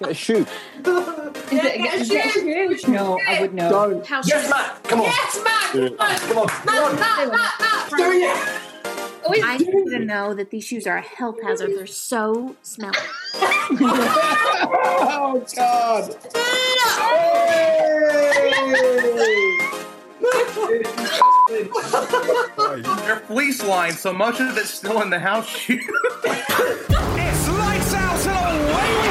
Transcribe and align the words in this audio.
Get 0.00 0.10
a 0.10 0.14
shoot. 0.14 0.46
Is 0.78 0.86
it, 1.52 2.00
is 2.00 2.10
it 2.10 2.44
huge? 2.44 2.86
No, 2.86 3.18
I 3.26 3.40
would 3.40 3.54
know. 3.54 3.70
Don't. 3.70 4.06
How 4.06 4.20
Yes, 4.24 4.48
Matt. 4.48 4.84
Come 4.84 5.00
on. 5.00 5.06
Yes, 5.06 5.40
Matt. 5.42 5.72
Do 5.72 5.82
it. 5.84 5.98
Come 5.98 6.38
on. 6.38 6.46
Matt, 6.46 7.00
Matt, 7.00 7.32
Matt, 7.32 7.60
Matt. 7.60 7.90
Do 7.90 8.10
it. 8.10 8.60
Always 9.24 9.42
I 9.44 9.56
need 9.56 9.90
to 9.90 9.98
know 9.98 10.34
that 10.34 10.50
these 10.50 10.64
shoes 10.64 10.86
are 10.86 10.98
a 10.98 11.02
health 11.02 11.42
hazard. 11.42 11.72
They're 11.76 11.86
so 11.86 12.54
smelly. 12.62 12.96
Oh, 15.20 15.44
God. 15.54 16.14
Their 23.04 23.16
fleece 23.20 23.62
line, 23.62 23.92
so 23.92 24.12
much 24.12 24.40
of 24.40 24.56
it's 24.56 24.70
still 24.70 25.02
in 25.02 25.10
the 25.10 25.18
house 25.18 25.46
shoe. 25.46 25.78
it's 26.24 27.48
lights 27.48 27.94
out 27.94 28.26
and 28.26 28.72
away 28.72 29.07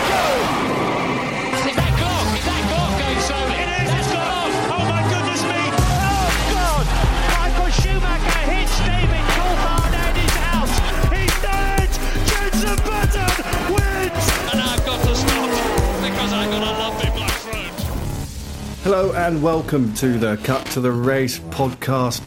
Hello 18.87 19.11
and 19.11 19.43
welcome 19.43 19.93
to 19.95 20.17
the 20.17 20.37
Cut 20.45 20.65
to 20.67 20.79
the 20.79 20.93
Race 20.93 21.39
podcast. 21.39 22.23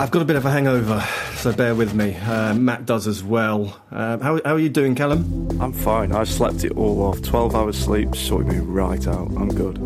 I've 0.00 0.10
got 0.10 0.20
a 0.20 0.24
bit 0.24 0.34
of 0.34 0.44
a 0.44 0.50
hangover, 0.50 1.00
so 1.36 1.52
bear 1.52 1.76
with 1.76 1.94
me. 1.94 2.16
Uh, 2.16 2.54
Matt 2.54 2.86
does 2.86 3.06
as 3.06 3.22
well. 3.22 3.80
Uh, 3.92 4.18
how, 4.18 4.40
how 4.44 4.54
are 4.54 4.58
you 4.58 4.68
doing, 4.68 4.96
Callum? 4.96 5.60
I'm 5.60 5.72
fine. 5.72 6.10
I 6.10 6.24
slept 6.24 6.64
it 6.64 6.72
all 6.72 7.00
off. 7.04 7.22
12 7.22 7.54
hours 7.54 7.78
sleep 7.78 8.16
sorted 8.16 8.52
me 8.52 8.58
right 8.58 9.06
out. 9.06 9.28
I'm 9.36 9.48
good. 9.48 9.78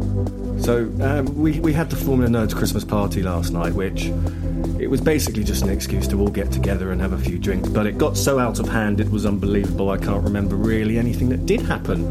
So 0.65 0.91
um, 1.03 1.27
we 1.37 1.61
we 1.61 1.75
had 1.75 1.91
the 1.91 1.97
Formula 1.97 2.31
Nerds 2.31 2.57
Christmas 2.57 2.83
party 2.83 3.23
last 3.23 3.53
night, 3.53 3.75
which 3.75 4.05
it 4.85 4.91
was 4.91 5.01
basically 5.01 5.43
just 5.43 5.63
an 5.63 5.71
excuse 5.71 6.07
to 6.07 6.21
all 6.21 6.29
get 6.29 6.53
together 6.53 6.93
and 6.93 7.01
have 7.01 7.15
a 7.15 7.19
few 7.19 7.39
drinks. 7.39 7.71
But 7.71 7.87
it 7.87 7.97
got 7.97 8.19
so 8.19 8.39
out 8.39 8.59
of 8.59 8.69
hand, 8.69 9.01
it 9.01 9.11
was 9.11 9.25
unbelievable. 9.25 9.89
I 9.89 9.97
can't 9.97 10.23
remember 10.23 10.57
really 10.57 10.99
anything 10.99 11.31
that 11.31 11.47
did 11.47 11.63
happen, 11.63 12.05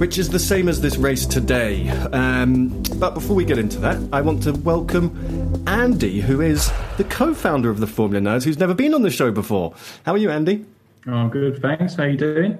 which 0.00 0.18
is 0.18 0.28
the 0.28 0.40
same 0.40 0.68
as 0.68 0.80
this 0.80 0.96
race 0.96 1.24
today. 1.26 1.88
Um, 1.88 2.82
but 2.96 3.14
before 3.14 3.36
we 3.36 3.44
get 3.44 3.56
into 3.56 3.78
that, 3.78 4.02
I 4.12 4.20
want 4.20 4.42
to 4.42 4.52
welcome 4.52 5.62
Andy, 5.68 6.20
who 6.20 6.40
is 6.40 6.72
the 6.96 7.04
co-founder 7.04 7.70
of 7.70 7.78
the 7.78 7.86
Formula 7.86 8.20
Nerds, 8.20 8.42
who's 8.42 8.58
never 8.58 8.74
been 8.74 8.94
on 8.94 9.02
the 9.02 9.10
show 9.10 9.30
before. 9.30 9.74
How 10.04 10.14
are 10.14 10.18
you, 10.18 10.32
Andy? 10.32 10.66
Oh, 11.06 11.28
good. 11.28 11.62
Thanks. 11.62 11.94
How 11.94 12.02
are 12.02 12.08
you 12.08 12.16
doing? 12.16 12.58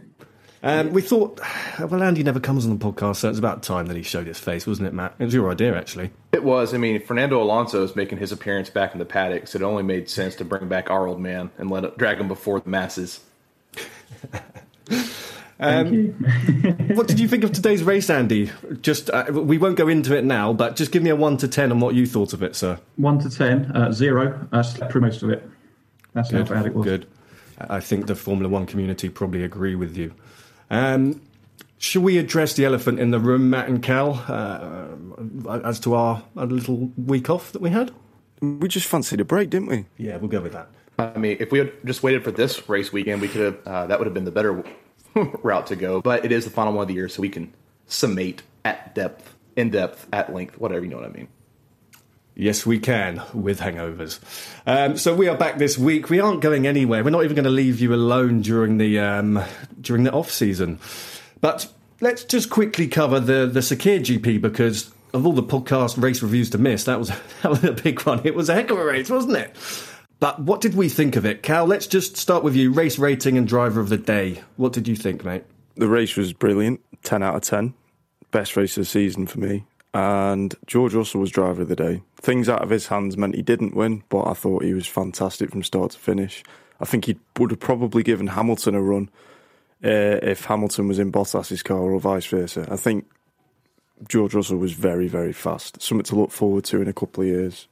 Um, 0.62 0.92
we 0.92 1.02
thought, 1.02 1.41
well, 1.78 2.02
Andy 2.02 2.24
never 2.24 2.41
comes 2.41 2.66
on 2.66 2.76
the 2.76 2.84
podcast, 2.84 3.16
so 3.16 3.28
it's 3.28 3.38
about 3.38 3.62
time 3.62 3.86
that 3.86 3.96
he 3.96 4.02
showed 4.02 4.26
his 4.26 4.38
face, 4.38 4.66
wasn't 4.66 4.88
it, 4.88 4.94
Matt? 4.94 5.14
It 5.19 5.24
was 5.24 5.34
your 5.34 5.50
idea, 5.52 5.76
actually. 5.76 6.10
It 6.32 6.42
was. 6.42 6.74
I 6.74 6.78
mean, 6.78 7.00
Fernando 7.00 7.41
Alonso 7.41 7.84
is 7.84 7.94
making 7.94 8.19
his 8.19 8.32
appearance 8.32 8.69
back 8.69 8.92
in 8.92 8.98
the 8.98 9.04
paddock, 9.04 9.46
so 9.46 9.58
it 9.58 9.62
only 9.62 9.84
made 9.84 10.10
sense 10.10 10.34
to 10.36 10.44
bring 10.44 10.69
back 10.69 10.91
our 10.91 11.06
old 11.06 11.20
man 11.20 11.50
and 11.58 11.70
let 11.70 11.84
it, 11.84 11.96
drag 11.96 12.19
him 12.19 12.26
before 12.26 12.58
the 12.58 12.69
masses. 12.69 13.20
Thank 15.58 15.92
you. 15.92 16.10
what 16.94 17.08
did 17.08 17.19
you 17.19 17.26
think 17.26 17.42
of 17.42 17.52
today's 17.52 17.82
race, 17.82 18.08
Andy? 18.10 18.50
Just 18.80 19.10
uh, 19.10 19.26
we 19.30 19.58
won't 19.58 19.76
go 19.76 19.88
into 19.88 20.16
it 20.16 20.25
now, 20.25 20.52
but 20.52 20.76
just 20.76 20.92
give 20.92 21.02
me 21.02 21.10
a 21.10 21.16
one 21.16 21.36
to 21.38 21.48
ten 21.48 21.72
on 21.72 21.80
what 21.80 21.94
you 21.94 22.06
thought 22.06 22.32
of 22.32 22.42
it, 22.42 22.54
sir. 22.54 22.78
One 22.96 23.19
to 23.20 23.30
ten, 23.30 23.72
uh, 23.75 23.90
zero. 23.92 24.48
I 24.52 24.62
slept 24.62 24.92
through 24.92 25.00
most 25.02 25.22
of 25.22 25.30
it. 25.30 25.48
That's 26.14 26.30
Good, 26.30 26.48
how 26.48 26.54
bad 26.54 26.66
it 26.66 26.75
was. 26.75 26.84
good. 26.84 27.06
I 27.60 27.80
think 27.80 28.06
the 28.06 28.14
Formula 28.14 28.48
One 28.48 28.66
community 28.66 29.08
probably 29.08 29.42
agree 29.42 29.75
with 29.75 29.96
you. 29.96 30.14
Um, 30.70 31.20
shall 31.78 32.02
we 32.02 32.18
address 32.18 32.54
the 32.54 32.64
elephant 32.64 32.98
in 32.98 33.10
the 33.10 33.18
room, 33.18 33.50
Matt 33.50 33.68
and 33.68 33.82
Cal, 33.82 34.24
uh, 34.28 35.60
as 35.64 35.80
to 35.80 35.94
our, 35.94 36.22
our 36.36 36.46
little 36.46 36.90
week 36.96 37.30
off 37.30 37.52
that 37.52 37.62
we 37.62 37.70
had? 37.70 37.92
We 38.40 38.68
just 38.68 38.86
fancied 38.86 39.20
a 39.20 39.24
break, 39.24 39.50
didn't 39.50 39.68
we? 39.68 39.86
Yeah, 39.96 40.16
we'll 40.16 40.28
go 40.28 40.40
with 40.40 40.52
that. 40.52 40.68
I 40.98 41.16
mean, 41.18 41.36
if 41.40 41.52
we 41.52 41.58
had 41.58 41.72
just 41.84 42.02
waited 42.02 42.24
for 42.24 42.30
this 42.30 42.68
race 42.68 42.92
weekend, 42.92 43.20
we 43.20 43.28
could 43.28 43.40
have. 43.40 43.66
Uh, 43.66 43.86
that 43.86 43.98
would 43.98 44.06
have 44.06 44.14
been 44.14 44.24
the 44.24 44.32
better 44.32 44.64
route 45.14 45.66
to 45.68 45.76
go. 45.76 46.00
But 46.00 46.24
it 46.24 46.32
is 46.32 46.44
the 46.44 46.50
final 46.50 46.72
one 46.72 46.82
of 46.82 46.88
the 46.88 46.94
year, 46.94 47.08
so 47.08 47.22
we 47.22 47.28
can 47.28 47.52
summate 47.86 48.42
at 48.64 48.94
depth, 48.94 49.36
in 49.56 49.70
depth, 49.70 50.06
at 50.12 50.32
length, 50.34 50.58
whatever 50.58 50.84
you 50.84 50.90
know 50.90 50.96
what 50.96 51.06
I 51.06 51.10
mean. 51.10 51.28
Yes, 52.41 52.65
we 52.65 52.78
can 52.78 53.21
with 53.34 53.59
hangovers. 53.59 54.21
Um, 54.65 54.97
so 54.97 55.12
we 55.12 55.26
are 55.26 55.37
back 55.37 55.59
this 55.59 55.76
week. 55.76 56.09
We 56.09 56.21
aren't 56.21 56.41
going 56.41 56.69
anywhere. 56.69 57.03
We're 57.03 57.10
not 57.10 57.25
even 57.25 57.34
going 57.34 57.47
to 57.47 57.50
leave 57.50 57.81
you 57.81 57.93
alone 57.93 58.43
during 58.43 58.78
the 58.78 59.00
um, 59.00 59.43
during 59.81 60.04
the 60.04 60.12
off 60.12 60.31
season. 60.31 60.78
But 61.41 61.66
let's 62.00 62.22
just 62.22 62.49
quickly 62.49 62.87
cover 62.87 63.19
the 63.19 63.50
the 63.53 63.59
Sakhir 63.59 63.99
GP 63.99 64.41
because 64.41 64.88
of 65.12 65.26
all 65.26 65.32
the 65.32 65.43
podcast 65.43 66.00
race 66.00 66.22
reviews 66.22 66.49
to 66.50 66.59
miss, 66.59 66.84
that 66.84 67.00
was 67.00 67.09
that 67.43 67.50
was 67.50 67.65
a 67.65 67.72
big 67.72 68.00
one. 68.03 68.21
It 68.25 68.37
was 68.37 68.49
a 68.49 68.55
heck 68.55 68.70
of 68.70 68.78
a 68.78 68.84
race, 68.84 69.10
wasn't 69.10 69.37
it? 69.37 69.56
But 70.20 70.38
what 70.38 70.61
did 70.61 70.76
we 70.76 70.88
think 70.88 71.17
of 71.17 71.26
it, 71.26 71.43
Cal? 71.43 71.67
Let's 71.67 71.88
just 71.88 72.17
start 72.17 72.44
with 72.44 72.55
you. 72.55 72.73
Race 72.73 73.00
rating 73.00 73.37
and 73.37 73.49
driver 73.49 73.81
of 73.81 73.88
the 73.88 73.99
day. 73.99 74.43
What 74.56 74.73
did 74.73 74.87
you 74.87 74.94
think, 74.94 75.25
mate? 75.25 75.43
The 75.75 75.88
race 75.88 76.17
was 76.17 76.32
brilliant. 76.32 76.81
10 77.02 77.23
out 77.23 77.34
of 77.37 77.43
10. 77.43 77.75
Best 78.31 78.56
race 78.56 78.76
of 78.76 78.82
the 78.82 78.84
season 78.84 79.26
for 79.26 79.38
me. 79.38 79.64
And 79.94 80.55
George 80.67 80.94
Russell 80.94 81.20
was 81.20 81.31
driver 81.31 81.62
of 81.62 81.69
the 81.69 81.76
day. 81.76 82.02
Things 82.17 82.49
out 82.49 82.62
of 82.62 82.70
his 82.70 82.88
hands 82.88 83.17
meant 83.17 83.35
he 83.35 83.43
didn't 83.43 83.75
win, 83.75 84.02
but 84.08 84.26
I 84.26 84.35
thought 84.35 84.62
he 84.62 84.75
was 84.75 84.87
fantastic 84.87 85.50
from 85.50 85.62
start 85.62 85.93
to 85.93 85.99
finish. 85.99 86.43
I 86.81 86.85
think 86.85 87.06
he 87.06 87.19
would 87.38 87.50
have 87.50 87.61
probably 87.61 88.02
given 88.02 88.29
Hamilton 88.29 88.75
a 88.75 88.82
run 88.82 89.11
uh, 89.85 90.20
if 90.23 90.44
Hamilton 90.44 90.88
was 90.88 90.99
in 90.99 91.11
Bottas's 91.11 91.62
car 91.62 91.79
or 91.79 91.99
vice 92.00 92.26
versa. 92.26 92.67
I 92.70 92.76
think 92.76 93.06
George 94.06 94.35
Russell 94.35 94.58
was 94.58 94.73
very, 94.73 95.08
very 95.08 95.32
fast. 95.32 95.81
Something 95.81 96.05
to 96.05 96.17
look 96.17 96.31
forward 96.31 96.64
to 96.64 96.81
in 96.81 96.88
a 96.88 96.93
couple 96.93 97.23
of 97.23 97.29
years. 97.29 97.67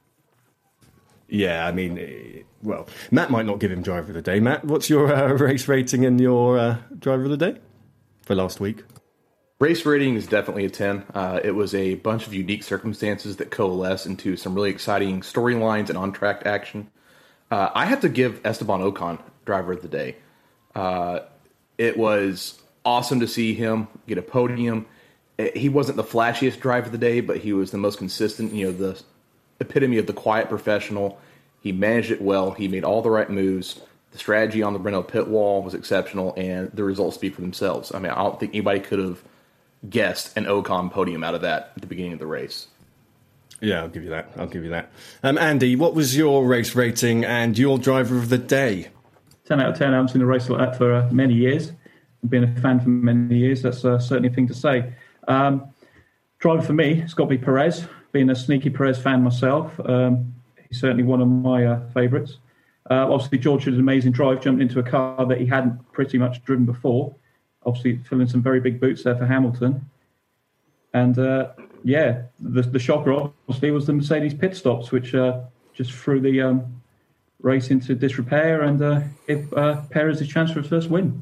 Yeah, 1.29 1.67
I 1.67 1.71
mean, 1.71 1.97
eh, 1.97 2.43
well, 2.63 2.87
Matt 3.11 3.29
might 3.29 3.45
not 3.45 3.59
give 3.59 3.71
him 3.71 3.81
driver 3.81 4.09
of 4.09 4.13
the 4.15 4.21
day. 4.21 4.39
Matt, 4.39 4.65
what's 4.65 4.89
your 4.89 5.13
uh, 5.13 5.33
race 5.33 5.67
rating 5.67 6.05
and 6.05 6.19
your 6.19 6.57
uh, 6.57 6.77
driver 6.97 7.25
of 7.25 7.29
the 7.29 7.37
day 7.37 7.59
for 8.21 8.35
last 8.35 8.59
week? 8.59 8.83
Race 9.59 9.83
rating 9.87 10.13
is 10.13 10.27
definitely 10.27 10.65
a 10.65 10.69
10. 10.69 11.03
Uh, 11.15 11.39
it 11.43 11.51
was 11.51 11.73
a 11.73 11.95
bunch 11.95 12.27
of 12.27 12.33
unique 12.33 12.61
circumstances 12.61 13.37
that 13.37 13.49
coalesce 13.49 14.05
into 14.05 14.37
some 14.37 14.53
really 14.53 14.69
exciting 14.69 15.21
storylines 15.21 15.89
and 15.89 15.97
on 15.97 16.11
track 16.11 16.43
action. 16.45 16.91
Uh, 17.49 17.69
I 17.73 17.85
have 17.85 18.01
to 18.01 18.09
give 18.09 18.39
Esteban 18.45 18.81
Ocon 18.81 19.19
driver 19.45 19.73
of 19.73 19.81
the 19.81 19.87
day. 19.87 20.17
Uh, 20.75 21.21
it 21.79 21.97
was 21.97 22.61
awesome 22.85 23.19
to 23.21 23.27
see 23.27 23.55
him 23.55 23.87
get 24.07 24.19
a 24.19 24.21
podium. 24.21 24.85
Eh, 25.39 25.49
He 25.55 25.69
wasn't 25.69 25.97
the 25.97 26.03
flashiest 26.03 26.59
driver 26.59 26.85
of 26.85 26.91
the 26.91 26.99
day, 26.99 27.21
but 27.21 27.37
he 27.37 27.51
was 27.51 27.71
the 27.71 27.79
most 27.79 27.97
consistent. 27.97 28.53
You 28.53 28.67
know, 28.67 28.71
the 28.73 29.01
epitome 29.59 29.97
of 29.97 30.05
the 30.05 30.13
quiet 30.13 30.49
professional. 30.49 31.19
He 31.61 31.71
managed 31.71 32.11
it 32.11 32.21
well. 32.21 32.51
He 32.51 32.67
made 32.67 32.83
all 32.83 33.01
the 33.01 33.09
right 33.09 33.29
moves. 33.29 33.81
The 34.11 34.19
strategy 34.19 34.61
on 34.61 34.73
the 34.73 34.79
Renault 34.79 35.03
pit 35.03 35.27
wall 35.27 35.63
was 35.63 35.73
exceptional, 35.73 36.35
and 36.37 36.71
the 36.73 36.83
results 36.83 37.15
speak 37.15 37.33
for 37.33 37.41
themselves. 37.41 37.91
I 37.91 37.97
mean, 37.97 38.11
I 38.11 38.23
don't 38.23 38.39
think 38.39 38.53
anybody 38.53 38.81
could 38.81 38.99
have 38.99 39.23
guessed 39.89 40.35
an 40.37 40.45
Ocon 40.45 40.91
podium 40.91 41.23
out 41.23 41.35
of 41.35 41.41
that 41.41 41.73
at 41.75 41.81
the 41.81 41.87
beginning 41.87 42.13
of 42.13 42.19
the 42.19 42.27
race. 42.27 42.67
Yeah, 43.61 43.81
I'll 43.81 43.89
give 43.89 44.03
you 44.03 44.09
that. 44.11 44.31
I'll 44.37 44.47
give 44.47 44.63
you 44.63 44.69
that. 44.69 44.91
Um, 45.23 45.37
Andy, 45.37 45.75
what 45.75 45.95
was 45.95 46.15
your 46.15 46.45
race 46.45 46.75
rating 46.75 47.25
and 47.25 47.57
your 47.57 47.79
driver 47.79 48.17
of 48.17 48.29
the 48.29 48.37
day? 48.37 48.89
10 49.45 49.59
out 49.59 49.69
of 49.69 49.77
10. 49.77 49.89
I 49.89 49.95
haven't 49.95 50.09
seen 50.09 50.21
a 50.21 50.25
race 50.25 50.49
like 50.49 50.59
that 50.59 50.77
for 50.77 50.93
uh, 50.93 51.09
many 51.11 51.33
years. 51.33 51.71
I've 52.23 52.29
been 52.29 52.43
a 52.43 52.61
fan 52.61 52.79
for 52.79 52.89
many 52.89 53.37
years. 53.37 53.61
That's 53.61 53.83
uh, 53.83 53.99
certainly 53.99 54.29
a 54.29 54.33
thing 54.33 54.47
to 54.47 54.53
say. 54.53 54.93
Um, 55.27 55.73
driver 56.39 56.61
for 56.61 56.73
me, 56.73 57.01
it's 57.01 57.13
got 57.13 57.25
to 57.25 57.29
be 57.29 57.37
Perez. 57.37 57.85
Being 58.11 58.29
a 58.29 58.35
sneaky 58.35 58.69
Perez 58.69 58.97
fan 58.97 59.23
myself, 59.23 59.79
um, 59.85 60.33
he's 60.67 60.79
certainly 60.79 61.03
one 61.03 61.21
of 61.21 61.27
my 61.27 61.65
uh, 61.65 61.89
favourites. 61.93 62.37
Uh, 62.89 63.11
obviously, 63.11 63.37
George 63.37 63.65
did 63.65 63.73
an 63.73 63.79
amazing 63.79 64.11
drive, 64.11 64.41
jumped 64.41 64.61
into 64.61 64.79
a 64.79 64.83
car 64.83 65.25
that 65.25 65.39
he 65.39 65.45
hadn't 65.45 65.91
pretty 65.91 66.17
much 66.17 66.43
driven 66.43 66.65
before. 66.65 67.15
Obviously, 67.67 67.97
filling 68.09 68.27
some 68.27 68.41
very 68.41 68.59
big 68.59 68.79
boots 68.79 69.03
there 69.03 69.15
for 69.15 69.27
Hamilton. 69.27 69.87
And 70.93 71.19
uh, 71.19 71.49
yeah, 71.83 72.23
the, 72.39 72.63
the 72.63 72.79
shocker 72.79 73.13
obviously 73.13 73.69
was 73.71 73.85
the 73.85 73.93
Mercedes 73.93 74.33
pit 74.33 74.55
stops, 74.55 74.91
which 74.91 75.13
uh, 75.13 75.41
just 75.73 75.91
threw 75.91 76.19
the 76.19 76.41
um, 76.41 76.81
race 77.41 77.69
into 77.69 77.93
disrepair 77.93 78.61
and 78.61 78.81
uh, 78.81 79.01
gave 79.27 79.53
uh, 79.53 79.81
Perez 79.91 80.21
a 80.21 80.25
chance 80.25 80.51
for 80.51 80.61
his 80.61 80.69
first 80.69 80.89
win. 80.89 81.21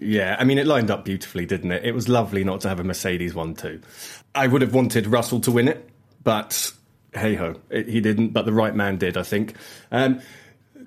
Yeah, 0.00 0.36
I 0.38 0.44
mean, 0.44 0.58
it 0.58 0.66
lined 0.66 0.90
up 0.90 1.04
beautifully, 1.04 1.44
didn't 1.44 1.72
it? 1.72 1.84
It 1.84 1.92
was 1.92 2.08
lovely 2.08 2.44
not 2.44 2.60
to 2.62 2.68
have 2.68 2.80
a 2.80 2.84
Mercedes 2.84 3.34
one 3.34 3.54
too. 3.54 3.80
I 4.34 4.46
would 4.46 4.62
have 4.62 4.72
wanted 4.72 5.06
Russell 5.06 5.40
to 5.40 5.50
win 5.50 5.68
it, 5.68 5.88
but 6.22 6.72
hey 7.12 7.34
ho, 7.34 7.56
he 7.70 8.00
didn't. 8.00 8.28
But 8.28 8.46
the 8.46 8.52
right 8.52 8.74
man 8.74 8.96
did, 8.96 9.16
I 9.16 9.24
think. 9.24 9.54
Um, 9.90 10.20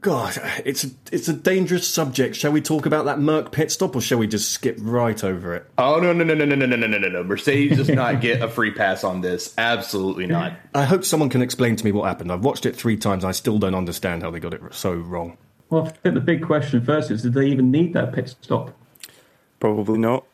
God, 0.01 0.35
it's 0.65 0.83
a, 0.83 0.89
it's 1.11 1.27
a 1.27 1.33
dangerous 1.33 1.87
subject. 1.87 2.35
Shall 2.35 2.51
we 2.51 2.59
talk 2.59 2.87
about 2.87 3.05
that 3.05 3.19
Merc 3.19 3.51
pit 3.51 3.71
stop, 3.71 3.95
or 3.95 4.01
shall 4.01 4.17
we 4.17 4.25
just 4.25 4.49
skip 4.49 4.77
right 4.79 5.23
over 5.23 5.53
it? 5.53 5.67
Oh 5.77 5.99
no 5.99 6.11
no 6.11 6.23
no 6.23 6.33
no 6.33 6.43
no 6.43 6.55
no 6.55 6.65
no 6.65 6.75
no 6.75 6.97
no 6.97 7.07
no! 7.07 7.23
Mercedes 7.23 7.77
does 7.77 7.89
not 7.89 8.19
get 8.19 8.41
a 8.41 8.49
free 8.49 8.71
pass 8.71 9.03
on 9.03 9.21
this. 9.21 9.53
Absolutely 9.59 10.25
not. 10.25 10.53
I 10.73 10.85
hope 10.85 11.05
someone 11.05 11.29
can 11.29 11.43
explain 11.43 11.75
to 11.75 11.85
me 11.85 11.91
what 11.91 12.07
happened. 12.07 12.31
I've 12.31 12.43
watched 12.43 12.65
it 12.65 12.75
three 12.75 12.97
times. 12.97 13.23
I 13.23 13.31
still 13.31 13.59
don't 13.59 13.75
understand 13.75 14.23
how 14.23 14.31
they 14.31 14.39
got 14.39 14.55
it 14.55 14.61
so 14.71 14.91
wrong. 14.91 15.37
Well, 15.69 15.85
I 15.85 15.89
think 15.91 16.15
the 16.15 16.21
big 16.21 16.43
question 16.43 16.83
first 16.83 17.11
is 17.11 17.21
did 17.21 17.35
they 17.35 17.45
even 17.45 17.69
need 17.69 17.93
that 17.93 18.11
pit 18.11 18.35
stop? 18.41 18.75
Probably 19.59 19.99
not. 19.99 20.25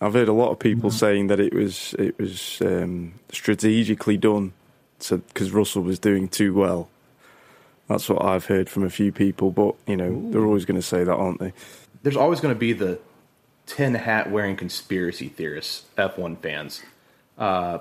I've 0.00 0.14
heard 0.14 0.28
a 0.28 0.32
lot 0.32 0.52
of 0.52 0.58
people 0.58 0.90
saying 0.90 1.26
that 1.26 1.38
it 1.38 1.52
was 1.52 1.94
it 1.98 2.18
was 2.18 2.62
um, 2.62 3.12
strategically 3.30 4.16
done, 4.16 4.54
because 4.98 5.50
Russell 5.52 5.82
was 5.82 5.98
doing 5.98 6.28
too 6.28 6.54
well. 6.54 6.88
That's 7.88 8.08
what 8.08 8.24
I've 8.24 8.46
heard 8.46 8.68
from 8.68 8.84
a 8.84 8.90
few 8.90 9.12
people, 9.12 9.50
but 9.50 9.74
you 9.86 9.96
know 9.96 10.30
they're 10.30 10.44
always 10.44 10.64
going 10.64 10.80
to 10.80 10.86
say 10.86 11.04
that, 11.04 11.14
aren't 11.14 11.40
they? 11.40 11.52
There's 12.02 12.16
always 12.16 12.40
going 12.40 12.54
to 12.54 12.58
be 12.58 12.72
the 12.72 12.98
tin 13.66 13.94
hat 13.94 14.30
wearing 14.30 14.56
conspiracy 14.56 15.28
theorists, 15.28 15.84
F1 15.96 16.38
fans. 16.38 16.82
Uh, 17.38 17.78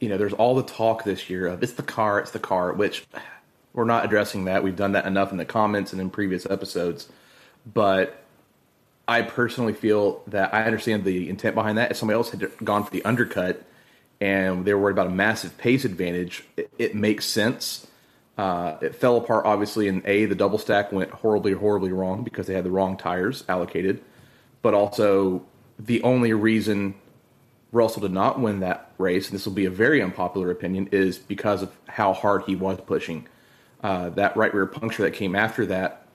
you 0.00 0.08
know, 0.08 0.16
there's 0.16 0.32
all 0.32 0.54
the 0.54 0.62
talk 0.62 1.04
this 1.04 1.30
year 1.30 1.46
of 1.46 1.62
it's 1.62 1.72
the 1.72 1.82
car, 1.82 2.18
it's 2.18 2.32
the 2.32 2.38
car, 2.38 2.72
which 2.72 3.06
we're 3.72 3.84
not 3.84 4.04
addressing 4.04 4.44
that. 4.46 4.62
We've 4.62 4.76
done 4.76 4.92
that 4.92 5.06
enough 5.06 5.30
in 5.30 5.38
the 5.38 5.44
comments 5.44 5.92
and 5.92 6.00
in 6.00 6.10
previous 6.10 6.44
episodes. 6.46 7.08
But 7.72 8.22
I 9.06 9.22
personally 9.22 9.72
feel 9.72 10.22
that 10.26 10.52
I 10.52 10.64
understand 10.64 11.04
the 11.04 11.28
intent 11.28 11.54
behind 11.54 11.78
that. 11.78 11.90
If 11.90 11.96
somebody 11.96 12.16
else 12.16 12.30
had 12.30 12.50
gone 12.64 12.84
for 12.84 12.90
the 12.90 13.04
undercut 13.04 13.62
and 14.20 14.64
they 14.64 14.74
were 14.74 14.80
worried 14.80 14.92
about 14.92 15.06
a 15.06 15.10
massive 15.10 15.56
pace 15.58 15.84
advantage, 15.84 16.44
it, 16.56 16.70
it 16.78 16.94
makes 16.94 17.24
sense. 17.26 17.86
Uh, 18.42 18.76
it 18.80 18.96
fell 18.96 19.18
apart, 19.18 19.46
obviously, 19.46 19.86
in 19.86 20.02
A, 20.04 20.24
the 20.24 20.34
double 20.34 20.58
stack 20.58 20.90
went 20.90 21.12
horribly, 21.12 21.52
horribly 21.52 21.92
wrong 21.92 22.24
because 22.24 22.48
they 22.48 22.54
had 22.54 22.64
the 22.64 22.72
wrong 22.72 22.96
tires 22.96 23.44
allocated. 23.48 24.02
But 24.62 24.74
also, 24.74 25.46
the 25.78 26.02
only 26.02 26.32
reason 26.32 26.96
Russell 27.70 28.02
did 28.02 28.10
not 28.10 28.40
win 28.40 28.58
that 28.58 28.90
race, 28.98 29.28
and 29.28 29.38
this 29.38 29.46
will 29.46 29.52
be 29.52 29.66
a 29.66 29.70
very 29.70 30.02
unpopular 30.02 30.50
opinion, 30.50 30.88
is 30.90 31.18
because 31.18 31.62
of 31.62 31.70
how 31.86 32.12
hard 32.12 32.42
he 32.42 32.56
was 32.56 32.80
pushing. 32.80 33.28
Uh, 33.80 34.08
that 34.08 34.36
right 34.36 34.52
rear 34.52 34.66
puncture 34.66 35.04
that 35.04 35.12
came 35.12 35.36
after 35.36 35.64
that, 35.66 36.08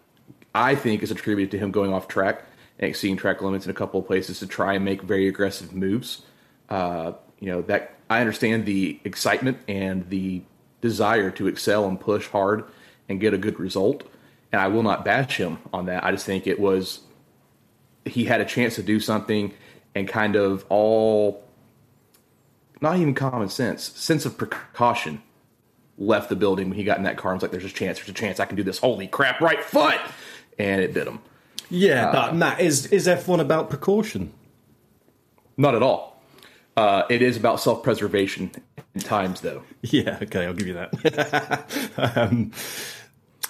I 0.54 0.76
think, 0.76 1.04
is 1.04 1.12
attributed 1.12 1.52
to 1.52 1.58
him 1.58 1.72
going 1.72 1.94
off 1.94 2.10
track 2.10 2.44
and 2.78 2.90
exceeding 2.90 3.16
track 3.16 3.42
limits 3.42 3.64
in 3.64 3.72
a 3.72 3.74
couple 3.74 4.02
of 4.02 4.06
places 4.06 4.40
to 4.40 4.48
try 4.48 4.74
and 4.74 4.84
make 4.84 5.02
very 5.02 5.30
aggressive 5.30 5.74
moves. 5.74 6.24
Uh, 6.68 7.14
you 7.40 7.50
know 7.50 7.62
that 7.62 7.96
I 8.10 8.20
understand 8.20 8.66
the 8.66 9.00
excitement 9.06 9.60
and 9.70 10.10
the 10.10 10.42
desire 10.82 11.32
to 11.32 11.48
excel 11.48 11.88
and 11.88 12.00
push 12.00 12.28
hard 12.28 12.64
and 13.10 13.20
get 13.20 13.34
a 13.34 13.38
good 13.38 13.60
result, 13.60 14.04
and 14.52 14.62
I 14.62 14.68
will 14.68 14.84
not 14.84 15.04
bash 15.06 15.38
him 15.38 15.60
on 15.74 15.86
that. 15.86 16.04
I 16.04 16.12
just 16.12 16.26
think 16.26 16.48
it 16.48 16.60
was 16.60 17.02
he 18.06 18.26
had 18.26 18.40
a 18.42 18.46
chance 18.46 18.76
to 18.76 18.84
do 18.84 19.00
something 19.00 19.54
and 19.94 20.08
kind 20.08 20.36
of 20.36 20.66
all 20.70 21.44
not 22.80 22.98
even 22.98 23.14
common 23.14 23.50
sense, 23.50 23.84
sense 23.84 24.26
of 24.26 24.38
precaution 24.38 25.22
left 25.98 26.30
the 26.30 26.36
building 26.36 26.70
when 26.70 26.78
he 26.78 26.84
got 26.84 26.98
in 26.98 27.04
that 27.04 27.18
car 27.18 27.32
and 27.32 27.38
was 27.38 27.44
like, 27.44 27.52
There's 27.52 27.66
a 27.66 27.74
chance, 27.74 27.98
there's 27.98 28.10
a 28.10 28.14
chance 28.14 28.40
I 28.40 28.46
can 28.46 28.56
do 28.56 28.64
this. 28.64 28.80
Holy 28.80 29.08
crap, 29.08 29.42
right 29.42 29.64
foot! 29.64 30.00
And 30.60 30.82
it 30.82 30.94
bit 30.94 31.08
him. 31.08 31.20
Yeah, 31.70 32.10
Uh, 32.10 32.12
but 32.12 32.36
Matt, 32.36 32.60
is 32.62 32.86
is 32.88 33.08
F1 33.08 33.40
about 33.40 33.70
precaution? 33.70 34.32
Not 35.58 35.76
at 35.76 35.82
all. 35.84 36.17
Uh, 36.78 37.06
it 37.10 37.24
is 37.24 37.36
about 37.36 37.60
self 37.60 37.82
preservation 37.82 38.52
in 38.94 39.02
times, 39.02 39.42
though. 39.42 39.64
Yeah, 39.82 40.20
okay, 40.22 40.46
I'll 40.46 40.54
give 40.54 40.68
you 40.68 40.74
that. 40.74 41.88
um, 42.18 42.52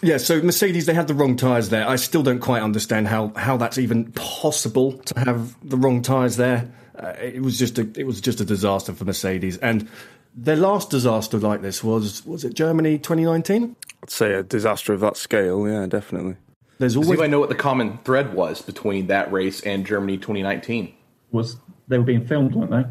yeah, 0.01 0.17
so 0.17 0.41
Mercedes, 0.41 0.85
they 0.85 0.93
had 0.93 1.07
the 1.07 1.13
wrong 1.13 1.35
tyres 1.35 1.69
there. 1.69 1.87
I 1.87 1.95
still 1.95 2.21
don't 2.21 2.39
quite 2.39 2.61
understand 2.61 3.07
how, 3.07 3.29
how 3.35 3.57
that's 3.57 3.77
even 3.77 4.11
possible 4.11 4.93
to 4.93 5.19
have 5.19 5.55
the 5.67 5.77
wrong 5.77 6.01
tyres 6.03 6.37
there. 6.37 6.71
Uh, 6.95 7.13
it 7.19 7.41
was 7.41 7.57
just 7.59 7.77
a 7.77 7.87
it 7.95 8.05
was 8.05 8.21
just 8.21 8.39
a 8.39 8.45
disaster 8.45 8.93
for 8.93 9.05
Mercedes, 9.05 9.57
and 9.57 9.87
their 10.35 10.55
last 10.55 10.89
disaster 10.89 11.37
like 11.37 11.61
this 11.61 11.83
was 11.83 12.25
was 12.25 12.43
it 12.43 12.53
Germany 12.53 12.97
2019? 12.97 13.75
I'd 14.03 14.09
say 14.09 14.33
a 14.33 14.43
disaster 14.43 14.93
of 14.93 14.99
that 15.01 15.17
scale. 15.17 15.67
Yeah, 15.67 15.85
definitely. 15.85 16.37
There's 16.79 16.93
Does 16.93 16.97
always 16.97 17.09
anybody 17.09 17.31
know 17.31 17.39
what 17.39 17.49
the 17.49 17.55
common 17.55 17.97
thread 17.99 18.33
was 18.33 18.61
between 18.61 19.07
that 19.07 19.31
race 19.31 19.61
and 19.61 19.85
Germany 19.85 20.17
2019? 20.17 20.93
Was 21.31 21.57
they 21.87 21.97
were 21.97 22.03
being 22.03 22.25
filmed, 22.25 22.55
weren't 22.55 22.71
they? 22.71 22.85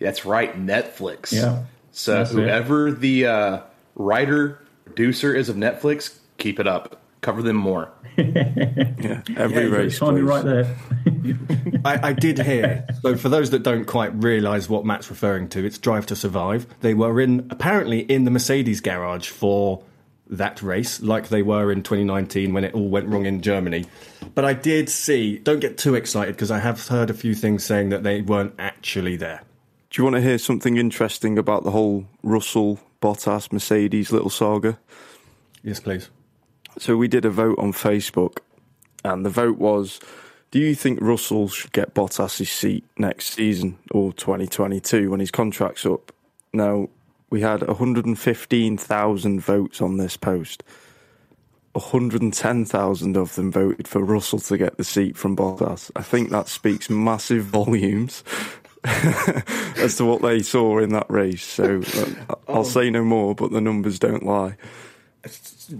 That's 0.00 0.24
right, 0.24 0.54
Netflix. 0.58 1.32
Yeah, 1.32 1.64
So 1.92 2.14
that's 2.14 2.30
it. 2.30 2.34
whoever 2.34 2.90
the 2.92 3.26
uh, 3.26 3.60
writer 3.94 4.60
producer 4.84 5.34
is 5.34 5.48
of 5.48 5.56
Netflix, 5.56 6.16
keep 6.38 6.60
it 6.60 6.66
up. 6.66 7.00
Cover 7.22 7.42
them 7.42 7.56
more. 7.56 7.90
Yeah, 8.18 9.20
every 9.36 9.64
Yeah, 9.68 9.76
race. 9.76 9.98
timing 9.98 10.24
right 10.24 10.44
there. 10.44 10.74
I, 11.84 12.08
I 12.08 12.12
did 12.14 12.38
hear. 12.38 12.86
So, 13.02 13.14
for 13.16 13.28
those 13.28 13.50
that 13.50 13.62
don't 13.62 13.84
quite 13.84 14.14
realise 14.22 14.68
what 14.70 14.86
Matt's 14.86 15.10
referring 15.10 15.48
to, 15.50 15.64
it's 15.64 15.76
Drive 15.78 16.06
to 16.06 16.16
Survive. 16.16 16.66
They 16.80 16.94
were 16.94 17.20
in 17.20 17.46
apparently 17.50 18.00
in 18.00 18.24
the 18.24 18.30
Mercedes 18.30 18.80
garage 18.80 19.28
for 19.28 19.82
that 20.28 20.62
race, 20.62 21.00
like 21.02 21.28
they 21.28 21.42
were 21.42 21.70
in 21.70 21.82
2019 21.82 22.52
when 22.54 22.64
it 22.64 22.74
all 22.74 22.88
went 22.88 23.08
wrong 23.08 23.26
in 23.26 23.42
Germany. 23.42 23.84
But 24.34 24.44
I 24.46 24.54
did 24.54 24.88
see. 24.88 25.38
Don't 25.38 25.60
get 25.60 25.76
too 25.78 25.94
excited 25.94 26.34
because 26.34 26.50
I 26.50 26.58
have 26.58 26.86
heard 26.88 27.10
a 27.10 27.14
few 27.14 27.34
things 27.34 27.64
saying 27.64 27.90
that 27.90 28.02
they 28.02 28.22
weren't 28.22 28.54
actually 28.58 29.16
there. 29.16 29.42
Do 29.96 30.02
you 30.02 30.04
want 30.04 30.16
to 30.16 30.28
hear 30.28 30.36
something 30.36 30.76
interesting 30.76 31.38
about 31.38 31.64
the 31.64 31.70
whole 31.70 32.04
Russell 32.22 32.78
Bottas 33.00 33.50
Mercedes 33.50 34.12
little 34.12 34.28
saga? 34.28 34.78
Yes, 35.62 35.80
please. 35.80 36.10
So 36.76 36.98
we 36.98 37.08
did 37.08 37.24
a 37.24 37.30
vote 37.30 37.58
on 37.58 37.72
Facebook, 37.72 38.40
and 39.02 39.24
the 39.24 39.30
vote 39.30 39.56
was: 39.56 39.98
Do 40.50 40.58
you 40.58 40.74
think 40.74 40.98
Russell 41.00 41.48
should 41.48 41.72
get 41.72 41.94
Bottas' 41.94 42.46
seat 42.46 42.84
next 42.98 43.32
season 43.32 43.78
or 43.90 44.12
2022 44.12 45.10
when 45.10 45.20
his 45.20 45.30
contract's 45.30 45.86
up? 45.86 46.12
Now 46.52 46.90
we 47.30 47.40
had 47.40 47.66
115,000 47.66 49.40
votes 49.40 49.80
on 49.80 49.96
this 49.96 50.18
post. 50.18 50.62
110,000 51.72 53.16
of 53.16 53.34
them 53.34 53.50
voted 53.50 53.88
for 53.88 54.04
Russell 54.04 54.40
to 54.40 54.58
get 54.58 54.76
the 54.76 54.84
seat 54.84 55.16
from 55.16 55.34
Bottas. 55.34 55.90
I 55.96 56.02
think 56.02 56.28
that 56.30 56.48
speaks 56.48 56.90
massive 56.90 57.44
volumes 57.44 58.22
as 59.78 59.96
to 59.96 60.04
what 60.04 60.22
they 60.22 60.40
saw 60.40 60.78
in 60.78 60.90
that 60.90 61.10
race. 61.10 61.44
So 61.44 61.82
uh, 61.96 62.34
I'll 62.48 62.64
say 62.64 62.90
no 62.90 63.04
more, 63.04 63.34
but 63.34 63.50
the 63.50 63.60
numbers 63.60 63.98
don't 63.98 64.24
lie. 64.24 64.56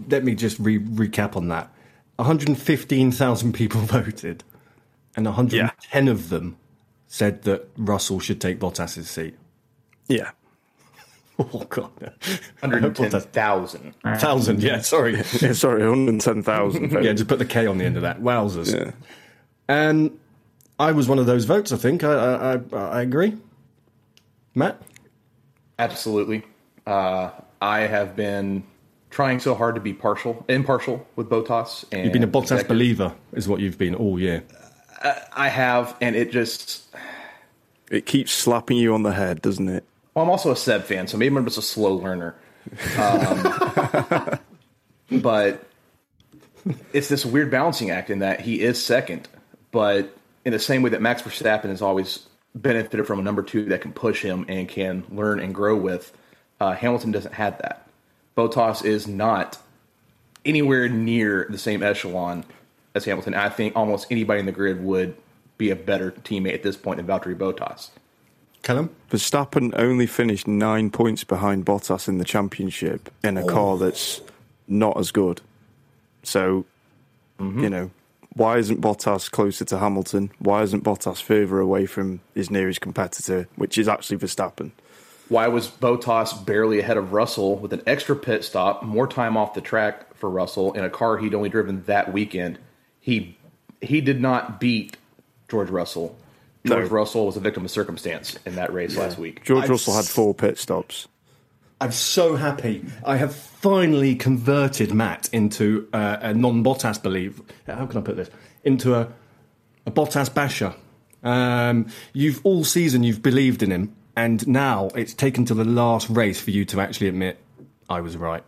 Let 0.09 0.25
me 0.25 0.35
just 0.35 0.59
re- 0.59 0.79
recap 0.81 1.37
on 1.37 1.49
that. 1.49 1.73
115,000 2.17 3.53
people 3.53 3.81
voted, 3.83 4.43
and 5.15 5.27
110 5.27 6.09
of 6.09 6.29
them 6.31 6.57
said 7.07 7.43
that 7.43 7.69
Russell 7.77 8.19
should 8.21 8.41
take 8.41 8.59
Bottas's 8.59 9.09
seat. 9.09 9.37
Yeah. 10.09 10.31
Oh 11.39 11.67
god, 11.69 11.91
110,000. 12.61 13.93
thousand. 14.19 14.63
Yeah, 14.63 14.81
sorry. 14.81 15.17
yeah, 15.41 15.53
sorry, 15.53 15.87
110,000. 15.87 17.05
yeah, 17.05 17.13
just 17.13 17.29
put 17.29 17.39
the 17.39 17.45
K 17.45 17.67
on 17.67 17.77
the 17.77 17.85
end 17.85 17.97
of 17.97 18.03
that. 18.03 18.23
Wowzers. 18.23 18.75
Yeah. 18.75 18.93
And 19.69 20.19
I 20.79 20.93
was 20.93 21.09
one 21.09 21.19
of 21.19 21.27
those 21.27 21.45
votes. 21.45 21.73
I 21.73 21.77
think 21.77 22.05
I 22.05 22.13
I, 22.13 22.53
I, 22.55 22.77
I 22.77 23.03
agree. 23.03 23.37
Matt, 24.55 24.81
absolutely. 25.79 26.43
Uh, 26.87 27.31
I 27.61 27.81
have 27.81 28.17
been 28.17 28.65
trying 29.11 29.41
so 29.41 29.55
hard 29.55 29.75
to 29.75 29.81
be 29.81 29.93
partial, 29.93 30.45
impartial 30.49 31.07
with 31.17 31.29
Bottas. 31.29 31.85
And 31.93 32.05
you've 32.05 32.13
been 32.13 32.23
a 32.23 32.29
Bottas 32.29 32.67
believer, 32.67 33.15
is 33.33 33.49
what 33.49 33.61
you've 33.61 33.79
been 33.79 33.95
all 33.95 34.19
year. 34.19 34.45
Uh, 35.03 35.15
I 35.33 35.49
have, 35.49 35.97
and 36.01 36.17
it 36.17 36.31
just 36.31 36.87
it 37.91 38.07
keeps 38.07 38.33
slapping 38.33 38.77
you 38.77 38.95
on 38.95 39.03
the 39.03 39.13
head, 39.13 39.43
doesn't 39.43 39.69
it? 39.69 39.85
Well, 40.15 40.25
I'm 40.25 40.31
also 40.31 40.51
a 40.51 40.57
Seb 40.57 40.85
fan, 40.85 41.07
so 41.07 41.19
maybe 41.19 41.37
I'm 41.37 41.45
just 41.45 41.59
a 41.59 41.63
slow 41.63 41.95
learner. 41.95 42.35
Um, 42.99 44.39
but 45.21 45.67
it's 46.93 47.09
this 47.09 47.27
weird 47.27 47.51
balancing 47.51 47.91
act 47.91 48.11
in 48.11 48.21
that 48.21 48.41
he 48.41 48.61
is 48.61 48.83
second, 48.83 49.29
but 49.71 50.16
in 50.47 50.53
the 50.53 50.59
same 50.61 50.81
way 50.81 50.91
that 50.91 51.03
Max 51.03 51.23
Verstappen 51.23 51.71
has 51.71 51.83
always 51.83 52.21
benefited 52.55 53.05
from 53.05 53.19
a 53.19 53.23
number 53.23 53.43
two 53.43 53.65
that 53.65 53.81
can 53.81 53.93
push 53.93 54.23
him 54.23 54.47
and 54.49 54.69
can 54.69 55.03
learn 55.11 55.41
and 55.41 55.53
grow 55.53 55.77
with, 55.77 56.17
uh, 56.61 56.73
Hamilton 56.73 57.11
doesn't 57.11 57.35
have 57.35 57.59
that. 57.59 57.89
Bottas 58.37 58.85
is 58.85 59.09
not 59.09 59.59
anywhere 60.45 60.89
near 60.89 61.49
the 61.51 61.59
same 61.59 61.83
echelon 61.83 62.45
as 62.95 63.05
Hamilton. 63.05 63.35
I 63.35 63.49
think 63.49 63.75
almost 63.75 64.07
anybody 64.09 64.39
in 64.39 64.47
the 64.47 64.53
grid 64.53 64.83
would 64.85 65.17
be 65.59 65.71
a 65.71 65.77
better 65.77 66.13
teammate 66.13 66.55
at 66.55 66.63
this 66.63 66.77
point 66.77 66.99
than 66.99 67.07
Valtteri 67.09 67.35
Bottas. 67.35 67.91
Callum? 68.63 68.95
Verstappen 69.11 69.73
only 69.77 70.07
finished 70.07 70.47
nine 70.47 70.91
points 70.91 71.25
behind 71.25 71.67
Bottas 71.67 72.07
in 72.07 72.19
the 72.19 72.25
championship 72.25 73.13
in 73.25 73.37
a 73.37 73.43
oh. 73.43 73.49
car 73.49 73.79
that's 73.79 74.21
not 74.69 74.97
as 74.97 75.11
good. 75.11 75.41
So, 76.23 76.65
mm-hmm. 77.41 77.65
you 77.65 77.71
know, 77.71 77.91
why 78.37 78.59
isn't 78.59 78.83
Bottas 78.83 79.31
closer 79.31 79.65
to 79.65 79.79
Hamilton? 79.79 80.31
Why 80.39 80.63
isn't 80.63 80.85
Bottas 80.85 81.23
further 81.23 81.59
away 81.59 81.87
from 81.87 82.21
his 82.35 82.51
nearest 82.51 82.83
competitor, 82.83 83.49
which 83.57 83.79
is 83.79 83.89
actually 83.89 84.19
Verstappen? 84.19 84.73
Why 85.31 85.49
was 85.49 85.69
Bottas 85.69 86.45
barely 86.45 86.79
ahead 86.79 86.99
of 86.99 87.15
Russell 87.15 87.57
with 87.57 87.73
an 87.73 87.83
extra 87.87 88.15
pit 88.15 88.45
stop, 88.45 88.83
more 88.83 89.09
time 89.09 89.39
off 89.39 89.55
the 89.55 89.63
track 89.63 90.15
for 90.15 90.29
Russell 90.29 90.75
in 90.75 90.85
a 90.85 90.91
car 90.91 91.17
he'd 91.17 91.35
only 91.35 91.49
driven 91.49 91.83
that 91.85 92.13
weekend? 92.13 92.59
He 93.01 93.39
he 93.81 94.03
did 94.03 94.21
not 94.21 94.61
beat 94.61 94.99
George 95.49 95.71
Russell. 95.71 96.17
George 96.67 96.85
no. 96.85 96.91
Russell 96.91 97.27
was 97.27 97.37
a 97.37 97.41
victim 97.41 97.65
of 97.65 97.71
circumstance 97.71 98.39
in 98.45 98.57
that 98.57 98.73
race 98.73 98.95
yeah. 98.95 99.01
last 99.01 99.19
week. 99.19 99.45
George 99.45 99.65
I've 99.65 99.71
Russell 99.71 99.95
had 99.95 100.05
four 100.05 100.35
pit 100.35 100.59
stops. 100.59 101.09
I'm 101.81 101.93
so 101.93 102.37
happy. 102.37 102.85
I 103.05 103.17
have 103.17 103.35
finally 103.35 104.15
converted 104.15 104.95
Matt 104.95 105.29
into 105.33 105.89
uh, 105.93 106.17
a 106.21 106.33
non-Bottas 106.35 107.03
believer. 107.03 107.43
How 107.67 107.87
can 107.87 107.99
I 107.99 108.01
put 108.03 108.17
this? 108.17 108.31
Into 108.65 108.95
a, 108.95 109.09
a 109.85 109.91
Bottas 109.91 110.33
basher. 110.33 110.75
Um, 111.23 111.89
you've 112.13 112.41
all 112.45 112.65
season 112.65 113.03
you've 113.03 113.23
believed 113.23 113.63
in 113.63 113.71
him, 113.71 113.95
and 114.17 114.47
now 114.49 114.89
it's 114.95 115.13
taken 115.13 115.45
to 115.47 115.55
the 115.55 115.65
last 115.65 116.09
race 116.09 116.41
for 116.41 116.51
you 116.51 116.65
to 116.67 116.81
actually 116.81 117.09
admit 117.09 117.39
I 117.91 118.01
was 118.01 118.17
right. 118.17 118.45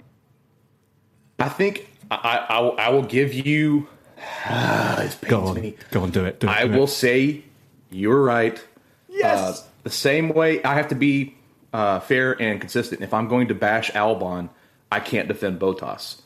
I 1.39 1.49
think 1.49 1.89
I, 2.11 2.17
I, 2.49 2.59
I 2.87 2.89
will 2.91 3.03
give 3.03 3.35
you 3.35 3.89
Ah, 4.47 5.09
Go 5.29 5.43
on. 5.43 5.61
Me. 5.61 5.77
Go 5.91 6.03
on, 6.03 6.11
do 6.11 6.25
it. 6.25 6.41
Do 6.41 6.49
it 6.49 6.51
I 6.51 6.67
do 6.67 6.73
will 6.73 6.85
it. 6.85 6.89
say 6.89 7.43
you're 7.91 8.23
right. 8.23 8.63
Yes. 9.09 9.39
Uh, 9.39 9.65
the 9.85 9.91
same 9.91 10.31
way 10.31 10.63
I 10.63 10.75
have 10.75 10.89
to 10.89 10.95
be 10.95 11.35
uh, 11.73 12.01
fair 12.01 12.41
and 12.41 12.61
consistent. 12.61 13.03
If 13.03 13.13
I'm 13.15 13.29
going 13.29 13.49
to 13.49 13.55
bash 13.55 13.91
Albon, 13.93 14.51
I 14.91 15.01
can't 15.01 15.29
defend 15.29 15.61
Bottas. 15.61 16.21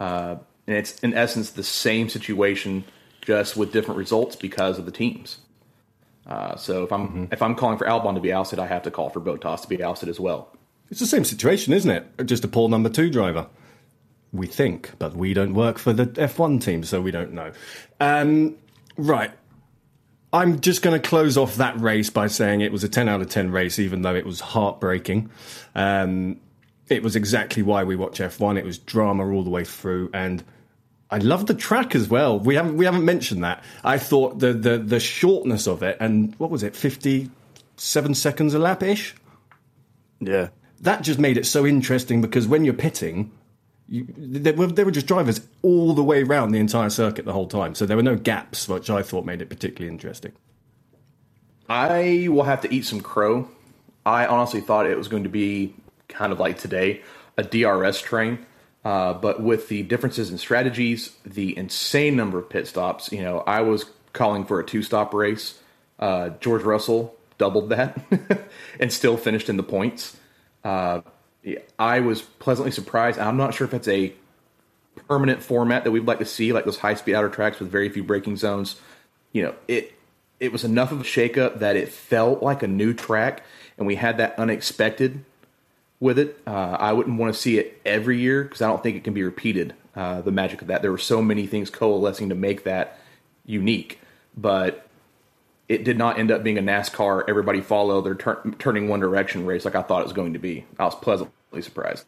Uh, 0.00 0.36
and 0.66 0.76
it's 0.76 0.98
in 1.00 1.14
essence 1.14 1.50
the 1.50 1.62
same 1.62 2.08
situation, 2.08 2.84
just 3.20 3.56
with 3.56 3.72
different 3.72 3.98
results 3.98 4.36
because 4.36 4.78
of 4.78 4.84
the 4.84 4.92
teams. 4.92 5.38
Uh, 6.26 6.56
so 6.56 6.84
if 6.84 6.92
I'm 6.92 7.08
mm-hmm. 7.08 7.24
if 7.32 7.40
I'm 7.40 7.54
calling 7.54 7.78
for 7.78 7.86
Albon 7.86 8.14
to 8.14 8.20
be 8.20 8.32
ousted, 8.32 8.58
I 8.58 8.66
have 8.66 8.82
to 8.82 8.90
call 8.90 9.08
for 9.08 9.20
Bottas 9.20 9.62
to 9.62 9.68
be 9.68 9.82
ousted 9.82 10.08
as 10.08 10.20
well. 10.20 10.54
It's 10.90 11.00
the 11.00 11.06
same 11.06 11.24
situation, 11.24 11.72
isn't 11.72 11.90
it? 11.90 12.26
Just 12.26 12.44
a 12.44 12.48
poor 12.48 12.68
number 12.68 12.88
two 12.88 13.10
driver 13.10 13.46
we 14.32 14.46
think, 14.46 14.92
but 14.98 15.14
we 15.16 15.34
don't 15.34 15.54
work 15.54 15.78
for 15.78 15.92
the 15.92 16.06
F1 16.06 16.62
team, 16.62 16.84
so 16.84 17.00
we 17.00 17.10
don't 17.10 17.32
know. 17.32 17.52
Um, 18.00 18.56
right. 18.96 19.30
I'm 20.32 20.60
just 20.60 20.82
going 20.82 21.00
to 21.00 21.08
close 21.08 21.36
off 21.36 21.56
that 21.56 21.80
race 21.80 22.10
by 22.10 22.26
saying 22.26 22.60
it 22.60 22.72
was 22.72 22.84
a 22.84 22.88
10 22.88 23.08
out 23.08 23.20
of 23.20 23.30
10 23.30 23.50
race, 23.50 23.78
even 23.78 24.02
though 24.02 24.14
it 24.14 24.26
was 24.26 24.40
heartbreaking. 24.40 25.30
Um, 25.74 26.40
it 26.88 27.02
was 27.02 27.16
exactly 27.16 27.62
why 27.62 27.84
we 27.84 27.96
watch 27.96 28.18
F1. 28.18 28.58
It 28.58 28.64
was 28.64 28.78
drama 28.78 29.30
all 29.30 29.42
the 29.42 29.50
way 29.50 29.64
through, 29.64 30.10
and 30.12 30.42
I 31.10 31.18
love 31.18 31.46
the 31.46 31.54
track 31.54 31.94
as 31.94 32.08
well. 32.08 32.38
We 32.38 32.54
haven't 32.54 32.76
we 32.76 32.84
haven't 32.84 33.04
mentioned 33.04 33.44
that. 33.44 33.62
I 33.84 33.98
thought 33.98 34.38
the 34.38 34.52
the 34.52 34.78
the 34.78 35.00
shortness 35.00 35.66
of 35.66 35.82
it, 35.82 35.96
and 36.00 36.34
what 36.36 36.50
was 36.50 36.62
it, 36.62 36.74
fifty 36.74 37.30
seven 37.76 38.14
seconds 38.14 38.54
a 38.54 38.58
lap 38.58 38.82
ish? 38.82 39.14
Yeah, 40.20 40.48
that 40.80 41.02
just 41.02 41.18
made 41.18 41.36
it 41.36 41.46
so 41.46 41.66
interesting 41.66 42.20
because 42.20 42.46
when 42.46 42.64
you're 42.64 42.74
pitting, 42.74 43.30
you, 43.88 44.06
they, 44.16 44.52
were, 44.52 44.66
they 44.66 44.84
were 44.84 44.90
just 44.90 45.06
drivers 45.06 45.40
all 45.62 45.94
the 45.94 46.02
way 46.02 46.22
around 46.22 46.52
the 46.52 46.58
entire 46.58 46.90
circuit 46.90 47.24
the 47.24 47.32
whole 47.32 47.46
time. 47.46 47.74
So 47.74 47.86
there 47.86 47.96
were 47.96 48.02
no 48.02 48.16
gaps, 48.16 48.68
which 48.68 48.90
I 48.90 49.02
thought 49.02 49.24
made 49.24 49.40
it 49.40 49.48
particularly 49.48 49.92
interesting. 49.92 50.32
I 51.68 52.28
will 52.30 52.44
have 52.44 52.60
to 52.62 52.74
eat 52.74 52.86
some 52.86 53.00
crow. 53.00 53.48
I 54.04 54.26
honestly 54.26 54.60
thought 54.60 54.86
it 54.86 54.96
was 54.96 55.08
going 55.08 55.24
to 55.24 55.28
be 55.28 55.74
kind 56.08 56.32
of 56.32 56.40
like 56.40 56.58
today, 56.58 57.02
a 57.36 57.42
DRS 57.42 58.00
train. 58.00 58.46
Uh, 58.84 59.12
but 59.12 59.42
with 59.42 59.68
the 59.68 59.82
differences 59.82 60.30
in 60.30 60.38
strategies, 60.38 61.16
the 61.26 61.56
insane 61.56 62.16
number 62.16 62.38
of 62.38 62.48
pit 62.48 62.66
stops, 62.66 63.12
you 63.12 63.22
know, 63.22 63.40
I 63.40 63.60
was 63.62 63.86
calling 64.12 64.44
for 64.44 64.60
a 64.60 64.64
two 64.64 64.82
stop 64.82 65.12
race. 65.12 65.58
Uh, 65.98 66.30
George 66.40 66.62
Russell 66.62 67.14
doubled 67.38 67.70
that 67.70 67.98
and 68.80 68.92
still 68.92 69.16
finished 69.16 69.48
in 69.48 69.56
the 69.56 69.62
points. 69.62 70.16
Uh, 70.64 71.00
I 71.78 72.00
was 72.00 72.22
pleasantly 72.22 72.72
surprised. 72.72 73.18
I'm 73.18 73.36
not 73.36 73.54
sure 73.54 73.66
if 73.66 73.74
it's 73.74 73.88
a 73.88 74.12
permanent 75.08 75.42
format 75.42 75.84
that 75.84 75.90
we'd 75.90 76.06
like 76.06 76.18
to 76.18 76.24
see, 76.24 76.52
like 76.52 76.64
those 76.64 76.78
high 76.78 76.94
speed 76.94 77.14
outer 77.14 77.28
tracks 77.28 77.58
with 77.60 77.70
very 77.70 77.88
few 77.88 78.02
braking 78.02 78.36
zones. 78.36 78.76
You 79.32 79.42
know, 79.42 79.54
it 79.66 79.92
it 80.40 80.52
was 80.52 80.64
enough 80.64 80.92
of 80.92 81.00
a 81.00 81.04
shakeup 81.04 81.58
that 81.58 81.76
it 81.76 81.88
felt 81.88 82.42
like 82.42 82.62
a 82.62 82.68
new 82.68 82.94
track, 82.94 83.42
and 83.76 83.86
we 83.86 83.96
had 83.96 84.18
that 84.18 84.38
unexpected 84.38 85.24
with 86.00 86.18
it. 86.18 86.40
Uh, 86.46 86.76
I 86.78 86.92
wouldn't 86.92 87.18
want 87.18 87.34
to 87.34 87.38
see 87.38 87.58
it 87.58 87.80
every 87.84 88.18
year 88.18 88.44
because 88.44 88.62
I 88.62 88.68
don't 88.68 88.82
think 88.82 88.96
it 88.96 89.04
can 89.04 89.14
be 89.14 89.22
repeated. 89.22 89.74
Uh, 89.96 90.20
the 90.20 90.30
magic 90.30 90.62
of 90.62 90.68
that, 90.68 90.82
there 90.82 90.92
were 90.92 90.98
so 90.98 91.20
many 91.20 91.46
things 91.46 91.70
coalescing 91.70 92.28
to 92.28 92.34
make 92.36 92.64
that 92.64 93.00
unique, 93.44 93.98
but 94.36 94.87
it 95.68 95.84
did 95.84 95.98
not 95.98 96.18
end 96.18 96.30
up 96.30 96.42
being 96.42 96.58
a 96.58 96.62
NASCAR 96.62 97.24
everybody 97.28 97.60
follow 97.60 98.00
their 98.00 98.14
tur- 98.14 98.54
turning 98.58 98.88
one 98.88 99.00
direction 99.00 99.46
race 99.46 99.64
like 99.64 99.74
I 99.74 99.82
thought 99.82 100.00
it 100.00 100.04
was 100.04 100.12
going 100.12 100.32
to 100.32 100.38
be. 100.38 100.64
I 100.78 100.84
was 100.84 100.94
pleasantly 100.94 101.62
surprised. 101.62 102.06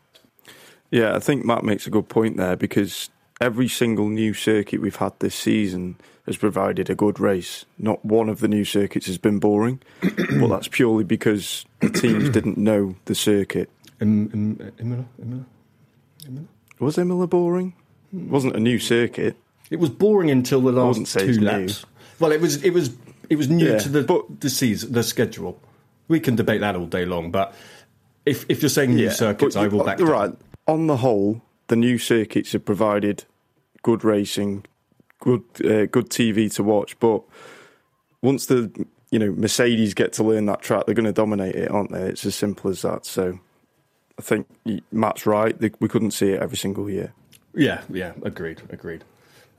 Yeah, 0.91 1.15
I 1.15 1.21
think 1.21 1.45
Matt 1.45 1.63
makes 1.63 1.87
a 1.87 1.91
good 1.91 2.09
point 2.09 2.37
there 2.37 2.57
because 2.57 3.11
every 3.41 3.69
single 3.69 4.09
new 4.09 4.35
circuit 4.35 4.81
we've 4.81 4.97
had 4.97 5.13
this 5.21 5.35
season 5.35 5.97
has 6.27 6.37
provided 6.37 6.91
a 6.91 6.95
good 6.95 7.21
race. 7.21 7.65
Not 7.79 8.05
one 8.05 8.29
of 8.29 8.41
the 8.41 8.49
new 8.49 8.65
circuits 8.65 9.07
has 9.07 9.19
been 9.19 9.39
boring, 9.39 9.81
but 10.01 10.49
that's 10.49 10.69
purely 10.69 11.05
because 11.05 11.65
the 11.81 11.91
teams 11.91 12.29
didn't 12.31 12.59
know 12.59 12.97
the 13.05 13.15
circuit. 13.15 13.71
Imola, 14.01 14.73
Imola, 14.79 15.05
Imola. 15.21 15.45
Was 16.79 16.99
Imola 16.99 17.27
boring? 17.27 17.75
It 18.13 18.29
wasn't 18.29 18.57
a 18.57 18.61
new 18.61 18.79
circuit. 18.79 19.37
It 19.71 19.79
was 19.79 19.91
boring 19.91 20.31
until 20.31 20.61
the 20.61 20.73
last 20.73 21.13
two 21.19 21.41
laps. 21.41 21.83
New. 21.83 21.89
Well, 22.19 22.33
it 22.33 22.41
was. 22.41 22.63
It 22.65 22.71
was 22.71 22.91
it 23.31 23.39
was 23.39 23.49
new 23.49 23.71
yeah, 23.71 23.79
to 23.79 23.89
the 23.89 24.03
but, 24.03 24.41
the 24.41 24.51
season, 24.51 24.93
the 24.93 25.03
schedule. 25.03 25.59
We 26.09 26.21
can 26.21 26.35
debate 26.35 26.61
that 26.61 26.75
all 26.75 26.87
day 26.87 27.07
long, 27.07 27.31
but 27.31 27.55
if 28.27 28.45
if 28.49 28.61
you're 28.61 28.69
saying 28.69 28.95
new 28.95 29.05
yeah, 29.05 29.13
circuits, 29.13 29.57
I 29.57 29.69
will 29.69 29.85
back. 29.85 30.01
you. 30.01 30.07
Right. 30.07 30.33
On 30.67 30.89
the 30.89 30.99
whole, 30.99 31.41
the 31.69 31.77
new 31.77 31.97
circuits 31.97 32.53
have 32.53 32.65
provided 32.65 33.25
good 33.83 34.05
racing, 34.05 34.67
good 35.21 35.45
uh, 35.65 35.87
good 35.87 36.11
TV 36.11 36.53
to 36.55 36.65
watch. 36.65 36.99
But 36.99 37.23
once 38.21 38.47
the 38.47 38.71
you 39.11 39.21
know 39.21 39.33
Mercedes 39.33 39.95
get 39.95 40.13
to 40.15 40.25
learn 40.25 40.47
that 40.47 40.61
track, 40.61 40.87
they're 40.87 40.95
going 40.95 41.07
to 41.07 41.13
dominate 41.13 41.55
it, 41.55 41.71
aren't 41.71 41.93
they? 41.93 42.03
It's 42.03 42.27
as 42.27 42.35
simple 42.35 42.71
as 42.71 42.83
that. 42.83 43.07
So 43.07 43.39
I 44.19 44.23
think 44.23 44.49
Matt's 44.91 45.25
right. 45.25 45.57
We 45.81 45.89
couldn't 45.89 46.11
see 46.11 46.33
it 46.33 46.43
every 46.43 46.57
single 46.57 46.91
year. 46.91 47.15
Yeah, 47.55 47.83
yeah, 47.89 48.13
agreed, 48.23 48.63
agreed. 48.71 49.05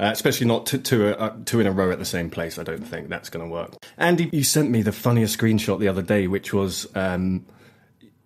Uh, 0.02 0.10
especially 0.12 0.48
not 0.48 0.66
two, 0.66 0.80
two, 0.80 1.10
uh, 1.10 1.32
two 1.46 1.60
in 1.60 1.68
a 1.68 1.72
row 1.72 1.92
at 1.92 2.00
the 2.00 2.06
same 2.06 2.28
place. 2.28 2.58
I 2.58 2.64
don't 2.64 2.84
think 2.84 3.08
that's 3.08 3.30
going 3.30 3.46
to 3.46 3.52
work. 3.52 3.76
Andy, 4.00 4.32
you 4.34 4.44
sent 4.44 4.72
me 4.72 4.82
the 4.82 4.92
funniest 4.92 5.38
screenshot 5.38 5.80
the 5.80 5.88
other 5.88 6.02
day, 6.02 6.26
which 6.26 6.52
was 6.54 6.88
um, 6.96 7.46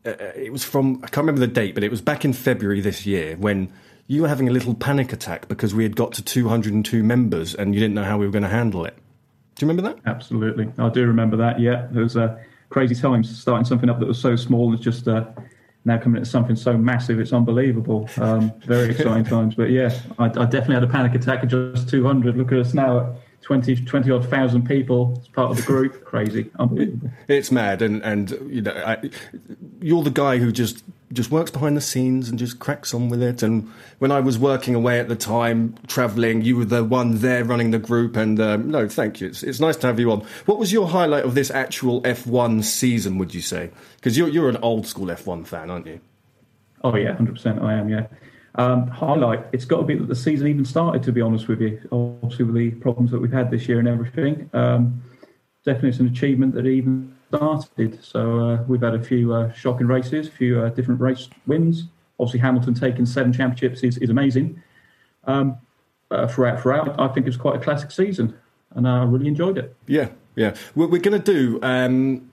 uh, 0.06 0.12
uh, 0.12 0.32
it 0.36 0.54
was 0.54 0.64
from 0.64 1.02
I 1.04 1.08
can't 1.08 1.26
remember 1.26 1.42
the 1.42 1.48
date, 1.48 1.76
but 1.76 1.84
it 1.84 1.92
was 1.92 2.00
back 2.00 2.24
in 2.24 2.32
February 2.32 2.80
this 2.80 3.06
year 3.06 3.36
when 3.36 3.74
you 4.08 4.22
were 4.22 4.28
having 4.30 4.48
a 4.48 4.52
little 4.52 4.74
panic 4.74 5.12
attack 5.12 5.50
because 5.50 5.76
we 5.76 5.84
had 5.84 5.98
got 5.98 6.14
to 6.14 6.24
202 6.24 7.04
members 7.04 7.54
and 7.56 7.74
you 7.74 7.82
didn't 7.82 7.96
know 7.96 8.04
how 8.04 8.18
we 8.18 8.26
were 8.26 8.32
going 8.32 8.44
to 8.44 8.50
handle 8.50 8.86
it. 8.86 8.96
Do 9.56 9.66
you 9.66 9.70
remember 9.70 9.94
that? 9.94 10.00
Absolutely, 10.06 10.72
I 10.78 10.88
do 10.90 11.06
remember 11.06 11.36
that. 11.38 11.60
Yeah, 11.60 11.88
it 11.90 11.96
was 11.96 12.16
a 12.16 12.40
crazy 12.70 12.96
time 12.96 13.24
starting 13.26 13.66
something 13.66 13.90
up 13.90 14.00
that 14.00 14.08
was 14.08 14.20
so 14.20 14.38
small. 14.38 14.74
It's 14.74 14.84
just 14.84 15.10
uh, 15.10 15.26
now 15.86 15.98
coming 15.98 16.18
into 16.18 16.30
something 16.30 16.56
so 16.56 16.76
massive, 16.76 17.20
it's 17.20 17.32
unbelievable. 17.32 18.10
Um, 18.18 18.52
very 18.66 18.90
exciting 18.90 19.24
times. 19.24 19.56
But 19.56 19.70
yeah, 19.70 19.98
I, 20.18 20.26
I, 20.26 20.46
definitely 20.46 20.76
had 20.76 20.84
a 20.84 20.88
panic 20.88 21.14
attack 21.14 21.44
at 21.44 21.50
just 21.50 21.88
200. 21.88 22.36
Look 22.36 22.52
at 22.52 22.58
us 22.58 22.74
now 22.74 23.00
at 23.00 23.42
20, 23.44 23.86
20 23.86 24.12
odd 24.12 24.28
thousand 24.28 24.68
people 24.68 25.18
as 25.22 25.28
part 25.28 25.52
of 25.52 25.58
the 25.58 25.64
group. 25.64 26.04
Crazy, 26.04 26.50
unbelievable. 26.58 27.12
It's 27.28 27.52
mad, 27.52 27.84
and 27.84 28.04
and 28.04 28.32
you 28.50 28.64
know, 28.64 28.72
I, 28.74 29.10
you're 29.80 30.02
the 30.02 30.10
guy 30.10 30.40
who 30.40 30.52
just 30.52 30.84
just 31.14 31.32
works 31.32 31.52
behind 31.52 31.78
the 31.78 31.82
scenes 31.82 32.30
and 32.30 32.40
just 32.40 32.60
cracks 32.60 32.94
on 32.94 33.10
with 33.10 33.22
it. 33.22 33.44
And 33.44 33.72
when 34.00 34.12
I 34.12 34.20
was 34.20 34.38
working 34.38 34.76
away 34.76 35.00
at 35.00 35.08
the 35.08 35.16
time, 35.16 35.76
traveling, 35.88 36.42
you 36.42 36.58
were 36.58 36.66
the 36.66 36.84
one 36.84 37.20
there 37.20 37.44
running 37.44 37.72
the 37.72 37.80
group. 37.80 38.16
And 38.16 38.40
um, 38.40 38.70
no, 38.72 38.88
thank 38.88 39.22
you. 39.22 39.28
It's, 39.28 39.44
it's 39.44 39.60
nice 39.60 39.78
to 39.78 39.88
have 39.88 40.00
you 40.00 40.12
on. 40.12 40.26
What 40.46 40.58
was 40.58 40.74
your 40.74 40.88
highlight 40.88 41.26
of 41.26 41.36
this 41.36 41.52
actual 41.52 42.02
F1 42.02 42.64
season? 42.64 43.18
Would 43.18 43.34
you 43.34 43.42
say? 43.42 43.72
Because 43.98 44.18
you're 44.18 44.30
you're 44.30 44.50
an 44.50 44.58
old 44.58 44.88
school 44.88 45.08
F1 45.08 45.46
fan, 45.46 45.70
aren't 45.70 45.88
you? 45.88 46.00
Oh 46.84 46.96
yeah, 46.96 47.16
hundred 47.16 47.36
percent. 47.36 47.62
I 47.62 47.74
am. 47.74 47.90
Yeah. 47.90 48.08
Um, 48.58 48.88
highlight, 48.88 49.46
it's 49.52 49.66
got 49.66 49.78
to 49.78 49.84
be 49.84 49.96
that 49.96 50.08
the 50.08 50.16
season 50.16 50.48
even 50.48 50.64
started, 50.64 51.04
to 51.04 51.12
be 51.12 51.20
honest 51.20 51.48
with 51.48 51.60
you. 51.60 51.82
Obviously, 51.92 52.46
with 52.46 52.56
the 52.56 52.72
problems 52.72 53.12
that 53.12 53.20
we've 53.20 53.32
had 53.32 53.52
this 53.52 53.68
year 53.68 53.80
and 53.80 53.88
everything. 53.88 54.50
Um, 54.54 55.04
definitely, 55.66 55.90
it's 55.90 56.00
an 56.00 56.08
achievement 56.08 56.54
that 56.56 56.66
even 56.66 57.15
started. 57.38 58.04
So, 58.04 58.40
uh, 58.40 58.64
we've 58.68 58.82
had 58.82 58.96
a 58.96 59.04
few 59.04 59.34
uh, 59.34 59.52
shocking 59.54 59.88
races, 59.88 60.28
a 60.28 60.32
few 60.32 60.62
uh, 60.62 60.70
different 60.70 61.02
race 61.02 61.30
wins. 61.46 61.86
Obviously, 62.20 62.40
Hamilton 62.40 62.74
taking 62.74 63.06
seven 63.06 63.34
championships 63.34 63.84
is, 63.84 63.98
is 63.98 64.10
amazing. 64.10 64.62
Um, 65.26 65.58
throughout, 66.30 66.62
throughout, 66.62 67.00
I 67.00 67.08
think 67.10 67.26
it 67.26 67.30
was 67.30 67.38
quite 67.38 67.56
a 67.56 67.60
classic 67.60 67.92
season, 67.92 68.38
and 68.72 68.88
I 68.88 69.04
really 69.04 69.28
enjoyed 69.28 69.58
it. 69.58 69.76
Yeah, 69.88 70.10
yeah. 70.36 70.56
We're, 70.76 70.88
we're 70.88 71.02
going 71.02 71.22
to 71.22 71.34
do 71.34 71.60
um, 71.62 72.30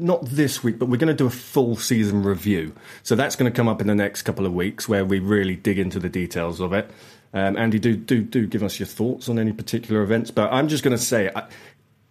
not 0.00 0.24
this 0.26 0.62
week, 0.62 0.78
but 0.78 0.86
we're 0.86 0.98
going 0.98 1.08
to 1.08 1.14
do 1.14 1.26
a 1.26 1.30
full 1.30 1.76
season 1.76 2.22
review. 2.22 2.74
So 3.02 3.14
that's 3.14 3.36
going 3.36 3.50
to 3.50 3.56
come 3.56 3.68
up 3.68 3.80
in 3.80 3.86
the 3.86 3.94
next 3.94 4.22
couple 4.22 4.46
of 4.46 4.52
weeks 4.52 4.88
where 4.88 5.04
we 5.04 5.18
really 5.18 5.56
dig 5.56 5.78
into 5.78 5.98
the 5.98 6.08
details 6.08 6.60
of 6.60 6.72
it. 6.72 6.90
Um, 7.32 7.56
Andy, 7.56 7.78
do 7.78 7.96
do 7.96 8.22
do 8.22 8.46
give 8.46 8.62
us 8.62 8.78
your 8.78 8.86
thoughts 8.86 9.28
on 9.28 9.38
any 9.38 9.52
particular 9.52 10.02
events. 10.02 10.30
But 10.30 10.52
I'm 10.52 10.68
just 10.68 10.82
going 10.82 10.96
to 10.96 11.02
say, 11.02 11.30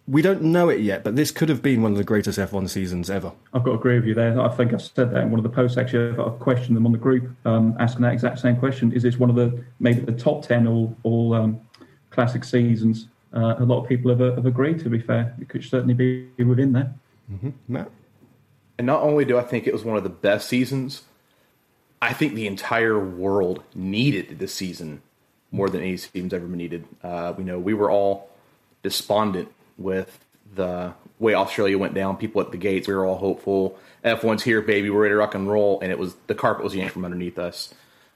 we 0.08 0.22
don't 0.22 0.42
know 0.44 0.70
it 0.70 0.82
yet, 0.82 1.04
but 1.04 1.16
this 1.16 1.32
could 1.32 1.50
have 1.50 1.62
been 1.64 1.82
one 1.82 1.92
of 1.92 1.98
the 1.98 2.04
greatest 2.04 2.38
F1 2.38 2.70
seasons 2.70 3.10
ever. 3.10 3.32
I've 3.54 3.64
got 3.64 3.72
to 3.72 3.78
agree 3.78 3.96
with 3.96 4.06
you 4.06 4.14
there. 4.14 4.40
I 4.40 4.50
think 4.50 4.74
I've 4.74 4.82
said 4.82 5.12
that 5.12 5.24
in 5.24 5.32
one 5.32 5.40
of 5.40 5.44
the 5.44 5.50
posts. 5.50 5.78
Actually, 5.78 6.18
I've 6.20 6.40
questioned 6.40 6.78
them 6.78 6.86
on 6.86 6.92
the 6.92 6.98
group, 6.98 7.30
um, 7.46 7.76
asking 7.80 8.04
that 8.04 8.14
exact 8.14 8.40
same 8.40 8.58
question: 8.58 8.92
Is 8.92 9.04
this 9.04 9.18
one 9.18 9.30
of 9.30 9.36
the 9.36 9.64
maybe 9.80 10.02
the 10.02 10.12
top 10.12 10.44
ten 10.44 10.68
all 10.68 10.96
all 11.04 11.34
um, 11.34 11.60
classic 12.12 12.44
seasons? 12.44 13.08
Uh, 13.34 13.56
a 13.58 13.66
lot 13.66 13.82
of 13.82 13.90
people 13.90 14.12
have, 14.12 14.36
have 14.36 14.46
agreed. 14.46 14.80
To 14.80 14.90
be 14.90 15.00
fair, 15.00 15.36
it 15.42 15.50
could 15.50 15.64
certainly 15.64 15.96
be 15.96 16.30
within 16.44 16.72
there. 16.74 16.94
Mm-hmm. 17.32 17.50
Matt? 17.68 17.90
And 18.78 18.86
not 18.86 19.02
only 19.02 19.26
do 19.26 19.38
I 19.38 19.42
think 19.42 19.68
it 19.68 19.74
was 19.74 19.84
one 19.84 19.98
of 19.98 20.04
the 20.04 20.10
best 20.10 20.48
seasons, 20.48 21.04
I 22.02 22.14
think 22.14 22.36
the 22.36 22.46
entire 22.46 23.00
world 23.00 23.64
needed 23.74 24.38
this 24.38 24.54
season 24.54 25.02
more 25.52 25.70
than 25.70 25.82
any 25.82 25.98
season's 25.98 26.34
ever 26.34 26.46
been 26.46 26.58
needed. 26.58 26.86
Uh, 27.02 27.34
we 27.36 27.44
know 27.44 27.58
we 27.58 27.74
were 27.74 27.90
all 27.90 28.30
despondent 28.84 29.52
with 29.78 30.26
the 30.54 30.94
way 31.20 31.34
Australia 31.34 31.78
went 31.78 31.94
down. 31.94 32.18
People 32.18 32.42
at 32.42 32.52
the 32.52 32.58
gates, 32.58 32.88
we 32.88 32.94
were 32.94 33.06
all 33.06 33.18
hopeful. 33.18 33.78
F1's 34.04 34.44
here, 34.44 34.62
baby. 34.62 34.90
We're 34.90 35.04
ready 35.04 35.14
to 35.14 35.18
rock 35.18 35.36
and 35.36 35.50
roll. 35.50 35.80
And 35.82 35.92
it 35.92 36.00
was 36.00 36.16
the 36.28 36.36
carpet 36.36 36.64
was 36.64 36.76
yanked 36.76 36.94
from 36.94 37.06
underneath 37.06 37.40
us. 37.40 37.74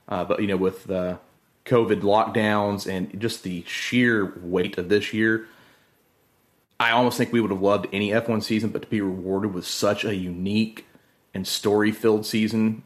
Uh, 0.08 0.24
but 0.24 0.40
you 0.40 0.46
know, 0.46 0.56
with 0.56 0.84
the 0.84 1.18
COVID 1.64 2.00
lockdowns 2.00 2.90
and 2.90 3.18
just 3.20 3.42
the 3.42 3.64
sheer 3.66 4.34
weight 4.40 4.78
of 4.78 4.88
this 4.88 5.12
year, 5.12 5.46
I 6.78 6.92
almost 6.92 7.18
think 7.18 7.32
we 7.32 7.40
would 7.40 7.50
have 7.50 7.60
loved 7.60 7.86
any 7.92 8.10
F1 8.10 8.42
season, 8.42 8.70
but 8.70 8.82
to 8.82 8.88
be 8.88 9.02
rewarded 9.02 9.52
with 9.52 9.66
such 9.66 10.04
a 10.04 10.14
unique 10.14 10.86
and 11.34 11.46
story 11.46 11.92
filled 11.92 12.24
season, 12.24 12.82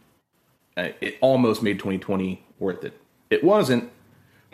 uh, 0.76 0.88
it 1.00 1.16
almost 1.20 1.62
made 1.62 1.78
2020 1.78 2.44
worth 2.58 2.84
it. 2.84 3.00
It 3.30 3.44
wasn't, 3.44 3.90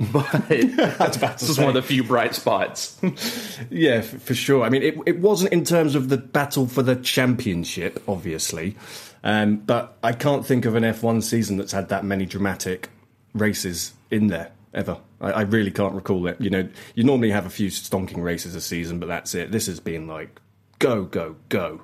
but 0.13 0.49
this 0.49 1.43
is 1.43 1.59
one 1.59 1.69
of 1.69 1.75
the 1.75 1.83
few 1.83 2.03
bright 2.03 2.35
spots. 2.35 2.99
yeah, 3.71 4.01
for 4.01 4.35
sure. 4.35 4.65
I 4.65 4.71
mean, 4.71 4.83
it, 4.83 4.97
it 5.05 5.19
wasn't 5.21 5.53
in 5.53 5.63
terms 5.63 5.95
of 5.95 6.09
the 6.09 6.17
battle 6.17 6.67
for 6.67 6.83
the 6.83 6.97
championship, 6.97 8.03
obviously, 8.09 8.77
um, 9.23 9.57
but 9.57 9.99
I 10.03 10.13
can't 10.13 10.47
think 10.47 10.65
of 10.65 10.75
an 10.75 10.85
F1 10.85 11.23
season 11.23 11.59
that's 11.59 11.73
had 11.73 11.91
that 11.91 12.03
many 12.03 12.25
dramatic 12.25 12.89
races 13.35 13.93
in 14.11 14.29
there 14.29 14.53
ever. 14.73 14.97
I, 15.21 15.33
I, 15.33 15.41
really 15.43 15.71
can't 15.71 15.95
recall 15.95 16.27
it. 16.29 16.41
You 16.41 16.49
know, 16.49 16.69
you 16.95 17.05
normally 17.05 17.31
have 17.31 17.45
a 17.45 17.51
few 17.51 17.69
stonking 17.69 18.23
races 18.23 18.55
a 18.55 18.61
season, 18.63 19.01
but 19.01 19.07
that's 19.07 19.35
it. 19.35 19.53
This 19.53 19.67
has 19.67 19.81
been 19.81 20.07
like 20.07 20.41
go, 20.79 21.05
go, 21.05 21.37
go. 21.51 21.83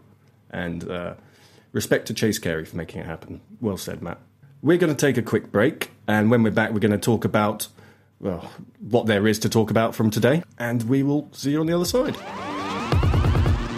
And 0.50 0.88
uh, 0.90 1.14
respect 1.72 2.06
to 2.06 2.14
Chase 2.14 2.38
Carey 2.38 2.64
for 2.64 2.78
making 2.78 3.02
it 3.02 3.06
happen. 3.06 3.42
Well 3.60 3.76
said, 3.76 4.00
Matt. 4.00 4.20
We're 4.62 4.78
going 4.78 4.94
to 4.94 4.98
take 4.98 5.18
a 5.18 5.22
quick 5.22 5.52
break, 5.52 5.90
and 6.08 6.30
when 6.30 6.42
we're 6.42 6.50
back, 6.50 6.72
we're 6.72 6.78
going 6.78 6.92
to 6.92 6.98
talk 6.98 7.26
about 7.26 7.68
well 8.20 8.50
what 8.80 9.06
there 9.06 9.26
is 9.26 9.38
to 9.40 9.48
talk 9.48 9.70
about 9.70 9.94
from 9.94 10.10
today, 10.10 10.42
and 10.58 10.84
we 10.84 11.02
will 11.02 11.28
see 11.32 11.50
you 11.50 11.60
on 11.60 11.66
the 11.66 11.74
other 11.74 11.84
side. 11.84 12.16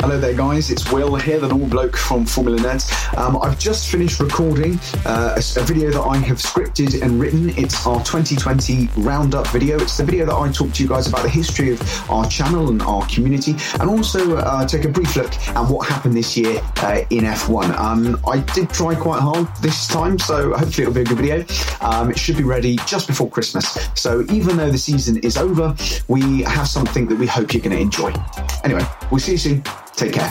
Hello 0.01 0.17
there, 0.17 0.33
guys. 0.33 0.71
It's 0.71 0.93
Will 0.93 1.17
here, 1.17 1.41
the 1.41 1.49
normal 1.49 1.67
bloke 1.67 1.97
from 1.97 2.25
Formula 2.25 2.57
Nerds. 2.57 3.19
Um, 3.19 3.37
I've 3.43 3.59
just 3.59 3.91
finished 3.91 4.21
recording 4.21 4.79
uh, 5.05 5.35
a, 5.37 5.61
a, 5.61 5.65
video 5.65 5.91
that 5.91 6.01
I 6.01 6.17
have 6.19 6.39
scripted 6.39 7.03
and 7.03 7.21
written. 7.21 7.51
It's 7.59 7.85
our 7.85 7.99
2020 8.05 8.89
roundup 8.99 9.49
video. 9.49 9.77
It's 9.77 9.97
the 9.97 10.05
video 10.05 10.25
that 10.27 10.37
I 10.37 10.53
talk 10.53 10.73
to 10.75 10.83
you 10.85 10.89
guys 10.89 11.09
about 11.09 11.25
the 11.25 11.29
history 11.29 11.73
of 11.73 12.11
our 12.11 12.29
channel 12.29 12.69
and 12.69 12.81
our 12.83 13.05
community, 13.09 13.57
and 13.81 13.91
also 13.91 14.37
uh, 14.37 14.65
take 14.65 14.85
a 14.85 14.89
brief 14.89 15.17
look 15.17 15.35
at 15.35 15.69
what 15.69 15.89
happened 15.89 16.17
this 16.17 16.37
year 16.37 16.61
uh, 16.77 17.03
in 17.11 17.25
F1. 17.25 17.77
Um, 17.77 18.21
I 18.25 18.39
did 18.55 18.71
try 18.71 18.95
quite 18.95 19.21
hard 19.21 19.49
this 19.63 19.89
time, 19.89 20.17
so 20.21 20.53
hopefully 20.53 20.85
it'll 20.85 20.95
be 20.95 21.01
a 21.01 21.05
good 21.07 21.19
video. 21.19 21.45
Um, 21.81 22.13
it 22.13 22.19
should 22.19 22.37
be 22.37 22.45
ready 22.45 22.77
just 22.87 23.09
before 23.09 23.29
Christmas. 23.29 23.89
So 23.97 24.23
even 24.31 24.59
though 24.59 24.71
the 24.71 24.79
season 24.79 25.19
is 25.19 25.37
over, 25.37 25.75
we 26.07 26.43
have 26.43 26.69
something 26.69 27.09
that 27.09 27.19
we 27.19 27.27
hope 27.27 27.53
you're 27.53 27.65
going 27.65 27.77
to 27.77 27.83
enjoy. 27.83 28.13
Anyway, 28.63 28.87
we'll 29.11 29.19
see 29.19 29.33
you 29.33 29.39
soon. 29.39 29.65
Take 29.99 30.13
care. 30.13 30.31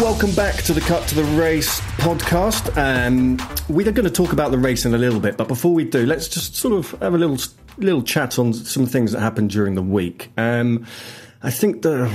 Welcome 0.00 0.34
back 0.34 0.62
to 0.62 0.72
the 0.72 0.80
Cut 0.80 1.06
to 1.08 1.14
the 1.14 1.24
Race 1.38 1.78
podcast. 1.98 2.74
Um, 2.78 3.36
we 3.68 3.86
are 3.86 3.92
going 3.92 4.06
to 4.06 4.10
talk 4.10 4.32
about 4.32 4.50
the 4.50 4.56
race 4.56 4.86
in 4.86 4.94
a 4.94 4.98
little 4.98 5.20
bit, 5.20 5.36
but 5.36 5.46
before 5.46 5.74
we 5.74 5.84
do, 5.84 6.06
let's 6.06 6.26
just 6.26 6.56
sort 6.56 6.72
of 6.72 6.98
have 7.02 7.12
a 7.12 7.18
little 7.18 7.36
little 7.76 8.00
chat 8.00 8.38
on 8.38 8.54
some 8.54 8.86
things 8.86 9.12
that 9.12 9.20
happened 9.20 9.50
during 9.50 9.74
the 9.74 9.82
week. 9.82 10.30
Um, 10.38 10.86
I 11.42 11.50
think 11.50 11.82
the, 11.82 12.10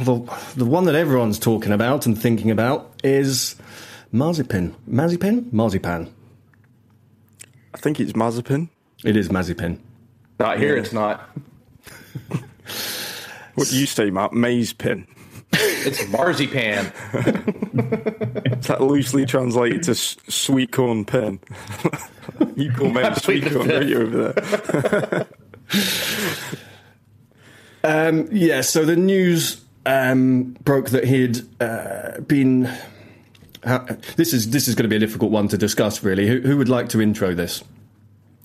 the 0.00 0.14
the 0.56 0.64
one 0.64 0.84
that 0.84 0.94
everyone's 0.94 1.38
talking 1.38 1.72
about 1.72 2.06
and 2.06 2.18
thinking 2.18 2.50
about 2.50 2.90
is 3.04 3.54
Marzipan. 4.10 4.74
Marzipan? 4.86 5.50
Marzipan. 5.52 6.10
I 7.74 7.76
think 7.76 8.00
it's 8.00 8.12
Mazepin. 8.14 8.70
It 9.04 9.16
is 9.16 9.28
Mazepin. 9.28 9.80
Not 10.40 10.58
here, 10.58 10.76
yeah. 10.76 10.80
it's 10.80 10.94
not. 10.94 11.28
what 13.54 13.68
do 13.68 13.78
you 13.78 13.84
say, 13.84 14.08
Matt? 14.08 14.32
Maze 14.32 14.72
pin. 14.72 15.06
It's 15.86 16.08
marzipan. 16.08 16.92
It's 18.58 18.66
that 18.66 18.80
loosely 18.80 19.24
translated 19.24 19.84
to 19.84 19.94
sweet 19.94 20.72
corn 20.72 21.04
pen. 21.04 21.38
you 22.56 22.72
call 22.72 22.90
me 22.90 23.04
sweet 23.14 23.44
corn, 23.52 23.68
don't 23.68 23.86
you, 23.86 24.00
over 24.00 24.32
there? 24.32 25.26
um, 28.08 28.28
yeah, 28.32 28.62
so 28.62 28.84
the 28.84 28.96
news 28.96 29.64
um, 29.86 30.56
broke 30.64 30.90
that 30.90 31.04
he'd 31.04 31.40
uh, 31.62 32.20
been. 32.22 32.68
this 34.16 34.32
is 34.32 34.50
this 34.50 34.66
is 34.66 34.74
going 34.74 34.84
to 34.84 34.88
be 34.88 34.96
a 34.96 35.00
difficult 35.00 35.30
one 35.30 35.46
to 35.48 35.56
discuss. 35.56 36.02
Really, 36.02 36.26
who, 36.26 36.40
who 36.40 36.56
would 36.56 36.68
like 36.68 36.88
to 36.88 37.00
intro 37.00 37.34
this? 37.34 37.62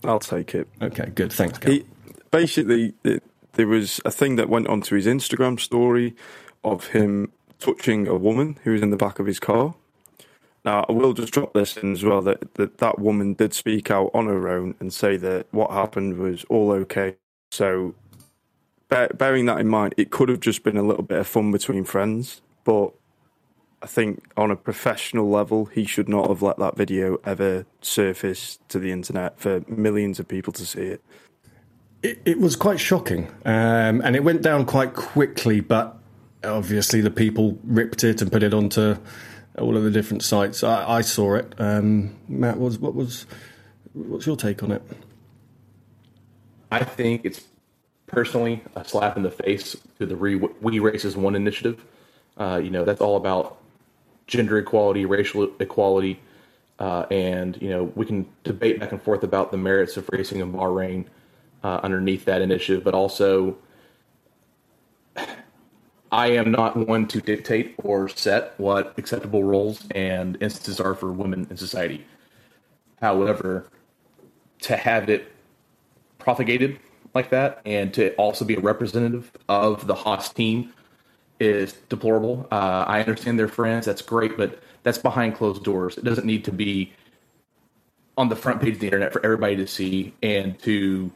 I'll 0.04 0.20
take 0.20 0.54
it. 0.54 0.68
Okay, 0.80 1.12
good. 1.16 1.34
Thanks. 1.34 1.58
He, 1.66 1.86
basically, 2.30 2.94
it, 3.04 3.24
there 3.54 3.68
was 3.68 4.00
a 4.06 4.12
thing 4.12 4.36
that 4.36 4.48
went 4.48 4.68
onto 4.68 4.96
his 4.96 5.08
Instagram 5.08 5.60
story 5.60 6.16
of 6.64 6.88
him 6.88 7.32
touching 7.60 8.08
a 8.08 8.16
woman 8.16 8.60
who 8.64 8.72
was 8.72 8.82
in 8.82 8.90
the 8.90 8.98
back 8.98 9.20
of 9.20 9.26
his 9.26 9.40
car. 9.40 9.76
Now, 10.66 10.86
I 10.88 10.94
will 10.94 11.14
just 11.14 11.34
drop 11.34 11.54
this 11.54 11.76
in 11.78 11.92
as 11.92 12.04
well 12.04 12.22
that, 12.22 12.54
that 12.56 12.78
that 12.78 13.00
woman 13.00 13.34
did 13.34 13.54
speak 13.54 13.92
out 13.92 14.12
on 14.14 14.28
her 14.28 14.48
own 14.48 14.76
and 14.80 14.94
say 14.94 15.18
that 15.18 15.48
what 15.52 15.72
happened 15.72 16.18
was 16.18 16.46
all 16.46 16.72
okay. 16.72 17.18
So, 17.52 17.96
bear, 18.88 19.10
bearing 19.10 19.46
that 19.48 19.60
in 19.60 19.68
mind, 19.68 19.94
it 19.98 20.10
could 20.10 20.30
have 20.30 20.40
just 20.40 20.64
been 20.64 20.78
a 20.78 20.84
little 20.84 21.04
bit 21.04 21.20
of 21.20 21.28
fun 21.28 21.52
between 21.52 21.84
friends, 21.84 22.42
but 22.64 22.94
I 23.82 23.88
think 23.88 24.24
on 24.38 24.52
a 24.52 24.56
professional 24.56 25.30
level, 25.30 25.66
he 25.66 25.84
should 25.84 26.08
not 26.08 26.30
have 26.30 26.42
let 26.42 26.58
that 26.60 26.78
video 26.78 27.18
ever 27.26 27.66
surface 27.82 28.58
to 28.70 28.80
the 28.80 28.94
internet 28.94 29.38
for 29.40 29.62
millions 29.68 30.20
of 30.20 30.28
people 30.30 30.54
to 30.54 30.66
see 30.66 30.84
it. 30.84 31.02
It, 32.02 32.22
it 32.24 32.40
was 32.40 32.56
quite 32.56 32.80
shocking, 32.80 33.28
um, 33.46 34.02
and 34.02 34.16
it 34.16 34.24
went 34.24 34.42
down 34.42 34.66
quite 34.66 34.94
quickly, 34.94 35.60
but 35.60 35.98
obviously 36.44 37.02
the 37.02 37.12
people 37.12 37.58
ripped 37.64 38.04
it 38.04 38.22
and 38.22 38.32
put 38.32 38.44
it 38.44 38.54
onto 38.54 38.96
all 39.58 39.78
of 39.78 39.84
the 39.84 39.92
different 39.92 40.24
sites. 40.24 40.64
I, 40.64 40.98
I 40.98 41.02
saw 41.02 41.36
it. 41.36 41.54
Um, 41.58 42.16
Matt, 42.28 42.60
was 42.60 42.80
what 42.80 42.96
was 42.96 43.26
what's 43.94 44.26
your 44.26 44.36
take 44.36 44.64
on 44.64 44.72
it? 44.72 44.82
I 46.72 46.84
think 46.84 47.22
it's 47.24 47.46
personally 48.08 48.64
a 48.76 48.84
slap 48.84 49.18
in 49.18 49.24
the 49.24 49.32
face 49.32 49.76
to 50.00 50.06
the 50.06 50.16
We 50.16 50.80
Race 50.80 51.06
As 51.06 51.16
One 51.16 51.36
initiative. 51.36 51.84
Uh, 52.38 52.60
you 52.64 52.72
know, 52.72 52.84
that's 52.84 53.02
all 53.02 53.16
about 53.16 53.58
gender 54.28 54.58
equality, 54.58 55.06
racial 55.06 55.52
equality. 55.60 56.20
Uh, 56.80 57.06
and 57.12 57.62
you 57.62 57.70
know 57.70 57.84
we 57.96 58.06
can 58.06 58.28
debate 58.44 58.80
back 58.80 58.92
and 58.92 59.02
forth 59.02 59.24
about 59.24 59.52
the 59.52 59.58
merits 59.58 59.96
of 59.96 60.10
racing 60.12 60.40
in 60.40 60.52
Bahrain 60.52 61.06
uh, 61.64 61.80
underneath 61.84 62.26
that 62.26 62.42
initiative, 62.42 62.84
but 62.84 62.96
also 62.96 63.56
I 66.14 66.28
am 66.28 66.52
not 66.52 66.78
one 66.78 67.08
to 67.08 67.22
dictate 67.22 67.74
or 67.80 68.08
set 68.08 68.54
what 68.60 68.94
acceptable 69.00 69.44
roles 69.44 69.84
and 69.96 70.38
instances 70.42 70.80
are 70.80 70.94
for 70.94 71.12
women 71.12 71.48
in 71.50 71.58
society. 71.58 72.06
However, 73.02 73.68
to 74.62 74.78
have 74.78 75.10
it 75.10 75.32
propagated 76.20 76.78
like 77.16 77.32
that 77.32 77.62
and 77.66 77.92
to 77.96 78.14
also 78.14 78.46
be 78.46 78.54
a 78.54 78.60
representative 78.60 79.32
of 79.50 79.88
the 79.88 79.96
Haas 79.96 80.32
team 80.32 80.72
is 81.40 81.74
deplorable. 81.90 82.48
Uh, 82.52 82.86
I 82.88 83.00
understand 83.00 83.40
they're 83.40 83.48
friends, 83.48 83.88
that's 83.88 84.04
great, 84.04 84.38
but 84.38 84.62
that's 84.84 85.00
behind 85.00 85.34
closed 85.34 85.64
doors. 85.64 85.98
It 85.98 86.04
doesn't 86.04 86.28
need 86.28 86.46
to 86.46 86.52
be 86.52 86.94
on 88.20 88.30
the 88.30 88.36
front 88.36 88.62
page 88.62 88.76
of 88.76 88.80
the 88.82 88.86
internet 88.86 89.14
for 89.14 89.26
everybody 89.26 89.56
to 89.56 89.66
see 89.66 90.14
and 90.22 90.60
to 90.60 91.10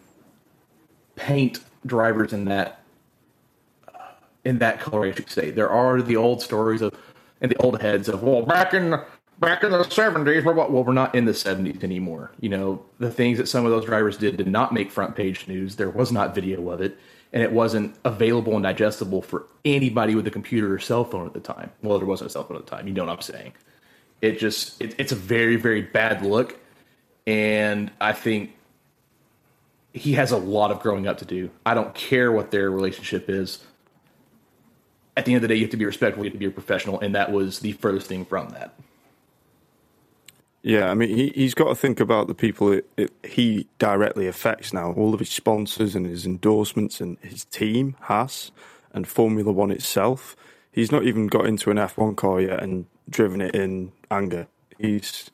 paint 1.16 1.60
drivers 1.86 2.34
in 2.34 2.46
that 2.46 2.82
in 4.48 4.60
that 4.60 4.80
color, 4.80 5.06
I 5.06 5.12
should 5.12 5.30
say. 5.30 5.52
There 5.52 5.70
are 5.70 6.02
the 6.02 6.16
old 6.16 6.42
stories 6.42 6.82
of 6.82 6.98
and 7.42 7.52
the 7.52 7.58
old 7.58 7.82
heads 7.82 8.08
of 8.08 8.24
well, 8.24 8.44
back 8.44 8.74
in 8.74 8.98
back 9.40 9.64
in 9.64 9.72
the 9.72 9.84
seventies, 9.84 10.44
well, 10.46 10.70
we're 10.70 10.94
not 10.94 11.14
in 11.14 11.26
the 11.26 11.34
seventies 11.34 11.84
anymore. 11.84 12.32
You 12.40 12.50
know, 12.50 12.86
the 12.98 13.12
things 13.12 13.38
that 13.40 13.48
some 13.48 13.66
of 13.66 13.72
those 13.72 13.86
drivers 13.86 14.18
did 14.18 14.38
did 14.38 14.48
not 14.48 14.74
make 14.74 14.90
front 14.90 15.16
page 15.16 15.48
news. 15.48 15.76
There 15.76 15.90
was 15.90 16.14
not 16.14 16.34
video 16.34 16.70
of 16.70 16.80
it, 16.80 16.98
and 17.34 17.44
it 17.44 17.52
wasn't 17.52 17.96
available 18.06 18.54
and 18.54 18.64
digestible 18.64 19.22
for 19.22 19.46
anybody 19.66 20.16
with 20.16 20.26
a 20.26 20.32
computer 20.32 20.74
or 20.74 20.80
cell 20.80 21.04
phone 21.04 21.28
at 21.28 21.34
the 21.34 21.42
time. 21.42 21.70
Well, 21.84 21.98
there 22.00 22.08
wasn't 22.08 22.30
a 22.30 22.34
cell 22.34 22.46
phone 22.46 22.58
at 22.58 22.66
the 22.66 22.72
time. 22.72 22.88
You 22.88 22.94
know 22.94 23.04
what 23.04 23.14
I'm 23.14 23.22
saying? 23.22 23.54
It 24.22 24.40
just 24.40 24.82
it, 24.82 24.96
it's 24.98 25.12
a 25.12 25.16
very 25.16 25.58
very 25.58 25.82
bad 25.82 26.26
look, 26.26 26.58
and 27.28 27.92
I 28.00 28.14
think 28.14 28.54
he 29.92 30.14
has 30.14 30.32
a 30.32 30.38
lot 30.38 30.72
of 30.72 30.80
growing 30.80 31.06
up 31.06 31.18
to 31.18 31.26
do. 31.26 31.50
I 31.66 31.74
don't 31.74 31.94
care 31.94 32.32
what 32.32 32.52
their 32.52 32.72
relationship 32.72 33.30
is. 33.30 33.60
At 35.18 35.26
the 35.26 35.34
end 35.34 35.38
of 35.38 35.42
the 35.42 35.48
day, 35.50 35.56
you 35.56 35.64
have 35.64 35.72
to 35.72 35.78
be 35.78 35.86
respectful, 35.86 36.24
you 36.24 36.30
have 36.30 36.36
to 36.36 36.40
be 36.40 36.46
a 36.46 36.52
professional, 36.52 37.00
and 37.00 37.16
that 37.16 37.32
was 37.32 37.60
the 37.60 37.72
furthest 37.74 38.08
thing 38.08 38.24
from 38.24 38.50
that. 38.50 38.76
Yeah, 40.62 40.92
I 40.92 40.94
mean, 40.94 41.10
he, 41.10 41.30
he's 41.30 41.54
got 41.54 41.70
to 41.70 41.76
think 41.76 42.00
about 42.00 42.28
the 42.28 42.36
people 42.36 42.72
it, 42.72 42.90
it, 42.98 43.12
he 43.24 43.68
directly 43.80 44.28
affects 44.28 44.74
now. 44.74 44.92
All 44.94 45.14
of 45.14 45.20
his 45.20 45.30
sponsors 45.30 45.96
and 45.96 46.06
his 46.06 46.26
endorsements 46.26 47.02
and 47.02 47.18
his 47.22 47.46
team, 47.46 47.96
Haas, 48.02 48.52
and 48.92 49.08
Formula 49.08 49.52
One 49.52 49.72
itself. 49.72 50.36
He's 50.72 50.92
not 50.92 51.04
even 51.04 51.28
got 51.28 51.48
into 51.48 51.72
an 51.72 51.78
F1 51.78 52.16
car 52.16 52.42
yet 52.42 52.62
and 52.62 52.86
driven 53.10 53.42
it 53.42 53.56
in 53.56 53.92
anger. 54.12 54.48
He's 54.78 55.32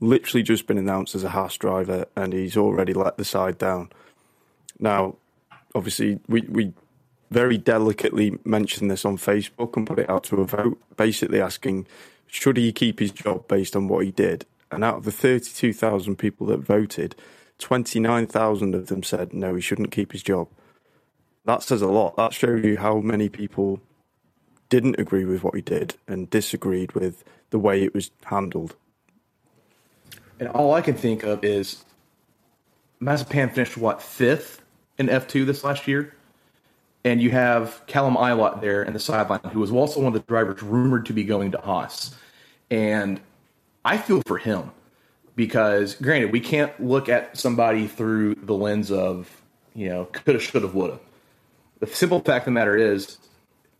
literally 0.00 0.42
just 0.42 0.66
been 0.66 0.78
announced 0.78 1.14
as 1.14 1.24
a 1.24 1.30
Haas 1.30 1.56
driver 1.56 2.04
and 2.16 2.34
he's 2.34 2.56
already 2.56 2.92
let 2.92 3.16
the 3.16 3.24
side 3.24 3.56
down. 3.56 3.88
Now, 4.78 5.16
obviously, 5.74 6.18
we, 6.28 6.42
we 6.42 6.72
very 7.32 7.58
delicately 7.58 8.38
mentioned 8.44 8.90
this 8.90 9.04
on 9.04 9.16
Facebook 9.16 9.76
and 9.76 9.86
put 9.86 9.98
it 9.98 10.10
out 10.10 10.24
to 10.24 10.40
a 10.40 10.44
vote, 10.44 10.80
basically 10.96 11.40
asking 11.40 11.86
should 12.26 12.56
he 12.56 12.72
keep 12.72 12.98
his 12.98 13.12
job 13.12 13.46
based 13.48 13.76
on 13.76 13.88
what 13.88 14.04
he 14.04 14.10
did? 14.10 14.46
And 14.70 14.82
out 14.82 14.96
of 14.96 15.04
the 15.04 15.12
32,000 15.12 16.16
people 16.16 16.46
that 16.46 16.60
voted, 16.60 17.14
29,000 17.58 18.74
of 18.74 18.86
them 18.86 19.02
said 19.02 19.34
no, 19.34 19.54
he 19.54 19.60
shouldn't 19.60 19.90
keep 19.90 20.12
his 20.12 20.22
job. 20.22 20.48
That 21.44 21.62
says 21.62 21.82
a 21.82 21.88
lot. 21.88 22.16
That 22.16 22.32
shows 22.32 22.64
you 22.64 22.78
how 22.78 23.00
many 23.00 23.28
people 23.28 23.80
didn't 24.68 24.98
agree 24.98 25.24
with 25.24 25.42
what 25.42 25.54
he 25.54 25.60
did 25.60 25.96
and 26.08 26.30
disagreed 26.30 26.92
with 26.92 27.24
the 27.50 27.58
way 27.58 27.82
it 27.82 27.92
was 27.92 28.10
handled. 28.24 28.76
And 30.40 30.48
all 30.48 30.72
I 30.72 30.80
can 30.80 30.94
think 30.94 31.22
of 31.22 31.44
is 31.44 31.84
Mazepin 33.00 33.52
finished 33.52 33.76
what 33.76 34.00
fifth 34.00 34.62
in 34.96 35.08
F2 35.08 35.44
this 35.44 35.64
last 35.64 35.86
year, 35.86 36.14
and 37.04 37.20
you 37.20 37.30
have 37.30 37.82
Callum 37.86 38.14
Ilott 38.14 38.60
there 38.60 38.82
in 38.82 38.92
the 38.92 39.00
sideline, 39.00 39.40
who 39.52 39.60
was 39.60 39.70
also 39.70 40.00
one 40.00 40.08
of 40.08 40.12
the 40.14 40.26
drivers 40.26 40.62
rumored 40.62 41.06
to 41.06 41.12
be 41.12 41.24
going 41.24 41.52
to 41.52 41.58
Haas. 41.58 42.14
And 42.70 43.20
I 43.84 43.98
feel 43.98 44.22
for 44.26 44.38
him 44.38 44.70
because, 45.34 45.94
granted, 45.94 46.32
we 46.32 46.40
can't 46.40 46.78
look 46.82 47.08
at 47.08 47.36
somebody 47.36 47.86
through 47.86 48.36
the 48.36 48.54
lens 48.54 48.90
of 48.90 49.42
you 49.74 49.88
know 49.88 50.04
coulda, 50.06 50.40
shoulda, 50.40 50.68
woulda. 50.68 50.98
The 51.80 51.86
simple 51.88 52.20
fact 52.20 52.42
of 52.42 52.46
the 52.46 52.50
matter 52.52 52.76
is, 52.76 53.18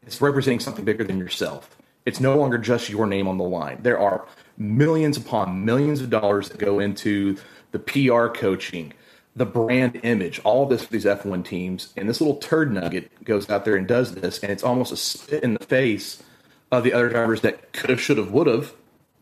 it's 0.04 0.20
representing 0.20 0.60
something 0.60 0.84
bigger 0.84 1.04
than 1.04 1.18
yourself. 1.18 1.76
It's 2.04 2.18
no 2.18 2.36
longer 2.36 2.58
just 2.58 2.90
your 2.90 3.06
name 3.06 3.28
on 3.28 3.38
the 3.38 3.44
line. 3.44 3.78
There 3.82 3.98
are 3.98 4.26
millions 4.58 5.16
upon 5.16 5.64
millions 5.64 6.00
of 6.00 6.10
dollars 6.10 6.48
that 6.48 6.58
go 6.58 6.80
into 6.80 7.36
the 7.70 7.78
PR 7.78 8.26
coaching, 8.26 8.92
the 9.34 9.46
brand 9.46 10.00
image, 10.02 10.40
all 10.44 10.64
of 10.64 10.70
this 10.70 10.84
for 10.84 10.92
these 10.92 11.04
F1 11.04 11.44
teams. 11.44 11.92
And 11.96 12.08
this 12.08 12.20
little 12.20 12.36
turd 12.36 12.72
nugget 12.72 13.24
goes 13.24 13.48
out 13.48 13.64
there 13.64 13.76
and 13.76 13.86
does 13.86 14.14
this, 14.14 14.38
and 14.40 14.52
it's 14.52 14.62
almost 14.62 14.92
a 14.92 14.96
spit 14.96 15.42
in 15.42 15.54
the 15.54 15.64
face 15.64 16.22
of 16.70 16.84
the 16.84 16.92
other 16.92 17.08
drivers 17.08 17.40
that 17.42 17.72
could 17.72 17.90
have, 17.90 18.00
should 18.00 18.18
have, 18.18 18.30
would 18.32 18.46
have 18.46 18.72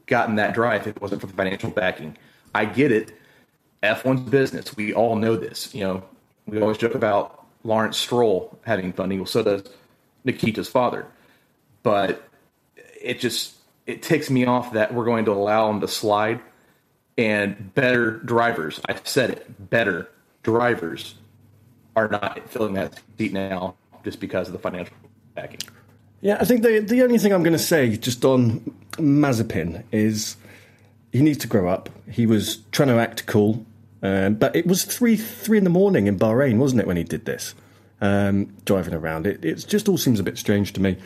gotten 0.06 0.36
that 0.36 0.54
drive 0.54 0.86
if 0.86 0.96
it 0.96 1.02
wasn't 1.02 1.20
for 1.20 1.26
the 1.26 1.32
financial 1.32 1.70
backing. 1.70 2.16
I 2.54 2.64
get 2.64 2.92
it. 2.92 3.12
F1's 3.82 4.28
business. 4.28 4.76
We 4.76 4.92
all 4.92 5.16
know 5.16 5.36
this. 5.36 5.74
You 5.74 5.84
know, 5.84 6.04
we 6.46 6.60
always 6.60 6.78
joke 6.78 6.94
about 6.94 7.46
Lawrence 7.64 7.96
Stroll 7.96 8.58
having 8.62 8.92
funding. 8.92 9.18
Well, 9.18 9.26
so 9.26 9.42
does 9.42 9.62
Nikita's 10.24 10.68
father. 10.68 11.06
But 11.82 12.22
it 13.00 13.20
just 13.20 13.54
it 13.86 14.02
ticks 14.02 14.28
me 14.28 14.44
off 14.44 14.74
that 14.74 14.92
we're 14.92 15.04
going 15.04 15.24
to 15.24 15.32
allow 15.32 15.70
him 15.70 15.80
to 15.80 15.88
slide 15.88 16.40
and 17.18 17.74
better 17.74 18.12
drivers. 18.18 18.80
I 18.88 18.96
said 19.04 19.30
it, 19.30 19.70
better 19.70 20.08
drivers 20.42 21.14
are 21.96 22.08
not 22.08 22.48
filling 22.48 22.74
that 22.74 23.00
seat 23.18 23.32
now 23.32 23.74
just 24.04 24.20
because 24.20 24.46
of 24.46 24.52
the 24.52 24.58
financial 24.58 24.94
backing. 25.34 25.60
Yeah, 26.20 26.36
I 26.40 26.44
think 26.44 26.62
the 26.62 26.80
the 26.80 27.02
only 27.02 27.18
thing 27.18 27.32
I'm 27.32 27.42
going 27.42 27.54
to 27.54 27.58
say 27.58 27.96
just 27.96 28.24
on 28.24 28.60
Mazepin 28.92 29.84
is 29.90 30.36
he 31.12 31.22
needs 31.22 31.38
to 31.38 31.46
grow 31.46 31.68
up. 31.68 31.88
He 32.10 32.26
was 32.26 32.58
trying 32.72 32.88
to 32.88 32.98
act 32.98 33.26
cool, 33.26 33.64
um, 34.02 34.34
but 34.34 34.54
it 34.54 34.66
was 34.66 34.84
three 34.84 35.16
three 35.16 35.58
in 35.58 35.64
the 35.64 35.70
morning 35.70 36.06
in 36.06 36.18
Bahrain, 36.18 36.58
wasn't 36.58 36.82
it, 36.82 36.86
when 36.86 36.96
he 36.96 37.04
did 37.04 37.24
this? 37.24 37.54
Um, 38.02 38.54
driving 38.64 38.94
around, 38.94 39.26
it 39.26 39.44
it 39.44 39.66
just 39.66 39.88
all 39.88 39.98
seems 39.98 40.20
a 40.20 40.22
bit 40.22 40.38
strange 40.38 40.72
to 40.74 40.80
me. 40.80 40.96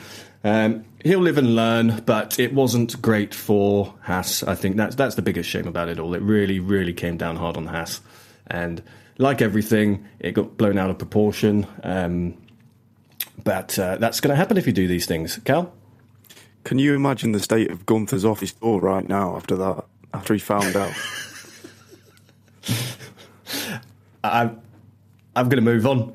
Um, 0.44 0.84
he'll 1.02 1.20
live 1.20 1.38
and 1.38 1.56
learn, 1.56 2.02
but 2.04 2.38
it 2.38 2.52
wasn't 2.52 3.00
great 3.00 3.34
for 3.34 3.94
Haas. 4.02 4.42
I 4.42 4.54
think 4.54 4.76
that's 4.76 4.94
that's 4.94 5.14
the 5.14 5.22
biggest 5.22 5.48
shame 5.48 5.66
about 5.66 5.88
it 5.88 5.98
all. 5.98 6.14
It 6.14 6.22
really, 6.22 6.60
really 6.60 6.92
came 6.92 7.16
down 7.16 7.36
hard 7.36 7.56
on 7.56 7.66
Haas, 7.66 8.00
and 8.46 8.82
like 9.18 9.40
everything, 9.40 10.06
it 10.20 10.32
got 10.32 10.56
blown 10.56 10.76
out 10.76 10.90
of 10.90 10.98
proportion. 10.98 11.66
Um, 11.82 12.36
but 13.42 13.78
uh, 13.78 13.96
that's 13.96 14.20
going 14.20 14.30
to 14.30 14.36
happen 14.36 14.56
if 14.56 14.66
you 14.66 14.72
do 14.72 14.86
these 14.86 15.06
things. 15.06 15.38
Cal? 15.44 15.72
Can 16.64 16.78
you 16.78 16.94
imagine 16.94 17.32
the 17.32 17.40
state 17.40 17.70
of 17.70 17.84
Gunther's 17.84 18.24
office 18.24 18.52
door 18.52 18.80
right 18.80 19.06
now 19.06 19.36
after 19.36 19.56
that? 19.56 19.84
After 20.14 20.34
he 20.34 20.40
found 20.40 20.76
out? 20.76 20.92
I'm, 24.24 24.62
I'm 25.36 25.48
going 25.48 25.56
to 25.56 25.62
move 25.62 25.86
on. 25.86 26.14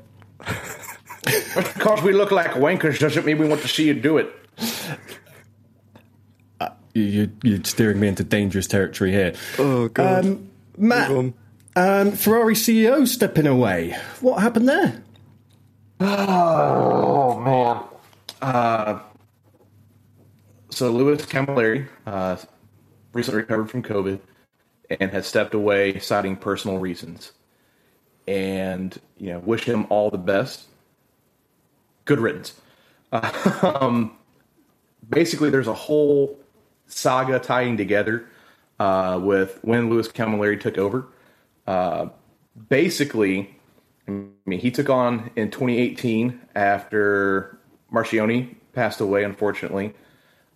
Because 1.54 2.02
we 2.02 2.12
look 2.12 2.30
like 2.30 2.52
wankers 2.52 2.98
doesn't 2.98 3.24
mean 3.26 3.38
we 3.38 3.48
want 3.48 3.62
to 3.62 3.68
see 3.68 3.86
you 3.86 3.94
do 3.94 4.18
it. 4.18 4.32
Uh, 6.60 6.70
you, 6.94 7.30
you're 7.42 7.64
steering 7.64 7.98
me 7.98 8.08
into 8.08 8.22
dangerous 8.22 8.66
territory 8.66 9.12
here. 9.12 9.34
Oh, 9.58 9.88
God. 9.88 10.26
Um, 10.26 10.50
Matt, 10.76 11.10
um, 11.76 12.12
Ferrari 12.12 12.54
CEO 12.54 13.06
stepping 13.06 13.46
away. 13.46 13.96
What 14.20 14.40
happened 14.42 14.68
there? 14.68 15.02
Oh 16.00 17.38
man. 17.38 17.84
Uh, 18.40 19.00
so 20.70 20.90
Louis 20.90 21.24
Camilleri 21.26 21.86
uh, 22.06 22.36
recently 23.12 23.42
recovered 23.42 23.70
from 23.70 23.82
COVID 23.82 24.20
and 24.98 25.10
has 25.10 25.26
stepped 25.26 25.52
away, 25.52 25.98
citing 25.98 26.36
personal 26.36 26.78
reasons. 26.78 27.32
And 28.26 28.98
you 29.18 29.32
know, 29.32 29.40
wish 29.40 29.64
him 29.64 29.86
all 29.90 30.10
the 30.10 30.18
best. 30.18 30.64
Good 32.10 32.18
riddance. 32.18 32.60
Uh, 33.12 33.78
um, 33.80 34.16
basically, 35.08 35.48
there's 35.48 35.68
a 35.68 35.74
whole 35.74 36.40
saga 36.88 37.38
tying 37.38 37.76
together 37.76 38.26
uh, 38.80 39.20
with 39.22 39.60
when 39.62 39.88
Louis 39.88 40.08
Camilleri 40.08 40.60
took 40.60 40.76
over. 40.76 41.06
Uh, 41.68 42.08
basically, 42.68 43.56
I 44.08 44.24
mean, 44.44 44.58
he 44.58 44.72
took 44.72 44.90
on 44.90 45.30
in 45.36 45.52
2018 45.52 46.40
after 46.56 47.60
Marchionne 47.92 48.56
passed 48.72 49.00
away, 49.00 49.22
unfortunately. 49.22 49.94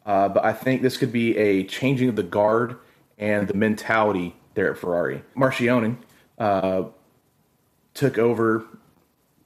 Uh, 0.04 0.28
but 0.28 0.44
I 0.44 0.52
think 0.52 0.82
this 0.82 0.96
could 0.96 1.12
be 1.12 1.36
a 1.36 1.62
changing 1.62 2.08
of 2.08 2.16
the 2.16 2.24
guard 2.24 2.78
and 3.16 3.46
the 3.46 3.54
mentality 3.54 4.34
there 4.54 4.72
at 4.72 4.78
Ferrari. 4.78 5.22
Marchionne 5.36 5.98
uh, 6.36 6.82
took 7.94 8.18
over, 8.18 8.64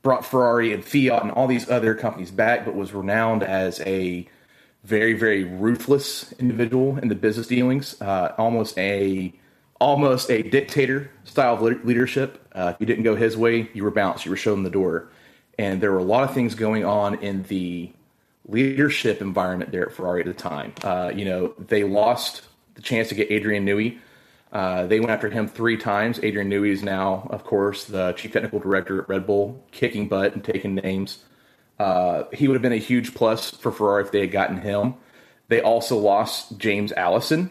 brought 0.09 0.25
Ferrari 0.25 0.73
and 0.73 0.83
Fiat 0.83 1.23
and 1.23 1.31
all 1.33 1.47
these 1.47 1.68
other 1.68 1.94
companies 1.94 2.31
back, 2.31 2.64
but 2.64 2.75
was 2.75 2.94
renowned 2.94 3.42
as 3.42 3.79
a 3.81 4.27
very 4.83 5.12
very 5.12 5.44
ruthless 5.44 6.33
individual 6.38 6.97
in 6.97 7.09
the 7.09 7.14
business 7.14 7.47
dealings, 7.47 8.01
uh, 8.01 8.35
almost 8.38 8.79
a 8.79 9.35
almost 9.83 10.31
a 10.31 10.40
dictator 10.40 11.11
style 11.25 11.53
of 11.53 11.85
leadership. 11.85 12.42
Uh, 12.55 12.73
if 12.75 12.81
you 12.81 12.87
didn't 12.87 13.05
go 13.05 13.16
his 13.16 13.37
way, 13.37 13.68
you 13.75 13.85
were 13.85 13.90
bounced, 13.90 14.25
you 14.25 14.31
were 14.31 14.37
shown 14.38 14.62
the 14.62 14.71
door, 14.71 15.11
and 15.59 15.79
there 15.83 15.92
were 15.92 15.99
a 15.99 16.03
lot 16.03 16.25
of 16.25 16.33
things 16.33 16.55
going 16.55 16.87
on 16.87 17.16
in 17.16 17.42
the 17.42 17.92
leadership 18.47 19.21
environment 19.21 19.71
there 19.73 19.90
at 19.90 19.92
Ferrari 19.92 20.21
at 20.21 20.27
the 20.27 20.33
time. 20.33 20.73
Uh, 20.83 21.12
you 21.14 21.27
know, 21.27 21.53
they 21.59 21.85
lost 21.85 22.40
the 22.77 22.81
chance 22.81 23.11
to 23.11 23.14
get 23.14 23.31
Adrian 23.31 23.66
Newey. 23.66 23.99
Uh, 24.53 24.87
they 24.87 24.99
went 24.99 25.11
after 25.11 25.29
him 25.29 25.47
three 25.47 25.77
times. 25.77 26.19
Adrian 26.23 26.51
Newey 26.51 26.71
is 26.71 26.83
now, 26.83 27.27
of 27.31 27.45
course, 27.45 27.85
the 27.85 28.13
chief 28.13 28.33
technical 28.33 28.59
director 28.59 29.03
at 29.03 29.09
Red 29.09 29.27
Bull, 29.27 29.63
kicking 29.71 30.09
butt 30.09 30.35
and 30.35 30.43
taking 30.43 30.75
names. 30.75 31.25
Uh, 31.79 32.25
he 32.33 32.49
would 32.49 32.55
have 32.55 32.63
been 32.63 32.73
a 32.73 32.77
huge 32.77 33.15
plus 33.15 33.51
for 33.51 33.71
Ferrari 33.71 34.05
if 34.05 34.11
they 34.11 34.21
had 34.21 34.33
gotten 34.33 34.61
him. 34.61 34.95
They 35.49 35.61
also 35.61 35.97
lost 35.97 36.59
James 36.59 36.93
Allison, 36.93 37.51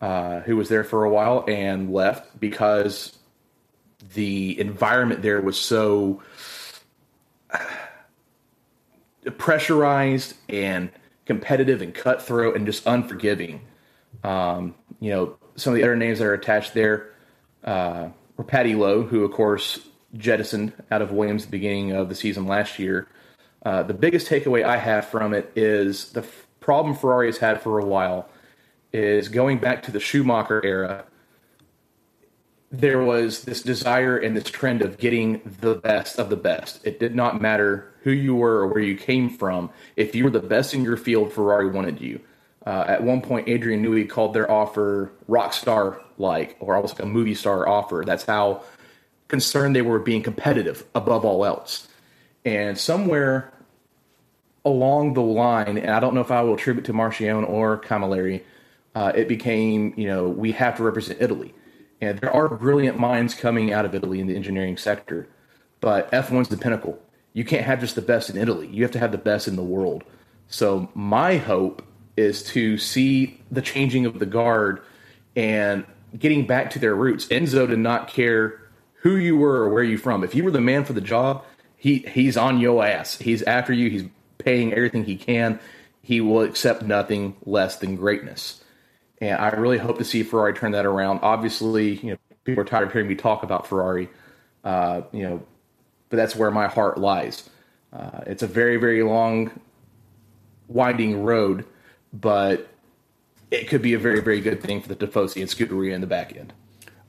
uh, 0.00 0.40
who 0.40 0.56
was 0.56 0.68
there 0.68 0.84
for 0.84 1.04
a 1.04 1.10
while 1.10 1.44
and 1.48 1.92
left 1.92 2.38
because 2.38 3.18
the 4.14 4.58
environment 4.60 5.22
there 5.22 5.40
was 5.40 5.58
so 5.58 6.22
pressurized 9.36 10.34
and 10.48 10.90
competitive 11.26 11.82
and 11.82 11.94
cutthroat 11.94 12.56
and 12.56 12.64
just 12.64 12.86
unforgiving. 12.86 13.60
Um, 14.24 14.74
you 15.00 15.10
know, 15.10 15.36
some 15.58 15.72
of 15.72 15.76
the 15.76 15.82
other 15.82 15.96
names 15.96 16.18
that 16.18 16.26
are 16.26 16.34
attached 16.34 16.74
there 16.74 17.10
uh, 17.64 18.08
were 18.36 18.44
Paddy 18.44 18.74
Lowe, 18.74 19.02
who, 19.02 19.24
of 19.24 19.32
course, 19.32 19.80
jettisoned 20.16 20.72
out 20.90 21.02
of 21.02 21.12
Williams 21.12 21.42
at 21.42 21.50
the 21.50 21.58
beginning 21.58 21.92
of 21.92 22.08
the 22.08 22.14
season 22.14 22.46
last 22.46 22.78
year. 22.78 23.08
Uh, 23.64 23.82
the 23.82 23.94
biggest 23.94 24.28
takeaway 24.28 24.64
I 24.64 24.76
have 24.76 25.08
from 25.08 25.34
it 25.34 25.52
is 25.56 26.12
the 26.12 26.20
f- 26.22 26.46
problem 26.60 26.94
Ferrari 26.94 27.26
has 27.26 27.38
had 27.38 27.60
for 27.60 27.78
a 27.78 27.84
while 27.84 28.28
is 28.92 29.28
going 29.28 29.58
back 29.58 29.82
to 29.82 29.90
the 29.90 30.00
Schumacher 30.00 30.64
era. 30.64 31.04
There 32.70 33.02
was 33.02 33.44
this 33.44 33.62
desire 33.62 34.16
and 34.16 34.36
this 34.36 34.44
trend 34.44 34.82
of 34.82 34.98
getting 34.98 35.40
the 35.60 35.74
best 35.74 36.18
of 36.18 36.30
the 36.30 36.36
best. 36.36 36.80
It 36.86 37.00
did 37.00 37.14
not 37.14 37.40
matter 37.40 37.92
who 38.02 38.10
you 38.12 38.36
were 38.36 38.58
or 38.58 38.68
where 38.68 38.82
you 38.82 38.96
came 38.96 39.28
from. 39.28 39.70
If 39.96 40.14
you 40.14 40.24
were 40.24 40.30
the 40.30 40.40
best 40.40 40.72
in 40.72 40.84
your 40.84 40.96
field, 40.96 41.32
Ferrari 41.32 41.68
wanted 41.68 42.00
you. 42.00 42.20
Uh, 42.68 42.84
at 42.86 43.02
one 43.02 43.22
point, 43.22 43.48
Adrian 43.48 43.82
Newey 43.82 44.06
called 44.06 44.34
their 44.34 44.50
offer 44.50 45.10
rock 45.26 45.54
star 45.54 46.02
like, 46.18 46.54
or 46.60 46.76
almost 46.76 46.96
like 46.96 47.02
a 47.02 47.06
movie 47.06 47.34
star 47.34 47.66
offer. 47.66 48.02
That's 48.04 48.24
how 48.24 48.62
concerned 49.28 49.74
they 49.74 49.80
were 49.80 49.98
being 49.98 50.22
competitive 50.22 50.84
above 50.94 51.24
all 51.24 51.46
else. 51.46 51.88
And 52.44 52.76
somewhere 52.76 53.50
along 54.66 55.14
the 55.14 55.22
line, 55.22 55.78
and 55.78 55.90
I 55.90 55.98
don't 55.98 56.12
know 56.12 56.20
if 56.20 56.30
I 56.30 56.42
will 56.42 56.56
attribute 56.56 56.84
to 56.84 56.92
Marchionne 56.92 57.48
or 57.48 57.80
Camilleri, 57.80 58.42
uh, 58.94 59.12
it 59.14 59.28
became, 59.28 59.94
you 59.96 60.06
know, 60.06 60.28
we 60.28 60.52
have 60.52 60.76
to 60.76 60.82
represent 60.82 61.22
Italy. 61.22 61.54
And 62.02 62.18
there 62.18 62.30
are 62.30 62.50
brilliant 62.50 62.98
minds 62.98 63.34
coming 63.34 63.72
out 63.72 63.86
of 63.86 63.94
Italy 63.94 64.20
in 64.20 64.26
the 64.26 64.36
engineering 64.36 64.76
sector, 64.76 65.26
but 65.80 66.12
F1's 66.12 66.50
the 66.50 66.58
pinnacle. 66.58 66.98
You 67.32 67.46
can't 67.46 67.64
have 67.64 67.80
just 67.80 67.94
the 67.94 68.02
best 68.02 68.28
in 68.28 68.36
Italy. 68.36 68.66
You 68.66 68.82
have 68.82 68.92
to 68.92 68.98
have 68.98 69.12
the 69.12 69.16
best 69.16 69.48
in 69.48 69.56
the 69.56 69.62
world. 69.62 70.04
So 70.48 70.90
my 70.94 71.38
hope 71.38 71.82
is 72.18 72.42
to 72.42 72.76
see 72.76 73.40
the 73.50 73.62
changing 73.62 74.04
of 74.04 74.18
the 74.18 74.26
guard 74.26 74.82
and 75.36 75.86
getting 76.18 76.46
back 76.46 76.70
to 76.70 76.78
their 76.78 76.94
roots. 76.94 77.26
Enzo 77.26 77.68
did 77.68 77.78
not 77.78 78.08
care 78.08 78.60
who 79.02 79.16
you 79.16 79.36
were 79.36 79.62
or 79.62 79.68
where 79.68 79.84
you 79.84 79.96
from. 79.96 80.24
If 80.24 80.34
you 80.34 80.42
were 80.42 80.50
the 80.50 80.60
man 80.60 80.84
for 80.84 80.92
the 80.92 81.00
job, 81.00 81.44
he 81.76 81.98
he's 81.98 82.36
on 82.36 82.58
your 82.58 82.84
ass. 82.84 83.16
He's 83.18 83.42
after 83.42 83.72
you. 83.72 83.88
He's 83.88 84.04
paying 84.38 84.72
everything 84.72 85.04
he 85.04 85.16
can. 85.16 85.60
He 86.02 86.20
will 86.20 86.42
accept 86.42 86.82
nothing 86.82 87.36
less 87.44 87.76
than 87.76 87.96
greatness. 87.96 88.62
And 89.20 89.38
I 89.38 89.48
really 89.50 89.78
hope 89.78 89.98
to 89.98 90.04
see 90.04 90.22
Ferrari 90.22 90.54
turn 90.54 90.72
that 90.72 90.86
around. 90.86 91.20
Obviously, 91.22 91.96
you 91.96 92.10
know, 92.12 92.18
people 92.44 92.62
are 92.62 92.66
tired 92.66 92.86
of 92.86 92.92
hearing 92.92 93.08
me 93.08 93.14
talk 93.14 93.42
about 93.42 93.66
Ferrari, 93.66 94.08
uh, 94.64 95.02
you 95.12 95.22
know, 95.22 95.42
but 96.08 96.16
that's 96.16 96.34
where 96.34 96.50
my 96.50 96.66
heart 96.66 96.98
lies. 96.98 97.48
Uh, 97.92 98.20
it's 98.26 98.42
a 98.42 98.46
very, 98.46 98.76
very 98.76 99.02
long, 99.02 99.50
winding 100.68 101.22
road, 101.22 101.64
but 102.12 102.68
it 103.50 103.68
could 103.68 103.82
be 103.82 103.94
a 103.94 103.98
very, 103.98 104.20
very 104.20 104.40
good 104.40 104.62
thing 104.62 104.80
for 104.80 104.88
the 104.88 104.96
Tifosi 104.96 105.40
and 105.40 105.50
Scuderia 105.50 105.94
in 105.94 106.00
the 106.00 106.06
back 106.06 106.36
end. 106.36 106.52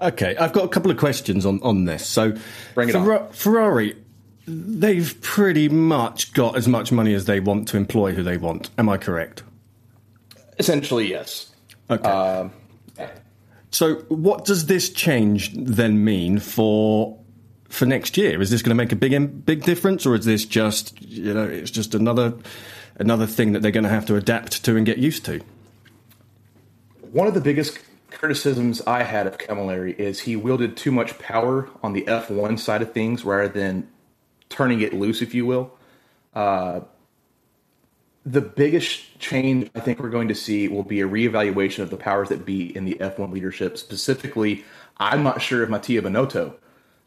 Okay, 0.02 0.36
I've 0.38 0.54
got 0.54 0.64
a 0.64 0.70
couple 0.70 0.92
of 0.92 0.98
questions 0.98 1.46
on, 1.46 1.62
on 1.62 1.86
this. 1.86 2.06
So, 2.06 2.34
Bring 2.74 2.90
it 2.90 2.96
Ferra- 2.96 3.34
Ferrari, 3.34 3.98
they've 4.48 5.20
pretty 5.22 5.68
much 5.68 6.34
got 6.34 6.56
as 6.56 6.68
much 6.68 6.92
money 6.92 7.14
as 7.14 7.26
they 7.26 7.40
want 7.40 7.68
to 7.70 7.78
employ 7.78 8.14
who 8.14 8.24
they 8.24 8.38
want. 8.38 8.70
Am 8.78 8.88
I 8.88 8.98
correct? 8.98 9.44
Essentially, 10.58 11.10
yes. 11.10 11.52
Okay. 11.90 12.10
Um, 12.10 12.52
So, 13.72 13.96
what 14.08 14.46
does 14.46 14.66
this 14.66 14.90
change 14.90 15.52
then 15.54 16.04
mean 16.04 16.40
for 16.40 17.18
for 17.70 17.86
next 17.86 18.18
year? 18.18 18.42
Is 18.42 18.50
this 18.50 18.62
going 18.64 18.72
to 18.72 18.76
make 18.76 18.92
a 18.92 18.96
big 18.96 19.46
big 19.46 19.64
difference, 19.64 20.06
or 20.06 20.16
is 20.16 20.26
this 20.26 20.44
just 20.46 21.00
you 21.02 21.34
know 21.34 21.44
it's 21.44 21.70
just 21.72 21.94
another 21.94 22.34
another 23.00 23.26
thing 23.26 23.54
that 23.54 23.62
they're 23.62 23.72
going 23.72 23.84
to 23.86 23.90
have 23.90 24.06
to 24.08 24.16
adapt 24.16 24.64
to 24.66 24.76
and 24.76 24.86
get 24.86 24.98
used 24.98 25.26
to? 25.26 25.42
One 27.12 27.28
of 27.28 27.34
the 27.34 27.42
biggest 27.42 27.80
criticisms 28.12 28.82
I 28.86 29.04
had 29.04 29.26
of 29.26 29.38
Camilleri 29.38 29.98
is 29.98 30.22
he 30.22 30.36
wielded 30.36 30.78
too 30.78 30.92
much 30.92 31.18
power 31.18 31.70
on 31.82 31.94
the 31.94 32.04
F1 32.04 32.60
side 32.60 32.82
of 32.82 32.92
things 32.92 33.26
rather 33.26 33.48
than 33.48 33.88
turning 34.50 34.82
it 34.82 34.94
loose, 34.94 35.22
if 35.22 35.34
you 35.34 35.46
will. 35.46 35.72
Uh, 36.34 36.82
the 38.26 38.42
biggest 38.42 39.18
change 39.20 39.72
I 39.74 39.80
think 39.80 40.00
we're 40.00 40.10
going 40.10 40.28
to 40.28 40.36
see 40.36 40.68
will 40.68 40.84
be 40.84 41.02
a 41.02 41.08
reevaluation 41.08 41.80
of 41.80 41.90
the 41.90 41.98
powers 41.98 42.30
that 42.30 42.46
be 42.46 42.76
in 42.76 42.86
the 42.86 42.96
F1 42.96 43.32
leadership. 43.32 43.78
Specifically, 43.78 44.64
I'm 44.98 45.24
not 45.24 45.42
sure 45.42 45.64
if 45.64 45.70
Mattia 45.70 46.02
Binotto 46.02 46.54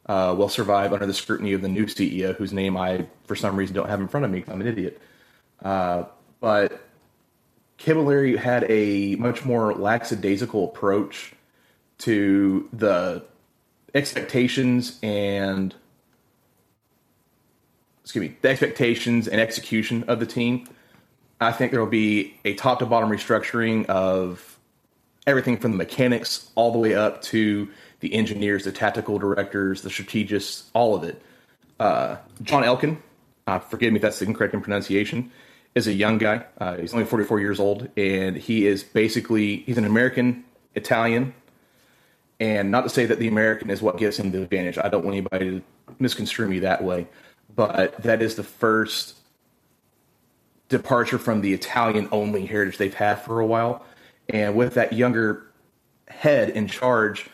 uh, 0.06 0.34
will 0.36 0.48
survive 0.48 0.92
under 0.92 1.06
the 1.06 1.14
scrutiny 1.14 1.52
of 1.52 1.62
the 1.62 1.68
new 1.68 1.86
CEO, 1.86 2.34
whose 2.34 2.52
name 2.52 2.76
I, 2.76 3.06
for 3.26 3.36
some 3.36 3.56
reason, 3.56 3.76
don't 3.76 3.88
have 3.88 4.00
in 4.00 4.08
front 4.08 4.24
of 4.24 4.32
me. 4.32 4.44
I'm 4.48 4.60
an 4.60 4.66
idiot. 4.66 5.00
Uh, 5.62 6.04
but 6.40 6.80
Camilleri 7.78 8.36
had 8.36 8.64
a 8.70 9.16
much 9.16 9.44
more 9.44 9.74
lackadaisical 9.74 10.64
approach 10.64 11.32
to 11.98 12.68
the 12.72 13.24
expectations 13.94 14.98
and 15.02 15.74
excuse 18.02 18.28
me, 18.28 18.36
the 18.42 18.48
expectations 18.48 19.28
and 19.28 19.40
execution 19.40 20.04
of 20.08 20.18
the 20.20 20.26
team. 20.26 20.68
I 21.40 21.52
think 21.52 21.70
there 21.72 21.80
will 21.80 21.86
be 21.86 22.36
a 22.44 22.54
top 22.54 22.80
to 22.80 22.86
bottom 22.86 23.10
restructuring 23.10 23.86
of 23.86 24.58
everything 25.26 25.56
from 25.56 25.72
the 25.72 25.76
mechanics 25.76 26.50
all 26.54 26.72
the 26.72 26.78
way 26.78 26.94
up 26.94 27.22
to 27.22 27.68
the 28.00 28.14
engineers, 28.14 28.64
the 28.64 28.72
tactical 28.72 29.18
directors, 29.18 29.82
the 29.82 29.90
strategists, 29.90 30.68
all 30.74 30.94
of 30.94 31.04
it. 31.04 31.22
Uh, 31.78 32.16
John 32.42 32.64
Elkann, 32.64 32.98
uh, 33.46 33.60
forgive 33.60 33.92
me 33.92 33.96
if 33.96 34.02
that's 34.02 34.18
the 34.18 34.26
incorrect 34.26 34.54
in 34.54 34.60
pronunciation, 34.60 35.30
is 35.74 35.86
a 35.86 35.92
young 35.92 36.18
guy. 36.18 36.44
Uh, 36.58 36.76
he's 36.76 36.92
only 36.92 37.06
44 37.06 37.40
years 37.40 37.58
old, 37.58 37.88
and 37.96 38.36
he 38.36 38.66
is 38.66 38.84
basically 38.84 39.58
he's 39.58 39.78
an 39.78 39.84
American 39.84 40.44
Italian. 40.74 41.34
And 42.40 42.70
not 42.70 42.82
to 42.82 42.88
say 42.88 43.06
that 43.06 43.18
the 43.18 43.28
American 43.28 43.70
is 43.70 43.80
what 43.80 43.98
gives 43.98 44.18
him 44.18 44.32
the 44.32 44.42
advantage. 44.42 44.76
I 44.76 44.88
don't 44.88 45.04
want 45.04 45.16
anybody 45.16 45.50
to 45.50 45.62
misconstrue 45.98 46.48
me 46.48 46.58
that 46.60 46.82
way, 46.82 47.06
but 47.54 48.02
that 48.02 48.20
is 48.20 48.34
the 48.34 48.42
first 48.42 49.16
departure 50.68 51.18
from 51.18 51.40
the 51.40 51.52
Italian 51.52 52.08
only 52.10 52.46
heritage 52.46 52.78
they've 52.78 52.94
had 52.94 53.16
for 53.16 53.38
a 53.40 53.46
while. 53.46 53.84
And 54.28 54.56
with 54.56 54.74
that 54.74 54.92
younger 54.92 55.46
head 56.08 56.50
in 56.50 56.66
charge, 56.66 57.28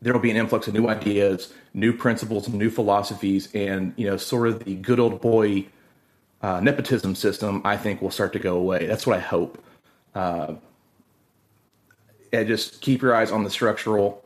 there 0.00 0.12
will 0.12 0.20
be 0.20 0.30
an 0.30 0.36
influx 0.36 0.68
of 0.68 0.74
new 0.74 0.88
ideas, 0.88 1.52
new 1.74 1.92
principles, 1.92 2.48
new 2.48 2.70
philosophies, 2.70 3.48
and 3.54 3.94
you 3.96 4.06
know, 4.06 4.16
sort 4.16 4.48
of 4.48 4.64
the 4.64 4.74
good 4.74 5.00
old 5.00 5.20
boy 5.20 5.66
uh, 6.42 6.60
nepotism 6.60 7.14
system. 7.14 7.62
I 7.64 7.76
think 7.76 8.02
will 8.02 8.10
start 8.10 8.32
to 8.34 8.38
go 8.38 8.56
away. 8.56 8.86
That's 8.86 9.06
what 9.06 9.16
I 9.16 9.20
hope. 9.20 9.62
Uh, 10.14 10.54
and 12.32 12.48
just 12.48 12.80
keep 12.80 13.02
your 13.02 13.14
eyes 13.14 13.30
on 13.30 13.44
the 13.44 13.50
structural 13.50 14.24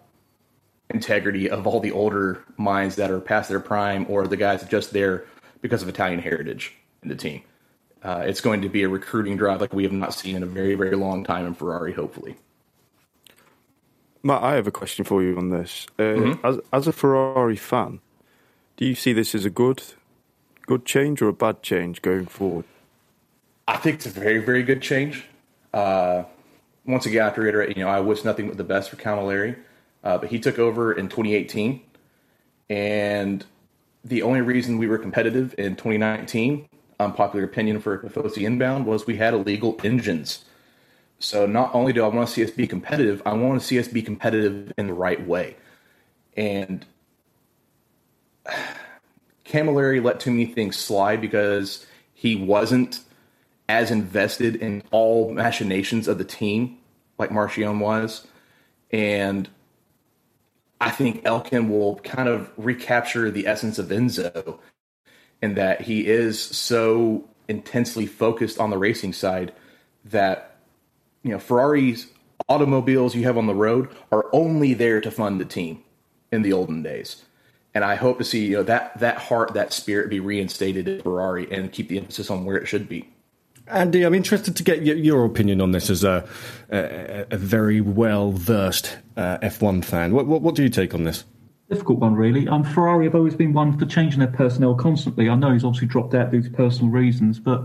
integrity 0.90 1.50
of 1.50 1.66
all 1.66 1.80
the 1.80 1.90
older 1.90 2.44
minds 2.56 2.96
that 2.96 3.10
are 3.10 3.20
past 3.20 3.48
their 3.48 3.60
prime, 3.60 4.06
or 4.08 4.26
the 4.28 4.36
guys 4.36 4.64
just 4.68 4.92
there 4.92 5.24
because 5.60 5.82
of 5.82 5.88
Italian 5.88 6.20
heritage 6.20 6.72
in 7.02 7.08
the 7.08 7.16
team. 7.16 7.42
Uh, 8.02 8.22
it's 8.24 8.40
going 8.40 8.62
to 8.62 8.68
be 8.68 8.84
a 8.84 8.88
recruiting 8.88 9.36
drive 9.36 9.60
like 9.60 9.72
we 9.72 9.82
have 9.82 9.92
not 9.92 10.14
seen 10.14 10.36
in 10.36 10.42
a 10.44 10.46
very, 10.46 10.76
very 10.76 10.94
long 10.94 11.24
time 11.24 11.44
in 11.44 11.54
Ferrari, 11.54 11.92
hopefully. 11.92 12.36
Matt, 14.22 14.42
I 14.42 14.54
have 14.54 14.66
a 14.68 14.72
question 14.72 15.04
for 15.04 15.22
you 15.22 15.36
on 15.36 15.50
this. 15.50 15.86
Uh, 15.98 16.02
Mm-hmm. 16.02 16.46
as, 16.46 16.60
as 16.72 16.86
a 16.86 16.92
Ferrari 16.92 17.56
fan, 17.56 18.00
do 18.76 18.84
you 18.84 18.94
see 18.94 19.12
this 19.12 19.34
as 19.34 19.44
a 19.44 19.50
good, 19.50 19.82
good 20.66 20.84
change 20.84 21.22
or 21.22 21.28
a 21.28 21.32
bad 21.32 21.62
change 21.62 22.02
going 22.02 22.26
forward? 22.26 22.64
I 23.68 23.76
think 23.76 23.96
it's 23.96 24.06
a 24.06 24.10
very, 24.10 24.38
very 24.38 24.62
good 24.62 24.82
change. 24.82 25.24
Uh, 25.72 26.24
once 26.84 27.06
again, 27.06 27.22
I 27.22 27.24
have 27.26 27.34
to 27.34 27.40
reiterate, 27.40 27.76
you 27.76 27.82
know, 27.82 27.90
I 27.90 28.00
wish 28.00 28.24
nothing 28.24 28.48
but 28.48 28.56
the 28.56 28.64
best 28.64 28.90
for 28.90 28.96
Camilleri, 28.96 29.56
uh, 30.04 30.18
but 30.18 30.28
he 30.30 30.38
took 30.38 30.58
over 30.58 30.92
in 30.92 31.08
2018, 31.08 31.80
and 32.70 33.44
the 34.04 34.22
only 34.22 34.40
reason 34.40 34.78
we 34.78 34.86
were 34.86 34.98
competitive 34.98 35.54
in 35.58 35.74
2019, 35.74 36.68
unpopular 37.00 37.44
opinion 37.44 37.80
for 37.80 37.98
Tifosi 37.98 38.46
Inbound 38.46 38.86
was 38.86 39.06
we 39.06 39.16
had 39.16 39.34
illegal 39.34 39.78
engines. 39.82 40.44
So 41.18 41.46
not 41.46 41.74
only 41.74 41.92
do 41.92 42.04
I 42.04 42.08
want 42.08 42.28
to 42.28 42.34
see 42.34 42.44
us 42.44 42.50
be 42.50 42.66
competitive, 42.66 43.20
I 43.26 43.32
want 43.32 43.60
to 43.60 43.66
see 43.66 43.78
us 43.78 43.88
be 43.88 44.02
competitive 44.02 44.72
in 44.78 44.86
the 44.86 44.94
right 44.94 45.24
way. 45.26 45.56
And 46.36 46.86
Camilleri 49.48 50.02
let 50.02 50.20
too 50.20 50.30
many 50.30 50.46
things 50.46 50.76
slide 50.76 51.20
because 51.20 51.86
he 52.14 52.36
wasn't 52.36 53.00
as 53.68 53.90
invested 53.90 54.56
in 54.56 54.82
all 54.90 55.32
machinations 55.32 56.08
of 56.08 56.18
the 56.18 56.24
team 56.24 56.78
like 57.18 57.30
Marchionne 57.30 57.80
was. 57.80 58.26
And 58.90 59.48
I 60.80 60.90
think 60.90 61.24
Elkann 61.24 61.68
will 61.68 61.96
kind 61.96 62.28
of 62.28 62.50
recapture 62.56 63.30
the 63.30 63.46
essence 63.46 63.78
of 63.78 63.88
Enzo 63.88 64.58
in 65.42 65.54
that 65.54 65.82
he 65.82 66.06
is 66.06 66.40
so 66.40 67.24
intensely 67.48 68.06
focused 68.06 68.58
on 68.58 68.70
the 68.70 68.78
racing 68.78 69.12
side 69.12 69.52
that 70.04 70.58
you 71.22 71.30
know 71.30 71.38
Ferrari's 71.38 72.08
automobiles 72.48 73.14
you 73.14 73.24
have 73.24 73.38
on 73.38 73.46
the 73.46 73.54
road 73.54 73.88
are 74.12 74.26
only 74.32 74.74
there 74.74 75.00
to 75.00 75.10
fund 75.10 75.40
the 75.40 75.44
team 75.44 75.82
in 76.30 76.42
the 76.42 76.52
olden 76.52 76.82
days. 76.82 77.25
And 77.76 77.84
I 77.84 77.94
hope 77.94 78.16
to 78.16 78.24
see 78.24 78.46
you 78.46 78.56
know 78.56 78.62
that 78.62 78.98
that 79.00 79.18
heart, 79.18 79.52
that 79.52 79.70
spirit 79.70 80.08
be 80.08 80.18
reinstated 80.18 80.88
at 80.88 81.02
Ferrari 81.02 81.46
and 81.52 81.70
keep 81.70 81.90
the 81.90 81.98
emphasis 81.98 82.30
on 82.30 82.46
where 82.46 82.56
it 82.56 82.66
should 82.66 82.88
be. 82.88 83.06
Andy, 83.66 84.02
I'm 84.02 84.14
interested 84.14 84.56
to 84.56 84.62
get 84.62 84.80
your 84.80 85.26
opinion 85.26 85.60
on 85.60 85.72
this 85.72 85.90
as 85.90 86.02
a, 86.02 86.26
a, 86.70 87.26
a 87.30 87.36
very 87.36 87.82
well 87.82 88.32
versed 88.32 88.96
uh, 89.18 89.36
F1 89.42 89.84
fan. 89.84 90.14
What, 90.14 90.26
what, 90.26 90.40
what, 90.40 90.54
do 90.54 90.62
you 90.62 90.70
take 90.70 90.94
on 90.94 91.04
this? 91.04 91.24
Difficult 91.68 91.98
one, 91.98 92.14
really. 92.14 92.48
Um, 92.48 92.64
Ferrari 92.64 93.04
have 93.04 93.14
always 93.14 93.34
been 93.34 93.52
one 93.52 93.78
for 93.78 93.84
changing 93.84 94.20
their 94.20 94.28
personnel 94.28 94.74
constantly. 94.74 95.28
I 95.28 95.34
know 95.34 95.52
he's 95.52 95.62
obviously 95.62 95.88
dropped 95.88 96.14
out 96.14 96.30
due 96.30 96.40
to 96.40 96.48
personal 96.48 96.90
reasons, 96.90 97.38
but 97.38 97.62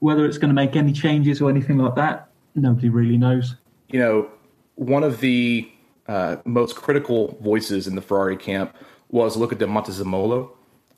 whether 0.00 0.26
it's 0.26 0.38
going 0.38 0.48
to 0.48 0.54
make 0.54 0.74
any 0.74 0.92
changes 0.92 1.40
or 1.40 1.48
anything 1.48 1.78
like 1.78 1.94
that, 1.94 2.28
nobody 2.56 2.88
really 2.88 3.16
knows. 3.16 3.54
You 3.86 4.00
know, 4.00 4.30
one 4.74 5.04
of 5.04 5.20
the 5.20 5.70
uh, 6.08 6.38
most 6.44 6.74
critical 6.74 7.38
voices 7.40 7.86
in 7.86 7.94
the 7.94 8.02
Ferrari 8.02 8.36
camp 8.36 8.74
was 9.10 9.36
Luca 9.36 9.54
de 9.54 9.66
Montezemolo, 9.66 10.50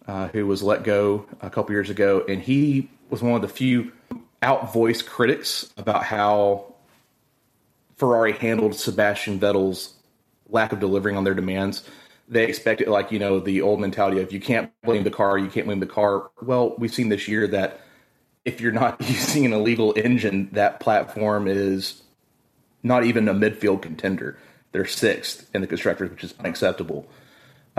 uh, 0.06 0.28
who 0.28 0.46
was 0.46 0.62
let 0.62 0.82
go 0.82 1.26
a 1.40 1.50
couple 1.50 1.72
years 1.72 1.90
ago, 1.90 2.24
and 2.28 2.42
he 2.42 2.90
was 3.10 3.22
one 3.22 3.34
of 3.34 3.42
the 3.42 3.48
few 3.48 3.92
outvoiced 4.42 5.06
critics 5.06 5.72
about 5.76 6.04
how 6.04 6.74
Ferrari 7.96 8.32
handled 8.32 8.74
Sebastian 8.74 9.38
Vettel's 9.38 9.94
lack 10.48 10.72
of 10.72 10.80
delivering 10.80 11.16
on 11.16 11.24
their 11.24 11.34
demands. 11.34 11.82
They 12.28 12.44
expected, 12.44 12.88
like, 12.88 13.12
you 13.12 13.18
know, 13.18 13.40
the 13.40 13.60
old 13.60 13.80
mentality 13.80 14.20
of 14.20 14.32
you 14.32 14.40
can't 14.40 14.70
blame 14.82 15.04
the 15.04 15.10
car, 15.10 15.36
you 15.36 15.48
can't 15.48 15.66
blame 15.66 15.80
the 15.80 15.86
car. 15.86 16.30
Well, 16.40 16.74
we've 16.78 16.94
seen 16.94 17.08
this 17.08 17.28
year 17.28 17.46
that 17.48 17.80
if 18.44 18.60
you're 18.60 18.72
not 18.72 19.00
using 19.08 19.44
an 19.44 19.52
illegal 19.52 19.92
engine, 19.96 20.48
that 20.52 20.80
platform 20.80 21.46
is 21.46 22.02
not 22.82 23.04
even 23.04 23.28
a 23.28 23.34
midfield 23.34 23.82
contender. 23.82 24.38
They're 24.72 24.86
sixth 24.86 25.50
in 25.54 25.60
the 25.60 25.66
constructors, 25.66 26.10
which 26.10 26.24
is 26.24 26.34
unacceptable. 26.38 27.06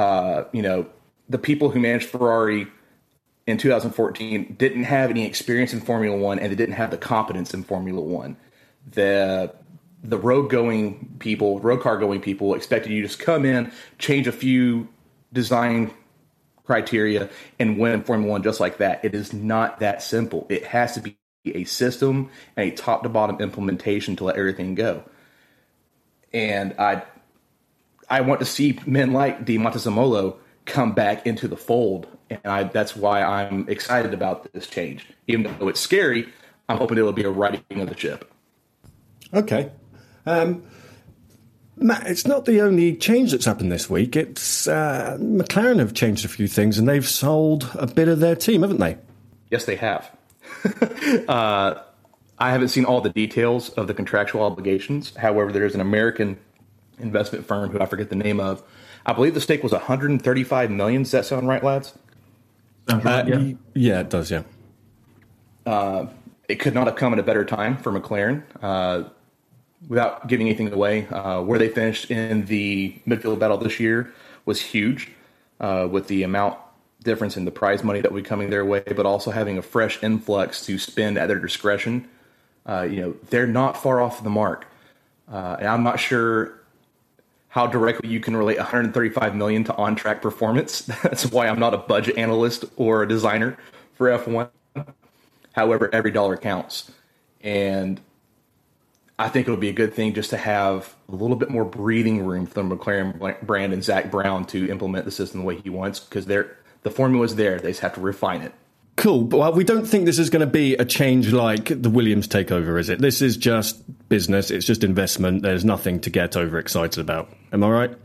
Uh, 0.02 0.46
you 0.52 0.64
know, 0.64 0.88
the 1.30 1.38
people 1.38 1.70
who 1.70 1.80
managed 1.80 2.10
Ferrari 2.10 2.66
in 3.46 3.60
2014 3.60 4.56
didn't 4.58 4.86
have 4.86 5.12
any 5.12 5.28
experience 5.28 5.74
in 5.74 5.80
Formula 5.80 6.18
One 6.18 6.40
and 6.40 6.52
they 6.52 6.56
didn't 6.56 6.74
have 6.74 6.90
the 6.90 6.98
competence 6.98 7.54
in 7.54 7.64
Formula 7.64 8.02
One. 8.02 8.36
The 8.90 9.54
the 10.04 10.18
road 10.18 10.50
going 10.50 11.18
people, 11.20 11.60
road 11.60 11.82
car 11.82 12.00
going 12.00 12.20
people 12.20 12.56
expected 12.56 12.92
you 12.92 13.04
to 13.04 13.08
just 13.08 13.20
come 13.20 13.46
in, 13.46 13.72
change 14.00 14.26
a 14.26 14.32
few 14.32 14.88
design 15.34 15.92
criteria, 16.66 17.30
and 17.60 17.78
win 17.78 18.02
Formula 18.02 18.32
One 18.32 18.42
just 18.42 18.60
like 18.60 18.78
that. 18.78 19.06
It 19.06 19.14
is 19.14 19.34
not 19.34 19.82
that 19.82 20.02
simple. 20.02 20.48
It 20.50 20.66
has 20.66 20.96
to 20.96 21.02
be 21.02 21.16
a 21.46 21.64
system 21.66 22.32
and 22.58 22.72
a 22.72 22.76
top 22.76 23.04
to 23.04 23.10
bottom 23.10 23.40
implementation 23.40 24.16
to 24.16 24.24
let 24.24 24.36
everything 24.36 24.74
go. 24.74 25.04
And 26.34 26.74
I 26.80 27.04
I 28.12 28.20
want 28.22 28.42
to 28.42 28.46
see 28.46 28.78
men 28.86 29.14
like 29.14 29.46
Di 29.46 29.58
Montezemolo 29.58 30.36
come 30.66 30.94
back 30.94 31.26
into 31.26 31.48
the 31.48 31.56
fold. 31.56 32.08
And 32.30 32.42
I, 32.46 32.64
that's 32.64 32.96
why 32.96 33.24
I'm 33.24 33.68
excited 33.70 34.14
about 34.14 34.52
this 34.52 34.68
change. 34.68 35.08
Even 35.28 35.56
though 35.58 35.70
it's 35.70 35.80
scary, 35.80 36.28
I'm 36.68 36.78
hoping 36.78 36.98
it'll 36.98 37.14
be 37.14 37.24
a 37.24 37.32
righting 37.32 37.80
of 37.80 37.90
the 37.90 37.98
ship. 37.98 38.30
Okay. 39.34 39.72
Um, 40.26 40.64
Matt, 41.78 42.06
it's 42.06 42.28
not 42.28 42.44
the 42.44 42.62
only 42.62 42.98
change 42.98 43.32
that's 43.32 43.46
happened 43.46 43.72
this 43.72 43.90
week. 43.90 44.18
It's 44.18 44.68
uh, 44.68 45.18
McLaren 45.20 45.80
have 45.80 45.94
changed 45.94 46.26
a 46.26 46.28
few 46.28 46.48
things 46.48 46.78
and 46.78 46.88
they've 46.88 47.08
sold 47.08 47.70
a 47.76 47.88
bit 47.88 48.10
of 48.10 48.20
their 48.20 48.36
team, 48.36 48.62
haven't 48.62 48.82
they? 48.82 48.98
Yes, 49.50 49.64
they 49.64 49.78
have. 49.78 50.12
uh, 51.30 51.76
I 52.38 52.52
haven't 52.52 52.70
seen 52.70 52.84
all 52.84 53.00
the 53.00 53.10
details 53.10 53.70
of 53.70 53.88
the 53.88 53.94
contractual 53.94 54.44
obligations. 54.44 55.16
However, 55.16 55.52
there's 55.54 55.76
an 55.76 55.82
American 55.82 56.38
investment 57.00 57.46
firm 57.46 57.70
who 57.72 57.80
I 57.80 57.86
forget 57.86 58.10
the 58.10 58.16
name 58.16 58.40
of 58.40 58.64
I 59.06 59.14
believe 59.14 59.34
the 59.34 59.42
stake 59.42 59.64
was 59.64 59.72
135 59.72 60.72
million. 60.72 61.04
Does 61.04 61.12
that 61.12 61.26
sound 61.26 61.48
right, 61.48 61.64
lads? 61.64 61.94
Right, 62.88 63.06
uh, 63.06 63.26
yeah. 63.28 63.54
yeah, 63.74 64.00
it 64.02 64.10
does. 64.10 64.32
Yeah. 64.32 64.44
Uh, 65.66 66.08
it 66.48 66.56
could 66.56 66.74
not 66.74 66.88
have 66.88 66.96
come 66.96 67.14
at 67.14 67.20
a 67.20 67.24
better 67.24 67.46
time 67.46 67.78
for 67.78 67.92
McLaren. 67.92 68.44
Uh, 68.62 69.10
without 69.88 70.28
giving 70.28 70.48
anything 70.48 70.72
away, 70.72 71.08
uh, 71.08 71.42
where 71.42 71.58
they 71.58 71.70
finished 71.70 72.12
in 72.12 72.46
the 72.46 72.96
midfield 73.08 73.40
battle 73.40 73.58
this 73.58 73.80
year 73.80 74.14
was 74.46 74.62
huge, 74.62 75.10
uh, 75.60 75.88
with 75.90 76.08
the 76.08 76.24
amount 76.24 76.58
difference 77.04 77.36
in 77.36 77.46
the 77.46 77.52
prize 77.52 77.84
money 77.84 78.00
that 78.02 78.12
would 78.12 78.24
be 78.24 78.28
coming 78.28 78.52
their 78.52 78.66
way, 78.66 78.84
but 78.96 79.08
also 79.08 79.32
having 79.32 79.58
a 79.58 79.62
fresh 79.62 80.02
influx 80.04 80.64
to 80.66 80.78
spend 80.78 81.18
at 81.18 81.28
their 81.28 81.40
discretion. 81.40 82.08
Uh, 82.68 82.84
you 82.84 83.02
know, 83.02 83.16
they're 83.30 83.48
not 83.48 83.76
far 83.76 84.00
off 84.00 84.24
the 84.24 84.30
mark, 84.30 84.68
and 85.28 85.68
I'm 85.68 85.84
not 85.84 86.00
sure 86.00 86.61
how 87.52 87.68
directly 87.68 88.08
you 88.08 88.22
can 88.22 88.36
relate 88.36 88.58
135 88.58 89.36
million 89.36 89.66
to 89.66 89.76
on-track 89.76 90.22
performance. 90.22 90.82
That's 91.04 91.30
why 91.30 91.48
I'm 91.48 91.60
not 91.60 91.74
a 91.74 91.78
budget 91.78 92.18
analyst 92.18 92.64
or 92.78 93.04
a 93.04 93.08
designer 93.08 93.58
for 93.94 94.08
F1. 94.08 94.50
However, 95.52 95.90
every 95.94 96.12
dollar 96.12 96.38
counts. 96.38 96.90
And 97.42 98.00
I 99.20 99.28
think 99.28 99.50
it 99.50 99.52
would 99.52 99.60
be 99.60 99.68
a 99.68 99.74
good 99.74 99.94
thing 99.94 100.14
just 100.14 100.30
to 100.30 100.38
have 100.38 100.96
a 101.10 101.16
little 101.16 101.36
bit 101.36 101.50
more 101.50 101.66
breathing 101.66 102.26
room 102.26 102.46
for 102.46 102.64
the 102.64 102.64
McLaren 102.64 103.46
brand 103.46 103.74
and 103.74 103.84
Zak 103.84 104.10
Brown 104.10 104.46
to 104.46 104.70
implement 104.70 105.04
the 105.04 105.12
system 105.12 105.42
the 105.42 105.46
way 105.46 105.60
he 105.60 105.70
wants 105.70 106.00
because 106.00 106.28
the 106.28 106.90
formula 106.90 107.26
is 107.26 107.36
there. 107.36 107.60
They 107.60 107.72
just 107.72 107.82
have 107.82 107.96
to 107.96 108.02
refine 108.02 108.44
it. 108.44 108.54
Cool. 108.98 109.26
Well, 109.26 109.54
we 109.54 109.64
don't 109.64 109.86
think 109.86 110.06
this 110.06 110.20
is 110.20 110.30
going 110.30 110.42
to 110.42 110.52
be 110.52 110.76
a 110.76 110.86
change 110.86 111.32
like 111.32 111.82
the 111.82 111.90
Williams 111.90 112.28
takeover, 112.28 112.80
is 112.80 112.90
it? 112.90 113.00
This 113.00 113.22
is 113.22 113.38
just 113.38 113.82
business. 114.10 114.52
It's 114.52 114.66
just 114.66 114.84
investment. 114.84 115.42
There's 115.42 115.66
nothing 115.66 116.00
to 116.02 116.10
get 116.10 116.36
overexcited 116.36 117.00
about. 117.00 117.32
Am 117.52 117.64
I 117.64 117.70
right? 117.70 117.98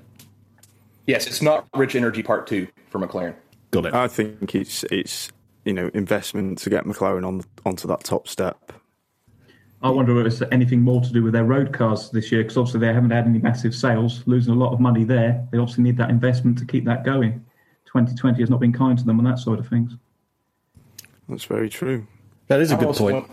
Yes, 1.07 1.27
it's 1.27 1.42
not 1.42 1.68
rich 1.75 1.94
energy 1.94 2.22
part 2.22 2.46
two 2.46 2.68
for 2.88 2.99
McLaren. 2.99 3.35
Got 3.70 3.87
it. 3.87 3.94
I 3.94 4.09
think 4.09 4.55
it's 4.55 4.85
it's 4.85 5.31
you 5.64 5.72
know 5.72 5.90
investment 5.92 6.59
to 6.59 6.70
get 6.70 6.85
McLaren 6.85 7.27
on 7.27 7.42
onto 7.64 7.87
that 7.88 8.05
top 8.05 8.27
step. 8.27 8.72
I 9.83 9.90
wonder 9.90 10.18
if 10.20 10.27
it's 10.27 10.42
anything 10.51 10.81
more 10.81 11.03
to 11.03 11.12
do 11.12 11.22
with 11.22 11.35
their 11.35 11.44
road 11.44 11.72
cars 11.72 12.11
this 12.11 12.33
year 12.33 12.42
because 12.42 12.57
obviously 12.57 12.81
they 12.81 12.92
haven't 12.92 13.11
had 13.11 13.27
any 13.27 13.38
massive 13.38 13.75
sales, 13.75 14.22
losing 14.27 14.55
a 14.55 14.57
lot 14.57 14.72
of 14.72 14.81
money 14.81 15.05
there. 15.05 15.46
They 15.53 15.59
obviously 15.59 15.85
need 15.85 15.99
that 15.99 16.11
investment 16.11 16.59
to 16.59 16.64
keep 16.64 16.85
that 16.87 17.05
going. 17.05 17.44
2020 17.85 18.40
has 18.40 18.51
not 18.51 18.61
been 18.61 18.72
kind 18.72 18.99
to 18.99 19.05
them 19.05 19.18
on 19.18 19.25
that 19.27 19.38
side 19.38 19.59
of 19.59 19.68
things. 19.68 19.92
That's 21.28 21.44
very 21.44 21.68
true. 21.68 22.06
That 22.48 22.60
is 22.60 22.70
a 22.70 22.76
I 22.76 22.78
good 22.78 22.94
point. 22.94 23.14
Want, 23.14 23.30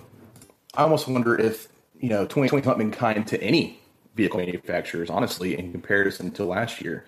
I 0.75 0.84
almost 0.84 1.08
wonder 1.08 1.39
if 1.39 1.67
you 1.99 2.10
know 2.10 2.23
2020 2.23 2.62
has 2.62 2.65
not 2.65 2.77
been 2.77 2.91
kind 2.91 3.25
to 3.27 3.41
any 3.41 3.79
vehicle 4.15 4.39
manufacturers, 4.39 5.10
honestly, 5.10 5.58
in 5.58 5.71
comparison 5.71 6.32
to 6.32 6.45
last 6.45 6.82
year. 6.82 7.06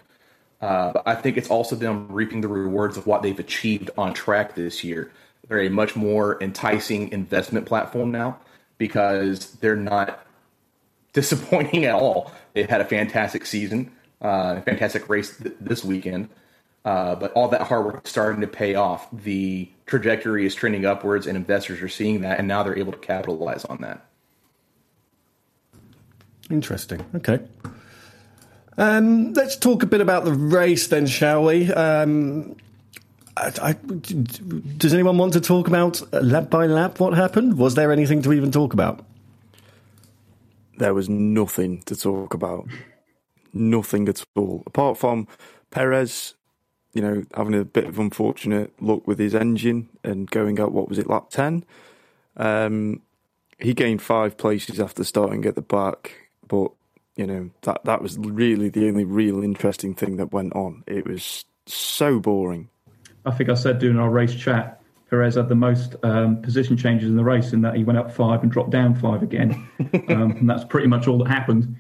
Uh, 0.62 0.94
but 0.94 1.04
I 1.06 1.16
think 1.16 1.38
it's 1.38 1.50
also 1.50 1.76
them 1.76 2.08
reaping 2.10 2.42
the 2.42 2.48
rewards 2.48 2.98
of 2.98 3.06
what 3.06 3.22
they've 3.22 3.40
achieved 3.40 3.90
on 3.98 4.14
track 4.14 4.56
this 4.56 4.84
year. 4.84 5.12
They're 5.48 5.62
a 5.62 5.70
much 5.70 5.96
more 5.96 6.42
enticing 6.42 7.12
investment 7.12 7.66
platform 7.66 8.12
now 8.12 8.40
because 8.78 9.52
they're 9.56 9.76
not 9.76 10.26
disappointing 11.14 11.86
at 11.86 11.94
all. 11.94 12.32
They've 12.54 12.70
had 12.70 12.82
a 12.82 12.86
fantastic 12.86 13.46
season, 13.46 13.92
uh, 14.22 14.62
fantastic 14.62 15.08
race 15.10 15.38
th- 15.38 15.56
this 15.60 15.84
weekend. 15.84 16.30
Uh, 16.86 17.16
but 17.16 17.34
all 17.34 17.48
that 17.48 17.62
hard 17.62 17.84
work 17.84 18.06
is 18.06 18.12
starting 18.12 18.42
to 18.42 18.48
pay 18.48 18.76
off. 18.76 19.08
The 19.12 19.68
trajectory 19.88 20.46
is 20.46 20.54
trending 20.54 20.86
upwards, 20.86 21.26
and 21.26 21.36
investors 21.36 21.82
are 21.82 21.90
seeing 21.90 22.22
that, 22.22 22.38
and 22.38 22.48
now 22.48 22.62
they're 22.62 22.78
able 22.78 22.92
to 22.92 23.00
capitalize 23.00 23.66
on 23.66 23.82
that. 23.82 24.06
Interesting. 26.52 27.04
Okay. 27.16 27.40
Um, 28.78 29.34
let's 29.34 29.56
talk 29.56 29.82
a 29.82 29.88
bit 29.88 30.00
about 30.00 30.26
the 30.26 30.34
race 30.34 30.88
then, 30.88 31.08
shall 31.08 31.46
we? 31.46 31.72
Um, 31.74 32.56
I, 33.36 33.52
I, 33.62 33.74
does 33.74 34.94
anyone 34.94 35.18
want 35.18 35.34
to 35.34 35.42
talk 35.42 35.68
about 35.68 36.02
lap 36.14 36.52
by 36.52 36.68
lap 36.68 37.00
what 37.00 37.16
happened? 37.16 37.58
Was 37.58 37.74
there 37.74 37.92
anything 37.92 38.22
to 38.22 38.34
even 38.34 38.52
talk 38.52 38.74
about? 38.74 39.04
There 40.78 40.94
was 40.94 41.10
nothing 41.10 41.82
to 41.84 41.96
talk 41.96 42.34
about. 42.34 42.68
Nothing 43.54 44.08
at 44.08 44.24
all. 44.36 44.62
Apart 44.68 44.98
from 44.98 45.28
Perez 45.72 46.36
you 46.96 47.02
know, 47.02 47.24
having 47.36 47.54
a 47.54 47.66
bit 47.66 47.86
of 47.86 48.00
unfortunate 48.00 48.74
luck 48.82 49.06
with 49.06 49.20
his 49.20 49.36
engine 49.36 49.90
and 50.04 50.32
going 50.32 50.60
out, 50.60 50.72
what 50.72 50.88
was 50.88 50.98
it, 50.98 51.10
lap 51.10 51.30
10? 51.30 51.66
Um, 52.38 53.02
he 53.60 53.74
gained 53.74 54.02
five 54.02 54.38
places 54.38 54.80
after 54.80 55.04
starting 55.04 55.46
at 55.46 55.56
the 55.56 55.62
back, 55.62 56.30
but, 56.48 56.72
you 57.18 57.28
know, 57.28 57.50
that, 57.64 57.84
that 57.84 58.02
was 58.02 58.18
really 58.18 58.70
the 58.70 58.88
only 58.88 59.04
real 59.04 59.44
interesting 59.44 59.94
thing 59.94 60.16
that 60.18 60.32
went 60.32 60.54
on. 60.56 60.86
It 60.88 61.06
was 61.06 61.44
so 61.66 62.20
boring. 62.20 62.70
I 63.26 63.32
think 63.32 63.50
I 63.50 63.56
said 63.56 63.80
during 63.80 64.00
our 64.00 64.10
race 64.10 64.34
chat, 64.34 64.82
Perez 65.10 65.36
had 65.36 65.50
the 65.50 65.56
most 65.56 65.98
um, 66.04 66.42
position 66.42 66.78
changes 66.78 67.10
in 67.10 67.18
the 67.18 67.26
race 67.26 67.52
in 67.52 67.62
that 67.62 67.76
he 67.76 67.84
went 67.84 68.00
up 68.00 68.10
five 68.10 68.42
and 68.42 68.50
dropped 68.50 68.72
down 68.72 68.96
five 68.96 69.22
again. 69.22 69.68
um, 70.10 70.32
and 70.32 70.50
that's 70.50 70.64
pretty 70.64 70.88
much 70.88 71.10
all 71.10 71.18
that 71.18 71.28
happened. 71.28 71.76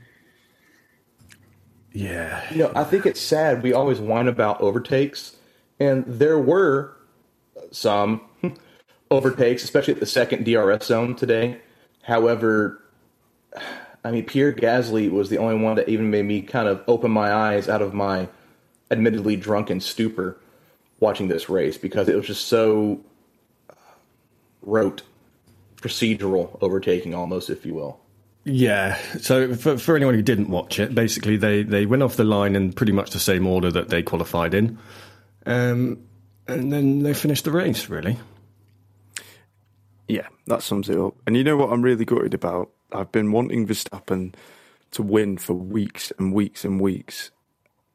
Yeah. 1.95 2.43
You 2.51 2.63
know, 2.63 2.71
I 2.75 2.83
think 2.83 3.05
it's 3.05 3.21
sad. 3.21 3.63
We 3.63 3.71
always 3.71 4.01
whine 4.01 4.27
about 4.27 4.59
overtakes, 4.59 5.37
and 5.79 6.03
there 6.05 6.37
were 6.37 6.93
some 7.71 8.21
overtakes, 9.11 9.63
especially 9.63 9.93
at 9.93 10.01
the 10.01 10.05
second 10.05 10.43
DRS 10.43 10.85
zone 10.85 11.15
today. 11.15 11.61
However, 12.03 12.81
I 14.03 14.11
mean, 14.11 14.25
Pierre 14.25 14.51
Gasly 14.51 15.09
was 15.09 15.29
the 15.29 15.37
only 15.37 15.55
one 15.55 15.77
that 15.77 15.87
even 15.87 16.11
made 16.11 16.25
me 16.25 16.41
kind 16.41 16.67
of 16.67 16.83
open 16.85 17.11
my 17.11 17.33
eyes 17.33 17.69
out 17.69 17.81
of 17.81 17.93
my 17.93 18.27
admittedly 18.91 19.37
drunken 19.37 19.79
stupor 19.79 20.37
watching 20.99 21.29
this 21.29 21.47
race 21.47 21.77
because 21.77 22.09
it 22.09 22.15
was 22.15 22.27
just 22.27 22.47
so 22.49 22.99
rote, 24.61 25.01
procedural 25.77 26.57
overtaking 26.59 27.15
almost, 27.15 27.49
if 27.49 27.65
you 27.65 27.73
will. 27.73 28.01
Yeah. 28.45 28.95
So 29.19 29.55
for, 29.55 29.77
for 29.77 29.95
anyone 29.95 30.13
who 30.13 30.21
didn't 30.21 30.49
watch 30.49 30.79
it, 30.79 30.93
basically 30.93 31.35
they, 31.35 31.63
they 31.63 31.87
went 31.87 32.03
off 32.03 32.15
the 32.15 32.23
line 32.23 32.55
in 32.55 32.73
pretty 32.73 32.91
much 32.91 33.09
the 33.09 33.19
same 33.19 33.47
order 33.47 33.71
that 33.71 33.89
they 33.89 34.03
qualified 34.03 34.53
in. 34.53 34.77
Um, 35.47 36.03
and 36.47 36.71
then 36.71 36.99
they 36.99 37.15
finished 37.15 37.43
the 37.43 37.51
race, 37.51 37.89
really. 37.89 38.19
Yeah, 40.07 40.27
that 40.45 40.61
sums 40.61 40.89
it 40.89 40.97
up. 40.97 41.15
And 41.25 41.35
you 41.35 41.43
know 41.43 41.57
what 41.57 41.73
I'm 41.73 41.81
really 41.81 42.05
gutted 42.05 42.35
about? 42.35 42.69
I've 42.91 43.11
been 43.11 43.31
wanting 43.31 43.67
Verstappen 43.67 44.35
to 44.91 45.01
win 45.01 45.37
for 45.37 45.53
weeks 45.53 46.13
and 46.19 46.31
weeks 46.31 46.63
and 46.63 46.79
weeks, 46.79 47.31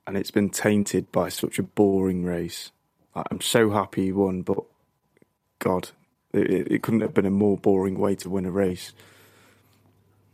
and 0.07 0.17
it's 0.17 0.33
been 0.33 0.51
tainted 0.51 1.13
by 1.13 1.29
such 1.29 1.61
a 1.61 1.63
boring 1.63 2.25
race. 2.25 2.73
I'm 3.15 3.41
so 3.41 3.71
happy 3.71 4.07
he 4.07 4.13
won, 4.13 4.43
but 4.43 4.59
God, 5.61 5.91
it, 6.33 6.73
it 6.73 6.83
couldn't 6.83 7.03
have 7.03 7.15
been 7.15 7.27
a 7.27 7.31
more 7.31 7.57
boring 7.57 7.99
way 7.99 8.17
to 8.17 8.29
win 8.29 8.47
a 8.47 8.51
race. 8.51 8.93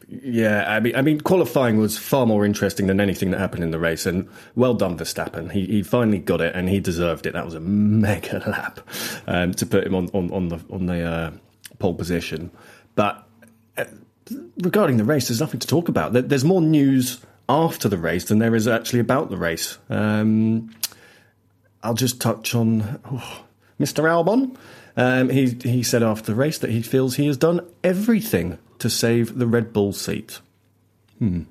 Yeah, 0.09 0.65
I 0.69 0.79
mean, 0.79 0.95
I 0.95 1.03
mean, 1.03 1.21
qualifying 1.21 1.79
was 1.79 1.99
far 1.99 2.27
more 2.27 2.45
interesting 2.45 2.87
than 2.87 3.01
anything 3.01 3.33
that 3.33 3.39
happened 3.39 3.65
in 3.65 3.73
the 3.73 3.79
race, 3.79 4.07
and 4.07 4.29
well 4.55 4.73
done, 4.73 4.97
Verstappen. 4.97 5.51
He 5.51 5.67
he 5.67 5.83
finally 5.83 6.19
got 6.19 6.41
it, 6.41 6.55
and 6.55 6.69
he 6.69 6.79
deserved 6.79 7.27
it. 7.27 7.33
That 7.33 7.45
was 7.45 7.55
a 7.55 7.61
mega 7.61 8.39
lap 8.47 8.81
um, 9.27 9.53
to 9.55 9.67
put 9.67 9.85
him 9.85 9.97
on 9.97 10.09
on, 10.13 10.31
on 10.31 10.49
the 10.49 10.61
on 10.71 10.87
the 10.87 11.03
uh, 11.03 11.31
pole 11.81 11.95
position. 11.95 12.53
But 12.95 13.27
uh, 13.77 13.87
regarding 14.63 14.97
the 14.97 15.05
race, 15.05 15.27
there's 15.27 15.41
nothing 15.41 15.59
to 15.59 15.67
talk 15.67 15.89
about. 15.89 16.13
There's 16.13 16.45
more 16.45 16.63
news 16.63 17.21
after 17.49 17.89
the 17.89 17.99
race 17.99 18.27
than 18.27 18.39
there 18.39 18.55
is 18.55 18.69
actually 18.69 19.01
about 19.01 19.31
the 19.31 19.37
race. 19.37 19.79
Um, 19.91 20.71
I'll 21.83 21.95
just 21.95 22.21
touch 22.21 22.55
on 22.55 23.01
oh, 23.11 23.45
Mr. 23.81 24.05
Albon. 24.05 24.57
Um, 24.97 25.31
he 25.31 25.57
he 25.65 25.83
said 25.83 26.05
after 26.05 26.27
the 26.27 26.37
race 26.37 26.59
that 26.59 26.71
he 26.71 26.81
feels 26.81 27.17
he 27.17 27.27
has 27.27 27.37
done 27.37 27.61
everything 27.83 28.59
to 28.87 28.91
save 28.91 29.37
the 29.37 29.49
Red 29.49 29.73
Bull 29.73 29.93
seat. 29.93 30.41
Hmm. 31.19 31.43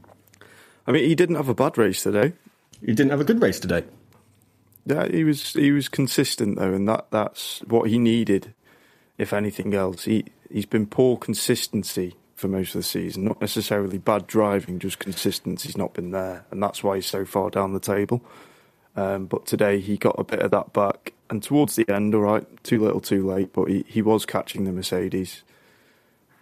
I 0.88 0.94
mean, 0.94 1.04
he 1.04 1.16
didn't 1.16 1.36
have 1.36 1.50
a 1.50 1.54
bad 1.54 1.78
race 1.78 2.02
today. 2.04 2.32
He 2.80 2.94
didn't 2.94 3.10
have 3.10 3.20
a 3.20 3.26
good 3.26 3.42
race 3.42 3.60
today. 3.60 3.84
Yeah, 4.86 5.08
he 5.08 5.24
was 5.24 5.54
he 5.54 5.72
was 5.72 5.90
consistent 5.90 6.58
though, 6.58 6.74
and 6.74 6.88
that 6.88 7.08
that's 7.10 7.60
what 7.68 7.90
he 7.90 7.98
needed. 7.98 8.54
If 9.18 9.34
anything 9.34 9.74
else, 9.74 10.06
he 10.06 10.26
he's 10.50 10.66
been 10.66 10.86
poor 10.86 11.18
consistency 11.18 12.16
for 12.36 12.48
most 12.48 12.76
of 12.76 12.80
the 12.80 12.84
season, 12.84 13.26
not 13.26 13.42
necessarily 13.42 13.98
bad 13.98 14.28
driving, 14.28 14.80
just 14.80 15.00
consistency's 15.00 15.78
not 15.78 15.94
been 15.94 16.12
there, 16.12 16.46
and 16.52 16.62
that's 16.62 16.84
why 16.84 16.96
he's 16.96 17.06
so 17.06 17.26
far 17.26 17.50
down 17.50 17.74
the 17.74 17.80
table. 17.80 18.22
Um, 18.96 19.26
but 19.26 19.46
today 19.46 19.80
he 19.80 19.98
got 19.98 20.16
a 20.18 20.24
bit 20.24 20.40
of 20.40 20.52
that 20.52 20.72
back, 20.72 21.14
and 21.30 21.42
towards 21.42 21.76
the 21.76 21.90
end, 21.90 22.14
all 22.14 22.22
right, 22.22 22.64
too 22.64 22.80
little, 22.80 23.02
too 23.02 23.26
late, 23.26 23.52
but 23.52 23.66
he, 23.66 23.86
he 23.88 24.02
was 24.02 24.26
catching 24.26 24.66
the 24.66 24.72
Mercedes. 24.72 25.44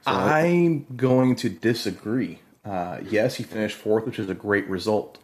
So, 0.03 0.11
I'm 0.11 0.85
going 0.95 1.35
to 1.37 1.49
disagree. 1.49 2.39
Uh, 2.65 2.99
yes, 3.09 3.35
he 3.35 3.43
finished 3.43 3.77
fourth, 3.77 4.05
which 4.05 4.19
is 4.19 4.29
a 4.29 4.33
great 4.33 4.67
result, 4.67 5.17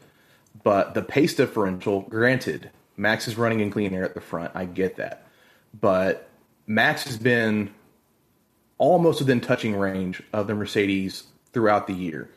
but 0.63 0.93
the 0.93 1.01
pace 1.01 1.33
differential, 1.35 2.01
granted, 2.01 2.69
Max 2.97 3.27
is 3.27 3.37
running 3.37 3.59
in 3.59 3.71
clean 3.71 3.93
air 3.93 4.03
at 4.03 4.13
the 4.13 4.21
front. 4.21 4.51
I 4.55 4.65
get 4.65 4.97
that, 4.97 5.25
but 5.79 6.29
Max 6.67 7.03
has 7.05 7.17
been 7.17 7.73
almost 8.77 9.19
within 9.19 9.41
touching 9.41 9.75
range 9.75 10.23
of 10.33 10.47
the 10.47 10.55
Mercedes 10.55 11.23
throughout 11.51 11.87
the 11.87 11.93
year. 11.93 12.29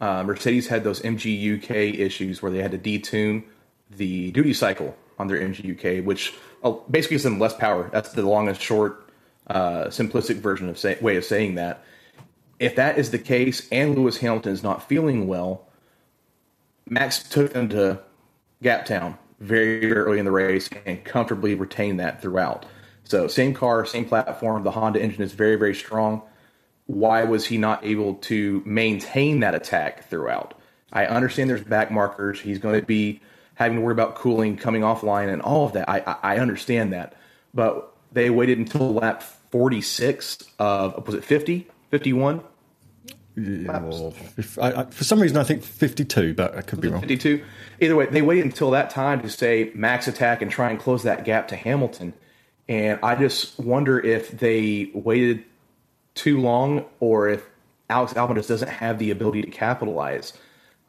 Uh, 0.00 0.22
Mercedes 0.22 0.68
had 0.68 0.84
those 0.84 1.00
MGUK 1.02 1.98
issues 1.98 2.40
where 2.40 2.52
they 2.52 2.62
had 2.62 2.70
to 2.70 2.78
detune 2.78 3.42
the 3.90 4.30
duty 4.30 4.54
cycle 4.54 4.96
on 5.18 5.26
their 5.26 5.38
MGUK, 5.38 6.04
which 6.04 6.34
uh, 6.62 6.70
basically 6.90 7.14
gives 7.14 7.24
them 7.24 7.38
less 7.38 7.54
power. 7.54 7.90
That's 7.92 8.12
the 8.12 8.22
long 8.22 8.48
and 8.48 8.58
short, 8.58 9.07
uh, 9.48 9.86
simplistic 9.86 10.36
version 10.36 10.68
of 10.68 10.78
say, 10.78 10.98
way 11.00 11.16
of 11.16 11.24
saying 11.24 11.56
that. 11.56 11.82
If 12.58 12.76
that 12.76 12.98
is 12.98 13.10
the 13.10 13.18
case, 13.18 13.68
and 13.70 13.96
Lewis 13.96 14.18
Hamilton 14.18 14.52
is 14.52 14.62
not 14.62 14.88
feeling 14.88 15.26
well, 15.26 15.68
Max 16.88 17.22
took 17.22 17.52
them 17.52 17.68
to 17.68 18.00
Gap 18.62 18.86
Town 18.86 19.16
very, 19.40 19.92
early 19.92 20.18
in 20.18 20.24
the 20.24 20.32
race 20.32 20.68
and 20.84 21.04
comfortably 21.04 21.54
retained 21.54 22.00
that 22.00 22.20
throughout. 22.20 22.66
So 23.04 23.28
same 23.28 23.54
car, 23.54 23.86
same 23.86 24.04
platform. 24.04 24.64
The 24.64 24.72
Honda 24.72 25.00
engine 25.00 25.22
is 25.22 25.32
very, 25.32 25.56
very 25.56 25.74
strong. 25.74 26.22
Why 26.86 27.24
was 27.24 27.46
he 27.46 27.58
not 27.58 27.84
able 27.84 28.14
to 28.14 28.62
maintain 28.66 29.40
that 29.40 29.54
attack 29.54 30.08
throughout? 30.08 30.54
I 30.92 31.06
understand 31.06 31.50
there's 31.50 31.62
back 31.62 31.90
markers. 31.90 32.40
He's 32.40 32.58
going 32.58 32.80
to 32.80 32.86
be 32.86 33.20
having 33.54 33.78
to 33.78 33.82
worry 33.82 33.92
about 33.92 34.14
cooling, 34.14 34.56
coming 34.56 34.82
offline, 34.82 35.32
and 35.32 35.42
all 35.42 35.66
of 35.66 35.72
that. 35.74 35.88
I, 35.88 36.00
I, 36.00 36.34
I 36.34 36.38
understand 36.38 36.92
that. 36.92 37.14
But 37.54 37.94
they 38.12 38.30
waited 38.30 38.58
until 38.58 38.92
lap 38.92 39.22
46 39.50 40.44
of, 40.58 41.06
was 41.06 41.14
it 41.14 41.24
50? 41.24 41.66
51? 41.90 42.42
Yeah, 43.36 43.78
well, 43.78 44.14
if, 44.36 44.58
I, 44.58 44.72
I, 44.72 44.84
for 44.86 45.04
some 45.04 45.20
reason, 45.20 45.36
I 45.36 45.44
think 45.44 45.62
52, 45.62 46.34
but 46.34 46.56
I 46.56 46.62
could 46.62 46.80
be 46.80 46.88
wrong. 46.88 47.00
52. 47.00 47.44
Either 47.80 47.94
way, 47.94 48.06
they 48.06 48.22
waited 48.22 48.44
until 48.44 48.72
that 48.72 48.90
time 48.90 49.22
to 49.22 49.30
say 49.30 49.70
max 49.74 50.08
attack 50.08 50.42
and 50.42 50.50
try 50.50 50.70
and 50.70 50.78
close 50.78 51.04
that 51.04 51.24
gap 51.24 51.48
to 51.48 51.56
Hamilton. 51.56 52.14
And 52.68 52.98
I 53.02 53.14
just 53.14 53.58
wonder 53.58 54.04
if 54.04 54.32
they 54.32 54.90
waited 54.92 55.44
too 56.14 56.40
long 56.40 56.84
or 56.98 57.28
if 57.28 57.44
Alex 57.88 58.12
Albon 58.14 58.34
just 58.34 58.48
doesn't 58.48 58.68
have 58.68 58.98
the 58.98 59.10
ability 59.10 59.42
to 59.42 59.50
capitalize. 59.50 60.32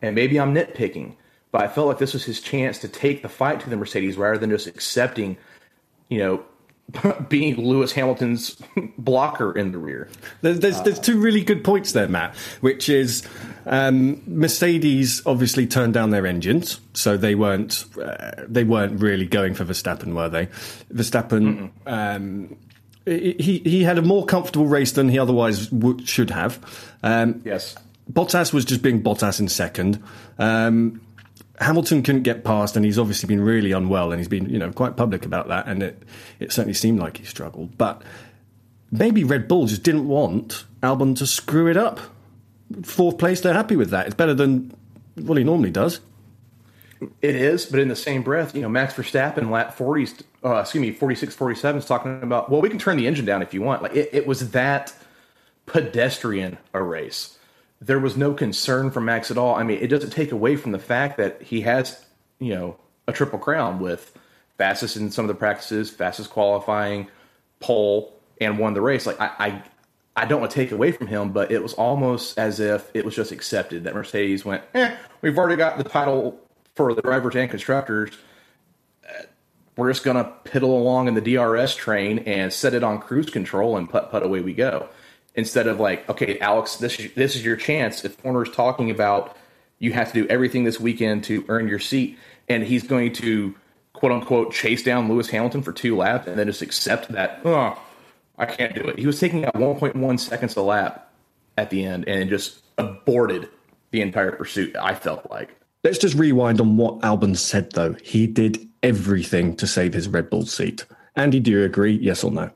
And 0.01 0.15
maybe 0.15 0.39
I'm 0.39 0.53
nitpicking, 0.53 1.15
but 1.51 1.61
I 1.61 1.67
felt 1.67 1.87
like 1.87 1.99
this 1.99 2.13
was 2.13 2.25
his 2.25 2.41
chance 2.41 2.79
to 2.79 2.87
take 2.87 3.21
the 3.21 3.29
fight 3.29 3.59
to 3.61 3.69
the 3.69 3.77
Mercedes 3.77 4.17
rather 4.17 4.39
than 4.39 4.49
just 4.49 4.65
accepting, 4.65 5.37
you 6.09 6.17
know, 6.17 6.43
being 7.29 7.55
Lewis 7.57 7.91
Hamilton's 7.91 8.57
blocker 8.97 9.57
in 9.57 9.71
the 9.71 9.77
rear. 9.77 10.09
There's, 10.41 10.59
there's, 10.59 10.81
there's, 10.81 10.99
two 10.99 11.19
really 11.19 11.43
good 11.43 11.63
points 11.63 11.91
there, 11.91 12.07
Matt, 12.07 12.35
which 12.61 12.89
is 12.89 13.23
um, 13.65 14.21
Mercedes 14.25 15.21
obviously 15.25 15.67
turned 15.67 15.93
down 15.93 16.09
their 16.09 16.25
engines, 16.25 16.79
so 16.93 17.17
they 17.17 17.35
weren't 17.35 17.85
uh, 18.01 18.31
they 18.47 18.63
weren't 18.63 18.99
really 18.99 19.25
going 19.25 19.53
for 19.53 19.65
Verstappen, 19.65 20.13
were 20.13 20.29
they? 20.29 20.47
Verstappen. 20.93 21.71
Um, 21.85 22.55
he 23.05 23.61
he 23.63 23.83
had 23.83 23.97
a 23.97 24.01
more 24.01 24.25
comfortable 24.25 24.67
race 24.67 24.91
than 24.91 25.09
he 25.09 25.19
otherwise 25.19 25.69
should 26.05 26.29
have. 26.29 26.59
Um, 27.03 27.41
yes, 27.45 27.75
Bottas 28.11 28.53
was 28.53 28.65
just 28.65 28.81
being 28.81 29.01
Bottas 29.01 29.39
in 29.39 29.47
second. 29.47 30.01
Um, 30.37 31.01
Hamilton 31.59 32.03
couldn't 32.03 32.23
get 32.23 32.43
past, 32.43 32.75
and 32.75 32.85
he's 32.85 32.97
obviously 32.97 33.27
been 33.27 33.41
really 33.41 33.71
unwell, 33.71 34.11
and 34.11 34.19
he's 34.19 34.29
been, 34.29 34.49
you 34.49 34.57
know, 34.57 34.71
quite 34.71 34.95
public 34.95 35.25
about 35.25 35.49
that, 35.49 35.67
and 35.67 35.83
it, 35.83 36.03
it 36.39 36.51
certainly 36.53 36.73
seemed 36.73 36.99
like 36.99 37.17
he 37.17 37.25
struggled. 37.25 37.77
But 37.77 38.01
maybe 38.91 39.23
Red 39.23 39.47
Bull 39.47 39.65
just 39.65 39.83
didn't 39.83 40.07
want 40.07 40.65
Albon 40.81 41.17
to 41.17 41.27
screw 41.27 41.67
it 41.67 41.75
up. 41.75 41.99
Fourth 42.83 43.17
place, 43.17 43.41
they're 43.41 43.53
happy 43.53 43.75
with 43.75 43.89
that. 43.89 44.05
It's 44.05 44.15
better 44.15 44.33
than 44.33 44.73
what 45.15 45.37
he 45.37 45.43
normally 45.43 45.71
does. 45.71 45.99
It 47.21 47.35
is, 47.35 47.65
but 47.65 47.79
in 47.79 47.87
the 47.87 47.95
same 47.95 48.23
breath, 48.23 48.55
you 48.55 48.61
know, 48.61 48.69
Max 48.69 48.93
Verstappen, 48.93 49.49
lap 49.49 49.75
40s, 49.77 50.21
uh, 50.43 50.57
excuse 50.57 50.81
me, 50.81 50.91
46, 50.91 51.33
47 51.35 51.79
is 51.79 51.85
talking 51.85 52.21
about, 52.21 52.49
well, 52.49 52.61
we 52.61 52.69
can 52.69 52.77
turn 52.79 52.97
the 52.97 53.07
engine 53.07 53.25
down 53.25 53.41
if 53.41 53.53
you 53.53 53.61
want. 53.61 53.81
Like, 53.81 53.95
it, 53.95 54.09
it 54.11 54.27
was 54.27 54.51
that 54.51 54.93
pedestrian 55.65 56.57
a 56.73 56.81
race 56.81 57.38
there 57.81 57.99
was 57.99 58.17
no 58.17 58.33
concern 58.33 58.91
from 58.91 59.05
Max 59.05 59.31
at 59.31 59.37
all. 59.37 59.55
I 59.55 59.63
mean, 59.63 59.79
it 59.81 59.87
doesn't 59.87 60.11
take 60.11 60.31
away 60.31 60.55
from 60.55 60.71
the 60.71 60.79
fact 60.79 61.17
that 61.17 61.41
he 61.41 61.61
has, 61.61 62.05
you 62.39 62.53
know, 62.53 62.77
a 63.07 63.13
triple 63.13 63.39
crown 63.39 63.79
with 63.79 64.17
fastest 64.57 64.97
in 64.97 65.11
some 65.11 65.25
of 65.25 65.29
the 65.29 65.35
practices, 65.35 65.89
fastest 65.89 66.29
qualifying, 66.29 67.07
pole, 67.59 68.13
and 68.41 68.59
won 68.59 68.73
the 68.73 68.81
race. 68.81 69.05
Like 69.05 69.19
I, 69.19 69.31
I, 69.39 69.63
I 70.15 70.25
don't 70.25 70.41
want 70.41 70.51
to 70.51 70.55
take 70.55 70.71
away 70.71 70.91
from 70.91 71.07
him, 71.07 71.31
but 71.31 71.51
it 71.51 71.63
was 71.63 71.73
almost 71.73 72.37
as 72.37 72.59
if 72.59 72.91
it 72.93 73.05
was 73.05 73.15
just 73.15 73.31
accepted 73.31 73.85
that 73.85 73.95
Mercedes 73.95 74.43
went, 74.43 74.63
eh, 74.73 74.95
we've 75.21 75.37
already 75.37 75.55
got 75.55 75.77
the 75.77 75.83
title 75.85 76.39
for 76.75 76.93
the 76.93 77.01
drivers 77.01 77.35
and 77.35 77.49
constructors. 77.49 78.11
we're 79.77 79.89
just 79.91 80.03
to 80.03 80.33
piddle 80.43 80.63
along 80.63 81.07
in 81.07 81.13
the 81.13 81.21
DRS 81.21 81.73
train 81.75 82.19
and 82.19 82.51
set 82.51 82.73
it 82.73 82.83
on 82.83 82.99
cruise 82.99 83.29
control 83.29 83.77
and 83.77 83.89
put 83.89 84.11
put 84.11 84.23
away 84.23 84.41
we 84.41 84.53
go. 84.53 84.89
Instead 85.39 85.67
of 85.67 85.79
like, 85.79 86.07
okay, 86.09 86.37
Alex, 86.39 86.75
this 86.75 86.99
is, 86.99 87.13
this 87.13 87.33
is 87.37 87.45
your 87.45 87.55
chance. 87.55 88.03
If 88.03 88.19
Horner's 88.21 88.51
talking 88.51 88.91
about 88.91 89.37
you 89.79 89.93
have 89.93 90.11
to 90.11 90.23
do 90.23 90.27
everything 90.27 90.65
this 90.65 90.81
weekend 90.81 91.23
to 91.23 91.45
earn 91.47 91.69
your 91.69 91.79
seat, 91.79 92.19
and 92.49 92.61
he's 92.61 92.83
going 92.83 93.13
to 93.13 93.55
quote 93.93 94.11
unquote 94.11 94.51
chase 94.51 94.83
down 94.83 95.07
Lewis 95.07 95.29
Hamilton 95.29 95.61
for 95.61 95.71
two 95.71 95.95
laps 95.95 96.27
and 96.27 96.37
then 96.37 96.45
just 96.47 96.61
accept 96.61 97.07
that, 97.13 97.39
oh, 97.45 97.81
I 98.37 98.45
can't 98.47 98.75
do 98.75 98.81
it. 98.81 98.99
He 98.99 99.07
was 99.07 99.17
taking 99.17 99.45
out 99.45 99.53
1.1 99.53 100.19
seconds 100.19 100.57
a 100.57 100.61
lap 100.61 101.09
at 101.57 101.69
the 101.69 101.85
end 101.85 102.05
and 102.07 102.29
just 102.29 102.59
aborted 102.77 103.47
the 103.91 104.01
entire 104.01 104.33
pursuit, 104.33 104.75
I 104.75 104.93
felt 104.93 105.31
like. 105.31 105.55
Let's 105.85 105.97
just 105.97 106.15
rewind 106.15 106.59
on 106.59 106.75
what 106.75 106.99
Albon 106.99 107.37
said, 107.37 107.71
though. 107.71 107.93
He 108.03 108.27
did 108.27 108.67
everything 108.83 109.55
to 109.55 109.65
save 109.65 109.93
his 109.93 110.09
Red 110.09 110.29
Bull 110.29 110.45
seat. 110.45 110.85
Andy, 111.15 111.39
do 111.39 111.51
you 111.51 111.63
agree? 111.63 111.93
Yes 111.93 112.25
or 112.25 112.31
no? 112.31 112.51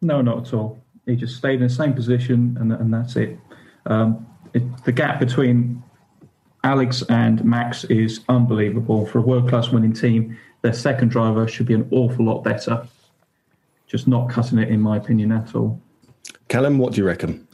No, 0.00 0.22
not 0.22 0.48
at 0.48 0.54
all. 0.54 0.83
He 1.06 1.16
just 1.16 1.36
stayed 1.36 1.56
in 1.56 1.68
the 1.68 1.68
same 1.68 1.92
position, 1.92 2.56
and, 2.60 2.72
and 2.72 2.92
that's 2.92 3.16
it. 3.16 3.38
Um, 3.86 4.26
it. 4.54 4.62
The 4.84 4.92
gap 4.92 5.20
between 5.20 5.82
Alex 6.62 7.02
and 7.08 7.44
Max 7.44 7.84
is 7.84 8.20
unbelievable. 8.28 9.06
For 9.06 9.18
a 9.18 9.22
world 9.22 9.48
class 9.48 9.68
winning 9.68 9.92
team, 9.92 10.38
their 10.62 10.72
second 10.72 11.10
driver 11.10 11.46
should 11.46 11.66
be 11.66 11.74
an 11.74 11.86
awful 11.90 12.24
lot 12.24 12.42
better. 12.42 12.86
Just 13.86 14.08
not 14.08 14.30
cutting 14.30 14.58
it, 14.58 14.68
in 14.68 14.80
my 14.80 14.96
opinion, 14.96 15.30
at 15.32 15.54
all. 15.54 15.80
Callum, 16.48 16.78
what 16.78 16.94
do 16.94 17.02
you 17.02 17.06
reckon? 17.06 17.46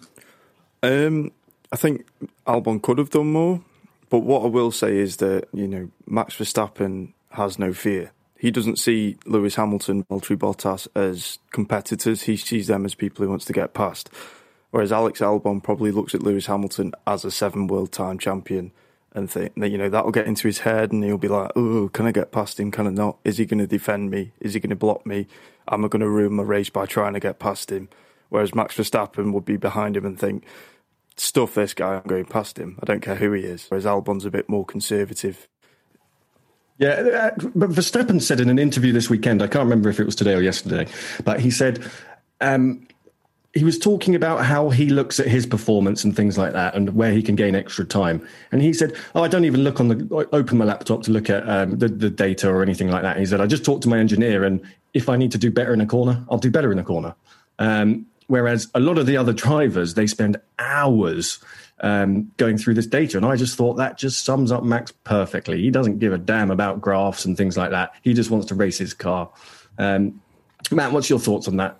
Um, 0.82 1.32
I 1.72 1.76
think 1.76 2.06
Albon 2.46 2.80
could 2.80 2.98
have 2.98 3.10
done 3.10 3.32
more. 3.32 3.62
But 4.10 4.20
what 4.20 4.42
I 4.42 4.46
will 4.46 4.72
say 4.72 4.96
is 4.98 5.18
that, 5.18 5.48
you 5.52 5.68
know, 5.68 5.88
Max 6.06 6.34
Verstappen 6.36 7.12
has 7.30 7.58
no 7.58 7.72
fear. 7.72 8.12
He 8.40 8.50
doesn't 8.50 8.78
see 8.78 9.18
Lewis 9.26 9.56
Hamilton, 9.56 10.04
Valtteri 10.04 10.38
Bottas 10.38 10.88
as 10.94 11.38
competitors. 11.50 12.22
He 12.22 12.38
sees 12.38 12.68
them 12.68 12.86
as 12.86 12.94
people 12.94 13.22
he 13.22 13.28
wants 13.28 13.44
to 13.44 13.52
get 13.52 13.74
past. 13.74 14.08
Whereas 14.70 14.92
Alex 14.92 15.20
Albon 15.20 15.62
probably 15.62 15.90
looks 15.90 16.14
at 16.14 16.22
Lewis 16.22 16.46
Hamilton 16.46 16.92
as 17.06 17.26
a 17.26 17.30
seven 17.30 17.66
world 17.66 17.92
time 17.92 18.18
champion 18.18 18.72
and 19.12 19.30
think 19.30 19.52
that, 19.56 19.68
you 19.68 19.76
know, 19.76 19.90
that'll 19.90 20.10
get 20.10 20.26
into 20.26 20.48
his 20.48 20.60
head 20.60 20.90
and 20.90 21.04
he'll 21.04 21.18
be 21.18 21.28
like, 21.28 21.50
oh, 21.54 21.90
can 21.92 22.06
I 22.06 22.12
get 22.12 22.32
past 22.32 22.58
him? 22.58 22.70
Can 22.70 22.86
I 22.86 22.90
not? 22.90 23.18
Is 23.24 23.36
he 23.36 23.44
going 23.44 23.58
to 23.58 23.66
defend 23.66 24.10
me? 24.10 24.32
Is 24.40 24.54
he 24.54 24.60
going 24.60 24.70
to 24.70 24.76
block 24.76 25.04
me? 25.04 25.26
Am 25.68 25.84
I 25.84 25.88
going 25.88 26.00
to 26.00 26.08
ruin 26.08 26.32
my 26.32 26.42
race 26.42 26.70
by 26.70 26.86
trying 26.86 27.12
to 27.12 27.20
get 27.20 27.38
past 27.38 27.70
him? 27.70 27.90
Whereas 28.30 28.54
Max 28.54 28.74
Verstappen 28.74 29.34
would 29.34 29.44
be 29.44 29.58
behind 29.58 29.98
him 29.98 30.06
and 30.06 30.18
think, 30.18 30.44
stuff 31.16 31.54
this 31.54 31.74
guy, 31.74 31.96
I'm 31.96 32.08
going 32.08 32.24
past 32.24 32.58
him. 32.58 32.78
I 32.82 32.86
don't 32.86 33.02
care 33.02 33.16
who 33.16 33.32
he 33.32 33.42
is. 33.42 33.66
Whereas 33.68 33.84
Albon's 33.84 34.24
a 34.24 34.30
bit 34.30 34.48
more 34.48 34.64
conservative. 34.64 35.46
Yeah, 36.80 36.88
uh, 36.88 37.48
but 37.54 37.70
Verstappen 37.70 38.22
said 38.22 38.40
in 38.40 38.48
an 38.48 38.58
interview 38.58 38.90
this 38.90 39.10
weekend, 39.10 39.42
I 39.42 39.48
can't 39.48 39.64
remember 39.64 39.90
if 39.90 40.00
it 40.00 40.06
was 40.06 40.16
today 40.16 40.32
or 40.32 40.40
yesterday, 40.40 40.90
but 41.24 41.38
he 41.38 41.50
said 41.50 41.84
um, 42.40 42.88
he 43.52 43.64
was 43.64 43.78
talking 43.78 44.14
about 44.14 44.46
how 44.46 44.70
he 44.70 44.88
looks 44.88 45.20
at 45.20 45.26
his 45.26 45.44
performance 45.44 46.04
and 46.04 46.16
things 46.16 46.38
like 46.38 46.54
that 46.54 46.74
and 46.74 46.96
where 46.96 47.12
he 47.12 47.22
can 47.22 47.36
gain 47.36 47.54
extra 47.54 47.84
time. 47.84 48.26
And 48.50 48.62
he 48.62 48.72
said, 48.72 48.96
Oh, 49.14 49.22
I 49.22 49.28
don't 49.28 49.44
even 49.44 49.62
look 49.62 49.78
on 49.78 49.88
the, 49.88 50.28
open 50.32 50.56
my 50.56 50.64
laptop 50.64 51.02
to 51.02 51.10
look 51.10 51.28
at 51.28 51.46
um, 51.46 51.78
the, 51.78 51.88
the 51.88 52.08
data 52.08 52.48
or 52.48 52.62
anything 52.62 52.88
like 52.88 53.02
that. 53.02 53.18
He 53.18 53.26
said, 53.26 53.42
I 53.42 53.46
just 53.46 53.64
talk 53.64 53.82
to 53.82 53.88
my 53.90 53.98
engineer 53.98 54.44
and 54.44 54.62
if 54.94 55.10
I 55.10 55.16
need 55.16 55.32
to 55.32 55.38
do 55.38 55.50
better 55.50 55.74
in 55.74 55.82
a 55.82 55.86
corner, 55.86 56.24
I'll 56.30 56.38
do 56.38 56.50
better 56.50 56.72
in 56.72 56.78
a 56.78 56.84
corner. 56.84 57.14
Um, 57.58 58.06
Whereas 58.30 58.68
a 58.76 58.80
lot 58.80 58.96
of 58.96 59.06
the 59.06 59.16
other 59.16 59.32
drivers, 59.32 59.94
they 59.94 60.06
spend 60.06 60.36
hours 60.60 61.40
um, 61.80 62.30
going 62.36 62.58
through 62.58 62.74
this 62.74 62.86
data. 62.86 63.16
And 63.16 63.26
I 63.26 63.36
just 63.36 63.56
thought 63.56 63.74
that 63.74 63.98
just 63.98 64.24
sums 64.24 64.52
up 64.52 64.62
Max 64.62 64.92
perfectly. 65.04 65.60
He 65.60 65.70
doesn't 65.70 65.98
give 65.98 66.12
a 66.12 66.18
damn 66.18 66.50
about 66.50 66.80
graphs 66.80 67.24
and 67.24 67.36
things 67.36 67.56
like 67.56 67.70
that. 67.70 67.94
He 68.02 68.14
just 68.14 68.30
wants 68.30 68.46
to 68.48 68.54
race 68.54 68.78
his 68.78 68.94
car. 68.94 69.30
Um, 69.78 70.20
Matt, 70.70 70.92
what's 70.92 71.08
your 71.08 71.18
thoughts 71.18 71.48
on 71.48 71.56
that? 71.56 71.76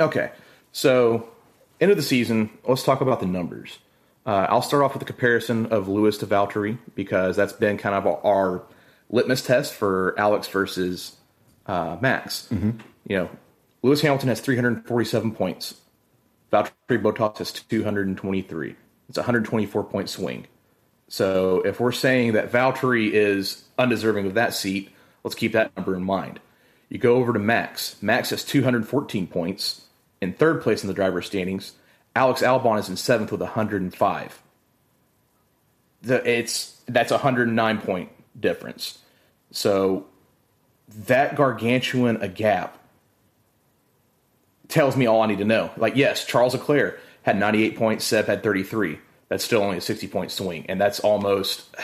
Okay. 0.00 0.32
So, 0.72 1.28
end 1.80 1.90
of 1.90 1.96
the 1.96 2.02
season, 2.02 2.50
let's 2.66 2.82
talk 2.82 3.00
about 3.00 3.20
the 3.20 3.26
numbers. 3.26 3.78
Uh, 4.26 4.46
I'll 4.48 4.62
start 4.62 4.82
off 4.82 4.94
with 4.94 5.00
the 5.00 5.06
comparison 5.06 5.66
of 5.66 5.86
Lewis 5.86 6.18
to 6.18 6.26
Valtteri 6.26 6.78
because 6.94 7.36
that's 7.36 7.52
been 7.52 7.76
kind 7.76 7.94
of 7.94 8.06
our 8.24 8.62
litmus 9.10 9.42
test 9.42 9.74
for 9.74 10.14
Alex 10.18 10.48
versus 10.48 11.16
uh, 11.66 11.98
Max. 12.00 12.48
Mm-hmm. 12.50 12.70
You 13.06 13.16
know, 13.16 13.30
Lewis 13.82 14.00
Hamilton 14.00 14.30
has 14.30 14.40
347 14.40 15.32
points. 15.32 15.74
Valtteri 16.50 17.02
Bottas 17.02 17.38
has 17.38 17.52
223. 17.52 18.76
It's 19.08 19.18
a 19.18 19.22
124 19.22 19.84
point 19.84 20.08
swing. 20.08 20.46
So 21.08 21.60
if 21.60 21.80
we're 21.80 21.92
saying 21.92 22.32
that 22.32 22.50
Valtteri 22.50 23.10
is 23.12 23.64
undeserving 23.78 24.26
of 24.26 24.34
that 24.34 24.54
seat, 24.54 24.90
let's 25.22 25.34
keep 25.34 25.52
that 25.52 25.74
number 25.76 25.94
in 25.94 26.02
mind. 26.02 26.40
You 26.88 26.98
go 26.98 27.16
over 27.16 27.32
to 27.32 27.38
Max. 27.38 27.96
Max 28.02 28.30
has 28.30 28.44
214 28.44 29.26
points 29.26 29.82
in 30.20 30.32
third 30.32 30.62
place 30.62 30.82
in 30.82 30.88
the 30.88 30.94
driver's 30.94 31.26
standings. 31.26 31.72
Alex 32.16 32.42
Albon 32.42 32.78
is 32.78 32.88
in 32.88 32.96
seventh 32.96 33.32
with 33.32 33.40
105. 33.40 34.42
The, 36.02 36.30
it's 36.30 36.80
that's 36.86 37.10
a 37.10 37.14
109 37.14 37.80
point 37.80 38.10
difference. 38.38 38.98
So 39.50 40.06
that 41.06 41.36
gargantuan 41.36 42.16
a 42.22 42.28
gap 42.28 42.78
tells 44.68 44.96
me 44.96 45.06
all 45.06 45.22
I 45.22 45.26
need 45.26 45.38
to 45.38 45.44
know. 45.44 45.70
Like, 45.76 45.96
yes, 45.96 46.24
Charles 46.26 46.54
Leclerc 46.54 47.00
had 47.24 47.38
98 47.38 47.76
points, 47.76 48.04
Seb 48.04 48.26
had 48.26 48.42
33. 48.42 48.98
That's 49.28 49.42
still 49.42 49.62
only 49.62 49.78
a 49.78 49.80
60 49.80 50.06
point 50.08 50.30
swing, 50.30 50.66
and 50.68 50.80
that's 50.80 51.00
almost 51.00 51.74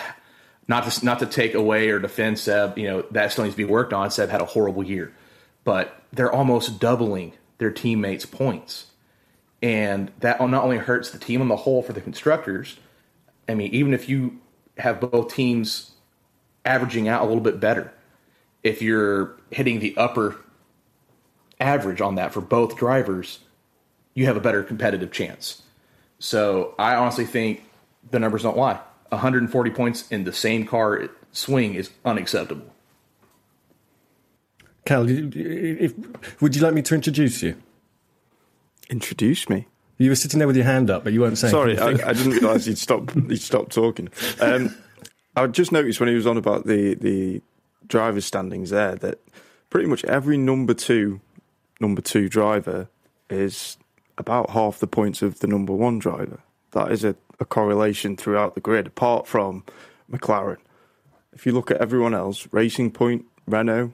not 0.69 0.89
to 0.89 1.05
not 1.05 1.19
to 1.19 1.27
take 1.27 1.55
away 1.55 1.89
or 1.89 1.99
defend 1.99 2.39
Seb. 2.39 2.79
You 2.79 2.87
know 2.87 3.05
that 3.11 3.33
still 3.33 3.45
needs 3.45 3.55
to 3.55 3.65
be 3.65 3.65
worked 3.65 3.93
on. 3.93 4.11
Seb 4.11 4.29
had 4.29 4.43
a 4.43 4.45
horrible 4.45 4.85
year, 4.85 5.13
but 5.65 6.03
they're 6.13 6.31
almost 6.31 6.79
doubling 6.79 7.33
their 7.59 7.71
teammates' 7.71 8.27
points, 8.27 8.87
and 9.63 10.13
that 10.21 10.41
not 10.41 10.63
only 10.63 10.77
hurts 10.77 11.11
the 11.11 11.19
team 11.19 11.41
on 11.41 11.49
the 11.49 11.57
whole 11.57 11.83
for 11.83 11.95
the 11.95 12.01
constructors. 12.01 12.77
I 13.49 13.55
mean, 13.55 13.73
even 13.75 13.95
if 13.95 14.09
you 14.09 14.39
have 14.79 15.01
both 15.01 15.35
teams 15.35 15.93
averaging 16.65 17.09
out 17.09 17.23
a 17.23 17.25
little 17.25 17.43
bit 17.43 17.59
better, 17.59 17.93
if 18.63 18.83
you're 18.83 19.37
hitting 19.51 19.81
the 19.81 19.97
upper 19.97 20.37
average 21.59 22.01
on 22.01 22.15
that 22.17 22.33
for 22.33 22.43
both 22.43 22.77
drivers, 22.77 23.41
you 24.15 24.27
have 24.27 24.37
a 24.37 24.41
better 24.41 24.63
competitive 24.63 25.13
chance. 25.13 25.63
So 26.19 26.75
I 26.79 26.95
honestly 26.95 27.25
think 27.25 27.65
the 28.11 28.19
numbers 28.19 28.43
don't 28.43 28.57
lie. 28.57 28.81
140 29.09 29.71
points 29.71 30.09
in 30.11 30.25
the 30.25 30.33
same 30.33 30.67
car 30.67 31.09
swing 31.33 31.75
is 31.75 31.91
unacceptable. 32.05 32.67
Cal, 34.85 35.07
if, 35.09 35.95
would 36.41 36.57
you 36.57 36.63
like 36.63 36.75
me 36.75 36.83
to 36.83 36.95
introduce 36.95 37.43
you? 37.43 37.57
Introduce 38.89 39.49
me? 39.49 39.67
You 39.99 40.11
were 40.11 40.17
sitting 40.17 40.39
there 40.39 40.47
with 40.47 40.57
your 40.57 40.65
hand 40.65 40.91
up, 40.91 41.05
but 41.05 41.13
you 41.13 41.21
weren't 41.21 41.37
saying. 41.37 41.51
Sorry, 41.51 41.79
I, 41.79 41.89
I, 41.89 42.13
didn't 42.15 42.33
realise 42.33 42.67
you'd 42.67 42.79
stop. 42.79 43.15
You'd 43.15 43.41
stop 43.41 43.69
talking. 43.69 44.09
Um, 44.41 44.75
I 45.37 45.47
just 45.47 45.73
noticed 45.73 46.01
when 46.01 46.09
he 46.09 46.15
was 46.15 46.27
on 46.27 46.39
about 46.39 46.67
the 46.67 46.95
the 46.95 47.43
drivers' 47.87 48.25
standings 48.25 48.71
there 48.71 48.95
that 48.97 49.19
pretty 49.69 49.87
much 49.87 50.05
every 50.07 50.39
number 50.39 50.73
two 50.73 51.21
number 51.81 52.01
two 52.01 52.29
driver 52.29 52.89
is 53.29 53.77
about 54.21 54.51
half 54.51 54.79
the 54.79 54.87
points 54.87 55.23
of 55.23 55.41
the 55.41 55.47
number 55.47 55.73
one 55.73 55.99
driver. 55.99 56.41
That 56.73 56.93
is 56.93 57.03
a, 57.05 57.17
a 57.41 57.45
correlation 57.45 58.17
throughout 58.17 58.55
the 58.55 58.61
grid, 58.61 58.87
apart 58.87 59.27
from 59.27 59.65
McLaren. 60.11 60.59
If 61.33 61.47
you 61.47 61.53
look 61.53 61.71
at 61.71 61.79
everyone 61.79 62.15
else, 62.15 62.47
Racing 62.53 62.93
Point, 62.93 63.25
Renault, 63.47 63.93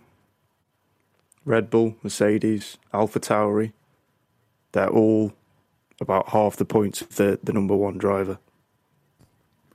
Red 1.44 1.70
Bull, 1.70 1.96
Mercedes, 2.02 2.76
Alpha 2.92 3.20
Tauri, 3.20 3.72
they're 4.72 4.90
all 4.90 5.32
about 6.00 6.30
half 6.30 6.56
the 6.56 6.64
points 6.64 7.00
of 7.00 7.16
the, 7.16 7.38
the 7.42 7.52
number 7.52 7.74
one 7.74 7.96
driver. 7.96 8.38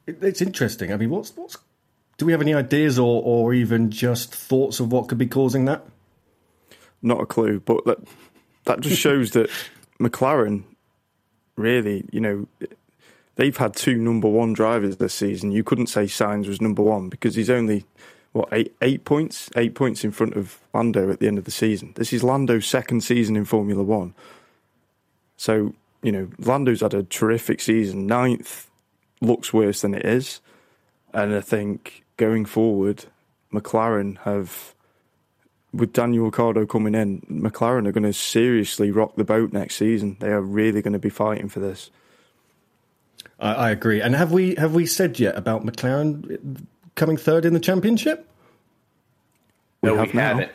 It's 0.06 0.42
interesting. 0.42 0.92
I 0.92 0.98
mean, 0.98 1.10
what's 1.10 1.36
what's 1.36 1.58
do 2.18 2.26
we 2.26 2.34
have 2.34 2.42
any 2.42 2.54
ideas 2.54 3.00
or, 3.00 3.24
or 3.24 3.54
even 3.54 3.90
just 3.90 4.36
thoughts 4.36 4.80
of 4.80 4.92
what 4.92 5.08
could 5.08 5.18
be 5.18 5.26
causing 5.28 5.66
that? 5.66 5.86
not 7.02 7.22
a 7.22 7.26
clue. 7.26 7.60
But 7.60 7.86
that 7.86 7.98
that 8.66 8.82
just 8.82 9.00
shows 9.00 9.32
that 9.32 9.50
McLaren 10.02 10.64
really, 11.56 12.06
you 12.12 12.20
know, 12.20 12.48
they've 13.36 13.56
had 13.56 13.76
two 13.76 13.96
number 13.96 14.28
one 14.28 14.54
drivers 14.54 14.98
this 14.98 15.14
season. 15.14 15.52
You 15.52 15.64
couldn't 15.64 15.88
say 15.88 16.06
Sainz 16.06 16.48
was 16.48 16.60
number 16.60 16.82
one 16.82 17.10
because 17.10 17.36
he's 17.36 17.50
only 17.50 17.86
what 18.32 18.50
eight 18.52 18.76
eight 18.82 19.06
points, 19.06 19.50
eight 19.56 19.76
points 19.76 20.04
in 20.04 20.12
front 20.12 20.36
of 20.36 20.60
Lando 20.74 21.12
at 21.12 21.20
the 21.20 21.28
end 21.28 21.38
of 21.38 21.46
the 21.46 21.52
season. 21.52 21.94
This 21.96 22.14
is 22.14 22.24
Lando's 22.24 22.66
second 22.66 23.02
season 23.02 23.36
in 23.36 23.46
Formula 23.46 23.84
One. 23.84 24.14
So 25.38 25.74
you 26.02 26.12
know, 26.12 26.30
Lando's 26.40 26.82
had 26.82 26.94
a 26.94 27.04
terrific 27.04 27.62
season. 27.62 28.08
Ninth 28.08 28.70
looks 29.22 29.54
worse 29.54 29.82
than 29.82 29.94
it 29.94 30.06
is, 30.06 30.40
and 31.14 31.36
I 31.36 31.42
think 31.42 32.04
going 32.18 32.46
forward, 32.46 33.06
McLaren 33.54 34.18
have 34.20 34.74
with 35.74 35.94
Daniel 35.94 36.26
Ricciardo 36.26 36.66
coming 36.66 36.96
in, 36.96 37.22
McLaren 37.22 37.88
are 37.88 37.92
going 37.92 38.04
to 38.04 38.14
seriously 38.14 38.92
rock 38.92 39.16
the 39.16 39.24
boat 39.24 39.54
next 39.54 39.76
season. 39.76 40.18
They 40.20 40.30
are 40.30 40.42
really 40.42 40.82
going 40.82 40.94
to 40.94 41.00
be 41.00 41.10
fighting 41.10 41.50
for 41.50 41.60
this. 41.60 41.90
I, 43.40 43.54
I 43.54 43.70
agree. 43.72 44.02
And 44.02 44.16
have 44.16 44.32
we 44.32 44.56
have 44.56 44.74
we 44.74 44.86
said 44.86 45.20
yet 45.20 45.38
about 45.38 45.66
McLaren 45.66 46.66
coming 46.96 47.18
third 47.18 47.46
in 47.46 47.54
the 47.54 47.60
championship? 47.60 48.28
No, 49.82 49.96
we, 49.96 50.02
we 50.02 50.08
haven't. 50.10 50.52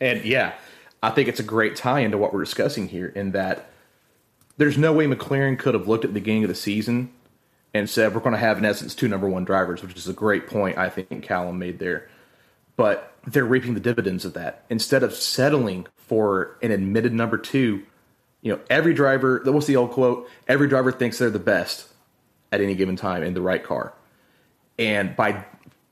And 0.00 0.24
yeah, 0.24 0.54
I 1.02 1.10
think 1.10 1.28
it's 1.28 1.40
a 1.40 1.44
great 1.44 1.76
tie 1.76 2.00
into 2.00 2.18
what 2.18 2.34
we're 2.34 2.44
discussing 2.44 2.88
here 2.88 3.06
in 3.06 3.32
that 3.32 3.70
there's 4.58 4.76
no 4.76 4.92
way 4.92 5.06
McLaren 5.06 5.58
could 5.58 5.74
have 5.74 5.88
looked 5.88 6.04
at 6.04 6.10
the 6.10 6.20
beginning 6.20 6.44
of 6.44 6.48
the 6.48 6.54
season 6.54 7.10
and 7.72 7.88
said, 7.88 8.14
we're 8.14 8.20
going 8.20 8.32
to 8.32 8.38
have, 8.38 8.58
in 8.58 8.64
essence, 8.64 8.94
two 8.94 9.08
number 9.08 9.28
one 9.28 9.44
drivers, 9.44 9.82
which 9.82 9.96
is 9.96 10.08
a 10.08 10.12
great 10.12 10.46
point 10.46 10.78
I 10.78 10.88
think 10.88 11.22
Callum 11.22 11.58
made 11.58 11.78
there. 11.78 12.08
But 12.76 13.14
they're 13.26 13.44
reaping 13.44 13.74
the 13.74 13.80
dividends 13.80 14.24
of 14.24 14.34
that. 14.34 14.64
Instead 14.70 15.02
of 15.02 15.14
settling 15.14 15.86
for 15.96 16.58
an 16.62 16.70
admitted 16.70 17.12
number 17.12 17.38
two, 17.38 17.82
you 18.42 18.52
know, 18.52 18.60
every 18.70 18.94
driver, 18.94 19.42
what's 19.44 19.66
the 19.66 19.76
old 19.76 19.90
quote? 19.90 20.28
Every 20.46 20.68
driver 20.68 20.92
thinks 20.92 21.18
they're 21.18 21.30
the 21.30 21.38
best 21.38 21.88
at 22.52 22.60
any 22.60 22.74
given 22.74 22.96
time 22.96 23.22
in 23.22 23.34
the 23.34 23.40
right 23.40 23.62
car. 23.62 23.92
And 24.78 25.16
by 25.16 25.44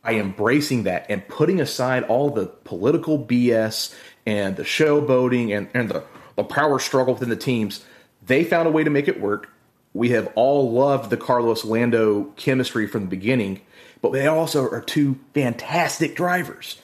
by 0.05 0.15
embracing 0.17 0.83
that 0.83 1.07
and 1.09 1.27
putting 1.27 1.61
aside 1.61 2.05
all 2.05 2.29
the 2.29 2.47
political 2.47 3.19
BS 3.19 3.95
and 4.27 4.55
the 4.55 4.63
showboating 4.63 5.57
and, 5.57 5.69
and 5.73 5.89
the, 5.89 6.05
the 6.37 6.45
power 6.45 6.79
struggle 6.79 7.15
within 7.15 7.31
the 7.31 7.37
teams, 7.37 7.83
they 8.23 8.45
found 8.45 8.69
a 8.69 8.71
way 8.71 8.85
to 8.85 8.91
make 8.91 9.09
it 9.09 9.19
work. 9.19 9.49
We 9.95 10.11
have 10.11 10.31
all 10.35 10.73
loved 10.73 11.09
the 11.09 11.17
Carlos 11.17 11.65
Lando 11.65 12.25
chemistry 12.37 12.87
from 12.87 13.03
the 13.03 13.09
beginning, 13.09 13.61
but 14.03 14.13
they 14.13 14.27
also 14.27 14.69
are 14.69 14.81
two 14.81 15.19
fantastic 15.33 16.17
drivers. 16.17 16.79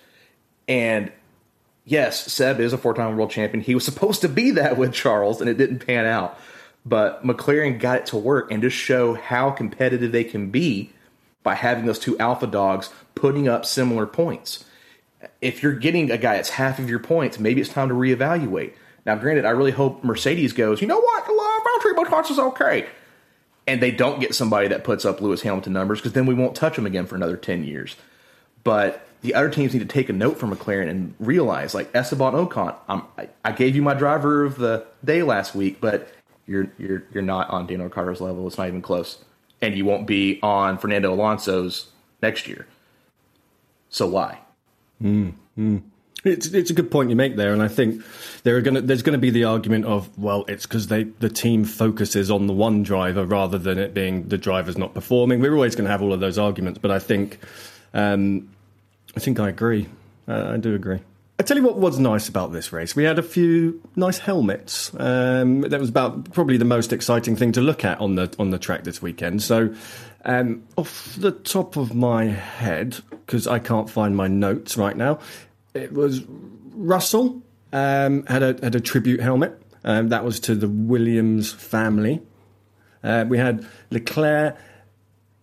And 0.69 1.11
yes, 1.85 2.33
Seb 2.33 2.61
is 2.61 2.73
a 2.73 2.79
four 2.79 2.95
time 2.95 3.17
world 3.17 3.33
champion. 3.33 3.65
He 3.65 3.75
was 3.75 3.85
supposed 3.85 4.21
to 4.21 4.29
be 4.29 4.53
that 4.53 4.79
with 4.79 4.95
Charles, 4.95 5.41
and 5.41 5.51
it 5.51 5.59
didn't 5.59 5.85
pan 5.85 6.07
out. 6.07 6.39
But 6.87 7.25
McLaren 7.25 7.81
got 7.81 7.99
it 7.99 8.07
to 8.07 8.17
work 8.17 8.51
and 8.51 8.63
just 8.63 8.77
show 8.77 9.15
how 9.15 9.51
competitive 9.51 10.13
they 10.13 10.25
can 10.25 10.51
be 10.51 10.91
by 11.43 11.57
having 11.57 11.87
those 11.87 11.99
two 11.99 12.19
alpha 12.19 12.47
dogs 12.47 12.91
putting 13.17 13.49
up 13.49 13.67
similar 13.67 14.07
points. 14.07 14.65
If 15.41 15.63
you're 15.63 15.75
getting 15.75 16.11
a 16.11 16.17
guy 16.17 16.37
that's 16.37 16.51
half 16.51 16.79
of 16.79 16.89
your 16.89 17.01
points, 17.01 17.39
maybe 17.39 17.61
it's 17.61 17.71
time 17.71 17.89
to 17.89 17.95
reevaluate. 17.95 18.73
Now, 19.05 19.17
granted, 19.17 19.45
I 19.45 19.51
really 19.51 19.71
hope 19.73 20.05
Mercedes 20.05 20.53
goes, 20.53 20.81
you 20.81 20.87
know 20.87 21.01
what, 21.01 21.25
Valtteri 21.25 21.95
Bottas 21.95 22.31
is 22.31 22.39
okay. 22.39 22.87
And 23.67 23.81
they 23.81 23.91
don't 23.91 24.21
get 24.21 24.35
somebody 24.35 24.69
that 24.69 24.85
puts 24.85 25.05
up 25.05 25.21
Lewis 25.21 25.43
Hamilton 25.43 25.73
numbers 25.73 26.01
because 26.01 26.13
then 26.13 26.27
we 26.27 26.35
won't 26.35 26.57
touch 26.57 26.77
them 26.77 26.87
again 26.87 27.07
for 27.07 27.15
another 27.15 27.37
10 27.37 27.65
years. 27.65 27.97
But 28.65 29.07
the 29.23 29.35
other 29.35 29.51
teams 29.51 29.73
need 29.73 29.81
to 29.81 29.85
take 29.85 30.09
a 30.09 30.13
note 30.13 30.39
from 30.39 30.55
McLaren 30.55 30.89
and 30.89 31.15
realize, 31.19 31.75
like 31.75 31.95
Esteban 31.95 32.33
Ocon, 32.33 32.75
I, 32.89 33.29
I 33.45 33.53
gave 33.53 33.77
you 33.77 33.83
my 33.83 33.95
driver 33.95 34.45
of 34.45 34.57
the 34.57 34.87
day 35.05 35.23
last 35.23 35.55
week, 35.55 35.81
but 35.81 36.09
you're 36.47 36.71
you're 36.79 37.05
you're 37.13 37.23
not 37.23 37.51
on 37.51 37.67
Daniel 37.67 37.89
Ricciardo's 37.89 38.21
level. 38.21 38.47
It's 38.47 38.59
not 38.59 38.69
even 38.69 38.83
close, 38.83 39.23
and 39.61 39.77
you 39.77 39.85
won't 39.85 40.07
be 40.07 40.41
on 40.43 40.79
Fernando 40.79 41.13
Alonso's 41.13 41.89
next 42.23 42.49
year. 42.49 42.67
So 43.89 44.07
why? 44.07 44.39
Mm, 45.03 45.35
mm. 45.59 45.83
It's 46.23 46.49
it's 46.49 46.71
a 46.71 46.75
good 46.75 46.91
point 46.91 47.09
you 47.09 47.17
make 47.17 47.37
there, 47.37 47.53
and 47.53 47.63
I 47.63 47.69
think 47.69 48.03
there 48.43 48.57
are 48.57 48.61
gonna 48.61 48.83
there's 48.83 49.03
going 49.03 49.15
to 49.15 49.19
be 49.19 49.31
the 49.31 49.45
argument 49.45 49.87
of 49.87 50.19
well, 50.19 50.45
it's 50.49 50.67
because 50.67 50.89
they 50.89 51.05
the 51.05 51.31
team 51.31 51.65
focuses 51.65 52.31
on 52.31 52.47
the 52.47 52.53
one 52.53 52.83
driver 52.83 53.25
rather 53.25 53.57
than 53.57 53.79
it 53.79 53.95
being 53.95 54.29
the 54.29 54.37
driver's 54.37 54.77
not 54.77 54.93
performing. 54.93 55.41
We're 55.41 55.55
always 55.55 55.75
going 55.75 55.87
to 55.87 55.91
have 55.91 56.03
all 56.03 56.13
of 56.13 56.21
those 56.21 56.39
arguments, 56.39 56.79
but 56.79 56.91
I 56.91 56.99
think 56.99 57.39
um, 57.95 58.51
I 59.17 59.21
think 59.21 59.41
I 59.41 59.49
agree. 59.49 59.89
Uh, 60.29 60.53
I 60.55 60.57
do 60.59 60.75
agree. 60.75 61.01
I 61.39 61.43
tell 61.43 61.57
you 61.57 61.63
what 61.63 61.79
was 61.79 61.99
nice 61.99 62.29
about 62.29 62.53
this 62.53 62.71
race. 62.71 62.95
We 62.95 63.05
had 63.05 63.19
a 63.19 63.23
few 63.23 63.81
nice 63.97 64.19
helmets. 64.19 64.93
Um, 64.99 65.63
that 65.63 65.81
was 65.81 65.89
about 65.89 66.33
probably 66.35 66.59
the 66.59 66.67
most 66.67 66.93
exciting 66.93 67.35
thing 67.35 67.53
to 67.53 67.63
look 67.63 67.83
at 67.83 67.99
on 67.99 68.17
the 68.17 68.31
on 68.39 68.51
the 68.51 68.59
track 68.59 68.85
this 68.85 69.01
weekend. 69.01 69.43
So, 69.43 69.75
um, 70.27 70.65
off 70.77 71.17
the 71.17 71.33
top 71.33 71.77
of 71.77 71.95
my 71.95 72.27
head, 72.27 72.99
because 73.25 73.47
I 73.47 73.59
can't 73.59 73.89
find 73.89 74.15
my 74.15 74.29
notes 74.29 74.77
right 74.77 74.95
now, 74.95 75.19
it 75.75 75.93
was 75.93 76.23
Russell 76.75 77.43
um, 77.73 78.27
had 78.27 78.43
a 78.43 78.59
had 78.63 78.75
a 78.75 78.81
tribute 78.81 79.21
helmet. 79.21 79.61
Um, 79.85 80.09
that 80.11 80.25
was 80.25 80.41
to 80.41 80.55
the 80.55 80.69
Williams 80.69 81.53
family. 81.53 82.21
Uh, 83.03 83.25
we 83.27 83.39
had 83.39 83.67
Leclerc, 83.91 84.57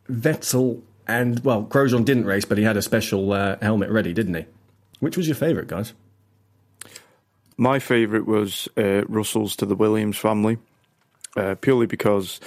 Vettel, 0.09 0.81
and 1.07 1.39
well, 1.43 1.63
Grosjean 1.63 2.05
didn't 2.05 2.25
race, 2.25 2.45
but 2.45 2.57
he 2.57 2.63
had 2.63 2.77
a 2.77 2.81
special 2.81 3.33
uh, 3.33 3.57
helmet 3.61 3.89
ready, 3.89 4.13
didn't 4.13 4.35
he? 4.35 4.45
Which 4.99 5.17
was 5.17 5.27
your 5.27 5.35
favourite, 5.35 5.67
guys? 5.67 5.93
My 7.57 7.79
favourite 7.79 8.27
was 8.27 8.67
uh, 8.77 9.03
Russell's 9.07 9.55
to 9.57 9.65
the 9.65 9.75
Williams 9.75 10.17
family, 10.17 10.59
uh, 11.35 11.55
purely 11.55 11.87
because 11.87 12.39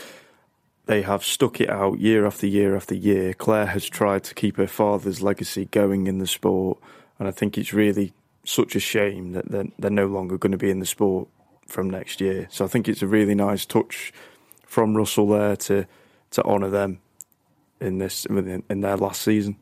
they 0.86 1.02
have 1.02 1.24
stuck 1.24 1.60
it 1.60 1.68
out 1.68 1.98
year 1.98 2.26
after 2.26 2.46
year 2.46 2.76
after 2.76 2.94
year. 2.94 3.34
Claire 3.34 3.66
has 3.66 3.88
tried 3.88 4.22
to 4.24 4.34
keep 4.34 4.56
her 4.56 4.68
father's 4.68 5.22
legacy 5.22 5.64
going 5.66 6.06
in 6.06 6.18
the 6.18 6.26
sport, 6.26 6.78
and 7.20 7.28
I 7.28 7.30
think 7.30 7.56
it's 7.56 7.72
really 7.72 8.12
such 8.44 8.74
a 8.74 8.80
shame 8.80 9.32
that 9.32 9.50
they're, 9.50 9.68
they're 9.78 9.90
no 9.90 10.06
longer 10.06 10.38
going 10.38 10.52
to 10.52 10.58
be 10.58 10.70
in 10.70 10.80
the 10.80 10.86
sport 10.86 11.28
from 11.66 11.88
next 11.88 12.20
year. 12.20 12.48
So 12.50 12.64
I 12.64 12.68
think 12.68 12.88
it's 12.88 13.02
a 13.02 13.06
really 13.06 13.34
nice 13.34 13.64
touch 13.64 14.12
from 14.66 14.96
Russell 14.96 15.28
there 15.28 15.56
to 15.56 15.86
to 16.30 16.44
honour 16.44 16.70
them 16.70 17.00
in 17.80 17.98
this 17.98 18.24
in 18.26 18.80
their 18.80 18.96
last 18.96 19.22
season. 19.22 19.56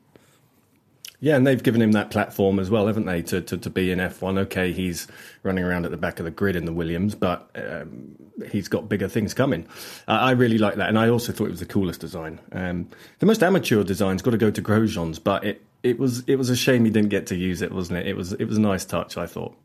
Yeah, 1.20 1.34
and 1.34 1.44
they've 1.44 1.62
given 1.62 1.82
him 1.82 1.92
that 1.92 2.10
platform 2.12 2.60
as 2.60 2.70
well, 2.70 2.86
haven't 2.86 3.06
they, 3.06 3.22
to, 3.22 3.40
to, 3.40 3.56
to 3.56 3.70
be 3.70 3.90
in 3.90 3.98
F1. 3.98 4.38
Okay, 4.38 4.72
he's 4.72 5.08
running 5.42 5.64
around 5.64 5.84
at 5.84 5.90
the 5.90 5.96
back 5.96 6.20
of 6.20 6.24
the 6.24 6.30
grid 6.30 6.54
in 6.54 6.64
the 6.64 6.72
Williams, 6.72 7.16
but 7.16 7.50
um, 7.56 8.14
he's 8.52 8.68
got 8.68 8.88
bigger 8.88 9.08
things 9.08 9.34
coming. 9.34 9.66
Uh, 10.06 10.12
I 10.12 10.30
really 10.30 10.58
like 10.58 10.76
that, 10.76 10.88
and 10.88 10.96
I 10.96 11.08
also 11.08 11.32
thought 11.32 11.46
it 11.46 11.50
was 11.50 11.58
the 11.58 11.66
coolest 11.66 12.00
design. 12.00 12.38
Um, 12.52 12.88
the 13.18 13.26
most 13.26 13.42
amateur 13.42 13.82
design's 13.82 14.22
got 14.22 14.30
to 14.30 14.36
go 14.36 14.52
to 14.52 14.62
Grosjean's, 14.62 15.18
but 15.18 15.42
it, 15.42 15.62
it 15.82 15.98
was 15.98 16.20
it 16.26 16.36
was 16.36 16.50
a 16.50 16.56
shame 16.56 16.84
he 16.84 16.90
didn't 16.90 17.10
get 17.10 17.26
to 17.28 17.36
use 17.36 17.62
it, 17.62 17.72
wasn't 17.72 18.00
it? 18.00 18.06
It 18.06 18.16
was 18.16 18.32
it 18.32 18.44
was 18.44 18.56
a 18.56 18.60
nice 18.60 18.84
touch, 18.84 19.16
I 19.16 19.26
thought. 19.26 19.56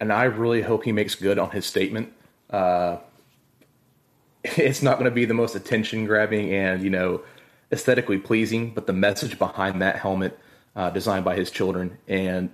And 0.00 0.12
I 0.12 0.24
really 0.24 0.62
hope 0.62 0.84
he 0.84 0.92
makes 0.92 1.14
good 1.14 1.38
on 1.38 1.50
his 1.50 1.66
statement. 1.66 2.12
Uh, 2.50 2.98
it's 4.44 4.82
not 4.82 4.98
going 4.98 5.10
to 5.10 5.14
be 5.14 5.24
the 5.24 5.34
most 5.34 5.54
attention 5.54 6.06
grabbing 6.06 6.52
and 6.52 6.82
you 6.82 6.90
know 6.90 7.22
aesthetically 7.72 8.18
pleasing, 8.18 8.70
but 8.70 8.86
the 8.86 8.92
message 8.92 9.38
behind 9.38 9.82
that 9.82 9.96
helmet, 9.96 10.38
uh, 10.76 10.90
designed 10.90 11.24
by 11.24 11.34
his 11.34 11.50
children, 11.50 11.98
and 12.06 12.50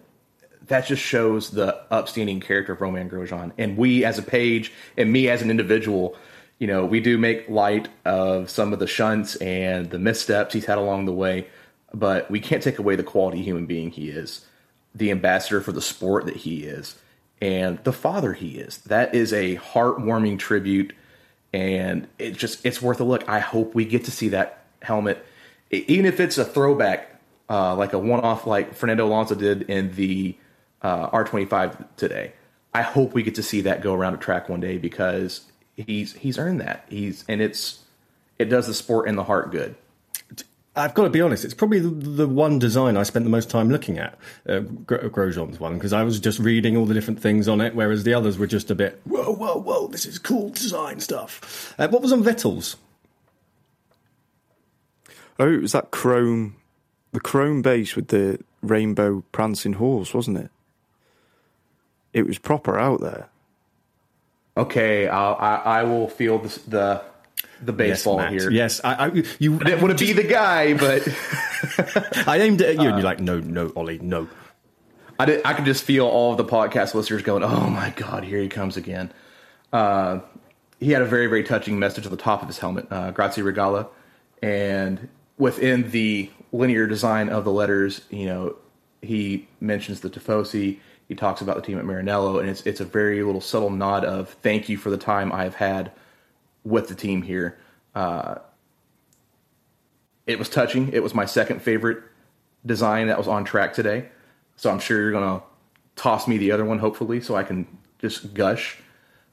that 0.66 0.86
just 0.86 1.02
shows 1.02 1.50
the 1.50 1.82
upstanding 1.90 2.40
character 2.40 2.72
of 2.72 2.80
Romain 2.80 3.10
Grosjean. 3.10 3.52
And 3.58 3.76
we, 3.76 4.04
as 4.04 4.18
a 4.18 4.22
page, 4.22 4.72
and 4.96 5.12
me 5.12 5.28
as 5.28 5.42
an 5.42 5.50
individual, 5.50 6.16
you 6.58 6.66
know, 6.66 6.84
we 6.84 7.00
do 7.00 7.18
make 7.18 7.48
light 7.48 7.88
of 8.04 8.50
some 8.50 8.72
of 8.72 8.78
the 8.78 8.86
shunts 8.86 9.36
and 9.36 9.90
the 9.90 9.98
missteps 9.98 10.54
he's 10.54 10.66
had 10.66 10.78
along 10.78 11.06
the 11.06 11.12
way, 11.12 11.48
but 11.92 12.30
we 12.30 12.40
can't 12.40 12.62
take 12.62 12.78
away 12.78 12.96
the 12.96 13.02
quality 13.02 13.42
human 13.42 13.66
being 13.66 13.90
he 13.90 14.10
is, 14.10 14.46
the 14.94 15.10
ambassador 15.10 15.60
for 15.60 15.72
the 15.72 15.80
sport 15.80 16.26
that 16.26 16.36
he 16.36 16.64
is, 16.64 16.96
and 17.40 17.82
the 17.84 17.92
father 17.92 18.32
he 18.32 18.58
is. 18.58 18.78
That 18.78 19.14
is 19.14 19.32
a 19.32 19.56
heartwarming 19.56 20.38
tribute, 20.38 20.94
and 21.52 22.06
it 22.18 22.32
just 22.32 22.64
it's 22.64 22.80
worth 22.82 23.00
a 23.00 23.04
look. 23.04 23.28
I 23.28 23.40
hope 23.40 23.74
we 23.74 23.84
get 23.84 24.04
to 24.04 24.10
see 24.10 24.28
that 24.28 24.64
helmet, 24.82 25.24
even 25.70 26.06
if 26.06 26.20
it's 26.20 26.38
a 26.38 26.44
throwback, 26.44 27.20
uh, 27.48 27.74
like 27.74 27.92
a 27.92 27.98
one-off, 27.98 28.46
like 28.46 28.74
Fernando 28.74 29.06
Alonso 29.06 29.34
did 29.34 29.62
in 29.62 29.94
the 29.94 30.36
uh, 30.82 31.10
R25 31.10 31.86
today. 31.96 32.32
I 32.72 32.82
hope 32.82 33.14
we 33.14 33.22
get 33.22 33.34
to 33.34 33.42
see 33.42 33.62
that 33.62 33.82
go 33.82 33.94
around 33.94 34.14
a 34.14 34.18
track 34.18 34.48
one 34.48 34.60
day 34.60 34.78
because 34.78 35.42
he's 35.74 36.14
he's 36.14 36.38
earned 36.38 36.60
that. 36.60 36.84
He's 36.88 37.24
and 37.28 37.40
it's 37.40 37.80
it 38.38 38.46
does 38.46 38.66
the 38.66 38.74
sport 38.74 39.08
and 39.08 39.18
the 39.18 39.24
heart 39.24 39.50
good. 39.50 39.74
I've 40.80 40.94
got 40.94 41.04
to 41.04 41.10
be 41.10 41.20
honest. 41.20 41.44
It's 41.44 41.54
probably 41.54 41.78
the, 41.78 41.88
the 41.88 42.28
one 42.28 42.58
design 42.58 42.96
I 42.96 43.02
spent 43.04 43.24
the 43.24 43.30
most 43.30 43.50
time 43.50 43.70
looking 43.70 43.98
at, 43.98 44.18
uh, 44.48 44.60
Grosjean's 44.60 45.60
one, 45.60 45.74
because 45.74 45.92
I 45.92 46.02
was 46.02 46.18
just 46.20 46.38
reading 46.38 46.76
all 46.76 46.86
the 46.86 46.94
different 46.94 47.20
things 47.20 47.48
on 47.48 47.60
it, 47.60 47.74
whereas 47.74 48.04
the 48.04 48.14
others 48.14 48.38
were 48.38 48.46
just 48.46 48.70
a 48.70 48.74
bit 48.74 49.00
whoa, 49.04 49.32
whoa, 49.32 49.58
whoa. 49.58 49.86
This 49.88 50.06
is 50.06 50.18
cool 50.18 50.50
design 50.50 51.00
stuff. 51.00 51.74
Uh, 51.78 51.88
what 51.88 52.02
was 52.02 52.12
on 52.12 52.22
Vettel's? 52.22 52.76
Oh, 55.38 55.52
it 55.52 55.62
was 55.62 55.72
that 55.72 55.90
chrome, 55.90 56.56
the 57.12 57.20
chrome 57.20 57.62
base 57.62 57.96
with 57.96 58.08
the 58.08 58.38
rainbow 58.62 59.24
prancing 59.32 59.74
horse, 59.74 60.12
wasn't 60.12 60.36
it? 60.36 60.50
It 62.12 62.26
was 62.26 62.38
proper 62.38 62.78
out 62.78 63.00
there. 63.00 63.28
Okay, 64.56 65.08
I'll, 65.08 65.36
I 65.36 65.54
I 65.80 65.84
will 65.84 66.08
feel 66.08 66.38
the 66.38 66.60
the, 66.68 67.02
the 67.62 67.72
baseball 67.72 68.20
yes, 68.20 68.30
here. 68.30 68.50
Yes, 68.50 68.80
I, 68.82 69.06
I 69.06 69.22
you 69.38 69.52
want 69.52 69.98
to 69.98 70.06
be 70.06 70.12
the 70.12 70.24
guy, 70.24 70.74
but 70.74 71.06
I 72.28 72.38
aimed 72.38 72.60
it 72.60 72.70
at 72.70 72.82
you, 72.82 72.88
and 72.88 72.98
you're 72.98 73.04
like, 73.04 73.20
no, 73.20 73.40
no, 73.40 73.72
Ollie, 73.76 73.98
no. 73.98 74.28
I 75.18 75.26
did, 75.26 75.42
I 75.44 75.52
could 75.52 75.66
just 75.66 75.84
feel 75.84 76.06
all 76.06 76.32
of 76.32 76.38
the 76.38 76.44
podcast 76.44 76.94
listeners 76.94 77.22
going, 77.22 77.42
"Oh 77.42 77.68
my 77.68 77.90
god, 77.90 78.24
here 78.24 78.40
he 78.40 78.48
comes 78.48 78.76
again." 78.76 79.12
Uh, 79.72 80.20
he 80.78 80.92
had 80.92 81.02
a 81.02 81.06
very 81.06 81.26
very 81.26 81.44
touching 81.44 81.78
message 81.78 82.06
at 82.06 82.10
the 82.10 82.16
top 82.16 82.40
of 82.40 82.48
his 82.48 82.58
helmet, 82.58 82.86
uh, 82.90 83.10
"Grazie 83.10 83.42
Regala," 83.42 83.88
and 84.42 85.08
within 85.36 85.90
the 85.90 86.30
linear 86.52 86.86
design 86.86 87.28
of 87.28 87.44
the 87.44 87.52
letters, 87.52 88.00
you 88.10 88.26
know, 88.26 88.56
he 89.02 89.46
mentions 89.60 90.00
the 90.00 90.08
Tifosi. 90.08 90.78
He 91.06 91.14
talks 91.14 91.40
about 91.40 91.56
the 91.56 91.62
team 91.62 91.78
at 91.78 91.84
Maranello, 91.84 92.40
and 92.40 92.48
it's 92.48 92.62
it's 92.62 92.80
a 92.80 92.84
very 92.86 93.22
little 93.22 93.42
subtle 93.42 93.70
nod 93.70 94.06
of 94.06 94.30
thank 94.40 94.70
you 94.70 94.78
for 94.78 94.88
the 94.88 94.96
time 94.96 95.32
I've 95.32 95.56
had 95.56 95.92
with 96.64 96.88
the 96.88 96.94
team 96.94 97.22
here. 97.22 97.58
Uh, 97.94 98.36
it 100.26 100.38
was 100.38 100.48
touching. 100.48 100.92
It 100.92 101.02
was 101.02 101.14
my 101.14 101.24
second 101.24 101.60
favorite 101.62 102.02
design 102.64 103.08
that 103.08 103.18
was 103.18 103.28
on 103.28 103.44
track 103.44 103.72
today. 103.72 104.08
So 104.56 104.70
I'm 104.70 104.78
sure 104.78 105.00
you're 105.00 105.12
gonna 105.12 105.42
toss 105.96 106.28
me 106.28 106.38
the 106.38 106.52
other 106.52 106.64
one, 106.64 106.78
hopefully, 106.78 107.20
so 107.20 107.34
I 107.34 107.42
can 107.42 107.66
just 107.98 108.34
gush. 108.34 108.78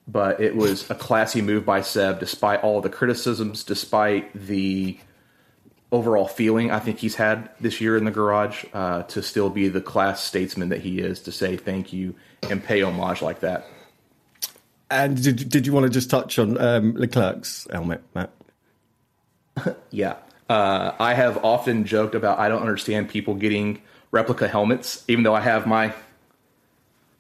But 0.07 0.39
it 0.39 0.55
was 0.55 0.89
a 0.89 0.95
classy 0.95 1.41
move 1.41 1.65
by 1.65 1.81
Seb, 1.81 2.19
despite 2.19 2.63
all 2.63 2.79
the 2.79 2.89
criticisms, 2.89 3.63
despite 3.63 4.33
the 4.33 4.97
overall 5.91 6.27
feeling 6.27 6.71
I 6.71 6.79
think 6.79 6.99
he's 6.99 7.15
had 7.15 7.49
this 7.59 7.79
year 7.81 7.97
in 7.97 8.05
the 8.05 8.11
garage, 8.11 8.65
uh, 8.73 9.03
to 9.03 9.21
still 9.21 9.49
be 9.49 9.67
the 9.67 9.81
class 9.81 10.23
statesman 10.23 10.69
that 10.69 10.79
he 10.81 10.99
is, 10.99 11.19
to 11.21 11.31
say 11.31 11.57
thank 11.57 11.91
you 11.91 12.15
and 12.49 12.63
pay 12.63 12.81
homage 12.81 13.21
like 13.21 13.41
that. 13.41 13.67
And 14.89 15.21
did 15.21 15.49
did 15.49 15.67
you 15.67 15.73
want 15.73 15.85
to 15.85 15.89
just 15.89 16.09
touch 16.09 16.39
on 16.39 16.59
um, 16.59 16.93
Leclerc's 16.93 17.67
helmet, 17.71 18.01
Matt? 18.15 18.31
yeah. 19.91 20.15
Uh, 20.49 20.93
I 20.97 21.13
have 21.13 21.43
often 21.43 21.85
joked 21.85 22.15
about 22.15 22.39
I 22.39 22.47
don't 22.47 22.61
understand 22.61 23.09
people 23.09 23.35
getting 23.35 23.81
replica 24.11 24.47
helmets, 24.47 25.03
even 25.07 25.23
though 25.23 25.35
I 25.35 25.41
have 25.41 25.67
my 25.67 25.93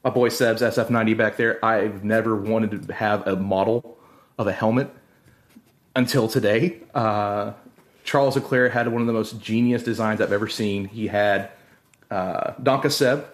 my 0.03 0.09
boy 0.09 0.29
Seb's 0.29 0.61
SF90 0.61 1.17
back 1.17 1.35
there. 1.35 1.63
I've 1.63 2.03
never 2.03 2.35
wanted 2.35 2.87
to 2.87 2.93
have 2.93 3.27
a 3.27 3.35
model 3.35 3.97
of 4.37 4.47
a 4.47 4.53
helmet 4.53 4.89
until 5.95 6.29
today. 6.29 6.79
Uh, 6.95 7.53
Charles 8.05 8.35
Leclerc 8.35 8.71
had 8.71 8.87
one 8.87 9.01
of 9.01 9.07
the 9.07 9.13
most 9.13 9.41
genius 9.41 9.83
designs 9.83 10.21
I've 10.21 10.31
ever 10.31 10.47
seen. 10.47 10.85
He 10.85 11.07
had 11.07 11.49
uh, 12.09 12.53
Danke 12.63 12.89
Seb 12.89 13.25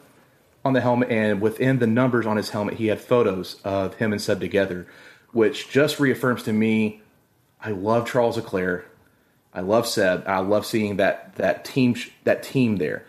on 0.65 0.73
the 0.73 0.81
helmet, 0.81 1.09
and 1.09 1.41
within 1.41 1.79
the 1.79 1.87
numbers 1.87 2.25
on 2.25 2.37
his 2.37 2.49
helmet, 2.49 2.75
he 2.75 2.87
had 2.87 3.01
photos 3.01 3.59
of 3.63 3.95
him 3.95 4.11
and 4.11 4.21
Seb 4.21 4.39
together, 4.39 4.87
which 5.31 5.69
just 5.69 5.99
reaffirms 5.99 6.43
to 6.43 6.53
me 6.53 7.01
I 7.63 7.71
love 7.71 8.07
Charles 8.07 8.35
Leclerc. 8.35 8.85
I 9.53 9.61
love 9.61 9.87
Seb. 9.87 10.27
I 10.27 10.39
love 10.39 10.65
seeing 10.65 10.97
that 10.97 11.35
that 11.35 11.63
team 11.63 11.95
that 12.25 12.43
team 12.43 12.77
there. 12.77 13.05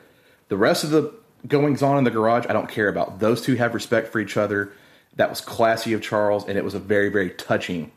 The 0.48 0.56
rest 0.56 0.84
of 0.84 0.90
the 0.90 1.12
goings 1.48 1.82
on 1.82 1.98
in 1.98 2.04
the 2.04 2.10
garage, 2.10 2.46
I 2.48 2.52
don't 2.52 2.68
care 2.68 2.88
about. 2.88 3.18
Those 3.18 3.42
two 3.42 3.56
have 3.56 3.74
respect 3.74 4.12
for 4.12 4.20
each 4.20 4.36
other. 4.36 4.72
That 5.16 5.30
was 5.30 5.40
classy 5.40 5.92
of 5.92 6.02
Charles, 6.02 6.46
and 6.46 6.56
it 6.56 6.64
was 6.64 6.74
a 6.74 6.78
very 6.78 7.08
very 7.08 7.30
touching 7.30 7.90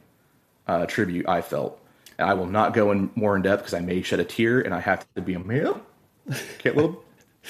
uh, 0.68 0.86
tribute. 0.88 1.28
I 1.28 1.41
felt. 1.41 1.80
And 2.18 2.28
I 2.28 2.34
will 2.34 2.47
not 2.47 2.74
go 2.74 2.91
in 2.91 3.12
more 3.14 3.36
in 3.36 3.43
depth 3.43 3.62
because 3.62 3.76
I 3.76 3.80
may 3.80 4.01
shed 4.01 4.20
a 4.20 4.26
tear, 4.26 4.60
and 4.62 4.74
I 4.74 4.80
have 4.80 5.05
to 5.14 5.22
be 5.22 5.36
a 5.36 5.39
man. 5.39 5.82
Get 6.58 6.76
a 6.76 6.95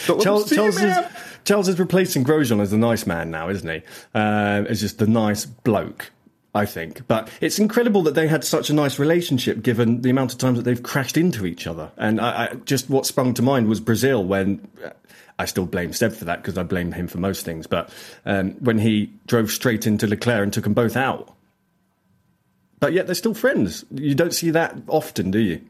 little. 0.07 0.23
Charles, 0.23 0.49
Charles, 0.49 1.67
is, 1.67 1.75
is 1.75 1.79
replacing 1.79 2.23
Grosjean 2.23 2.61
as 2.61 2.71
the 2.71 2.77
nice 2.77 3.05
man 3.05 3.31
now, 3.31 3.49
isn't 3.49 3.69
he? 3.69 3.81
Uh, 4.13 4.65
as 4.67 4.81
just 4.81 4.99
the 4.99 5.07
nice 5.07 5.45
bloke. 5.45 6.11
I 6.55 6.65
think. 6.65 7.05
But 7.07 7.29
it's 7.39 7.59
incredible 7.59 8.01
that 8.03 8.15
they 8.15 8.27
had 8.27 8.43
such 8.43 8.71
a 8.71 8.73
nice 8.73 8.97
relationship 8.97 9.61
given 9.61 10.01
the 10.01 10.09
amount 10.09 10.31
of 10.31 10.39
times 10.39 10.57
that 10.57 10.63
they've 10.63 10.81
crashed 10.81 11.15
into 11.15 11.45
each 11.45 11.67
other. 11.67 11.91
And 11.97 12.19
I, 12.19 12.45
I, 12.45 12.55
just 12.65 12.89
what 12.89 13.05
sprung 13.05 13.35
to 13.35 13.41
mind 13.41 13.67
was 13.67 13.79
Brazil 13.79 14.23
when. 14.23 14.67
I 15.39 15.45
still 15.45 15.67
blame 15.67 15.93
Seb 15.93 16.13
for 16.13 16.25
that 16.25 16.41
because 16.41 16.57
I 16.57 16.63
blame 16.63 16.93
him 16.93 17.07
for 17.07 17.19
most 17.19 17.45
things. 17.45 17.67
But 17.67 17.93
um, 18.25 18.53
when 18.53 18.79
he 18.79 19.11
drove 19.27 19.51
straight 19.51 19.85
into 19.85 20.07
Leclerc 20.07 20.41
and 20.41 20.51
took 20.51 20.63
them 20.63 20.73
both 20.73 20.97
out. 20.97 21.31
But 22.79 22.93
yet 22.93 23.05
they're 23.05 23.13
still 23.13 23.35
friends. 23.35 23.85
You 23.93 24.15
don't 24.15 24.33
see 24.33 24.49
that 24.51 24.75
often, 24.87 25.29
do 25.29 25.37
you? 25.37 25.61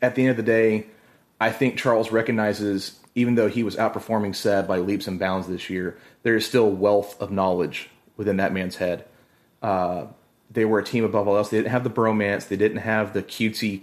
At 0.00 0.14
the 0.14 0.22
end 0.22 0.30
of 0.30 0.36
the 0.38 0.42
day, 0.42 0.86
I 1.40 1.50
think 1.50 1.76
Charles 1.76 2.10
recognizes, 2.10 2.98
even 3.14 3.34
though 3.34 3.48
he 3.48 3.62
was 3.62 3.76
outperforming 3.76 4.34
Seb 4.34 4.66
by 4.66 4.78
leaps 4.78 5.06
and 5.06 5.18
bounds 5.18 5.46
this 5.46 5.70
year, 5.70 5.98
there 6.22 6.36
is 6.36 6.46
still 6.46 6.70
wealth 6.70 7.20
of 7.20 7.30
knowledge 7.30 7.88
within 8.16 8.38
that 8.38 8.52
man's 8.52 8.76
head. 8.76 9.04
Uh, 9.62 10.06
they 10.50 10.64
were 10.64 10.78
a 10.78 10.84
team 10.84 11.04
above 11.04 11.28
all 11.28 11.36
else. 11.36 11.50
They 11.50 11.58
didn't 11.58 11.72
have 11.72 11.84
the 11.84 11.90
bromance. 11.90 12.48
They 12.48 12.56
didn't 12.56 12.78
have 12.78 13.12
the 13.12 13.22
cutesy 13.22 13.82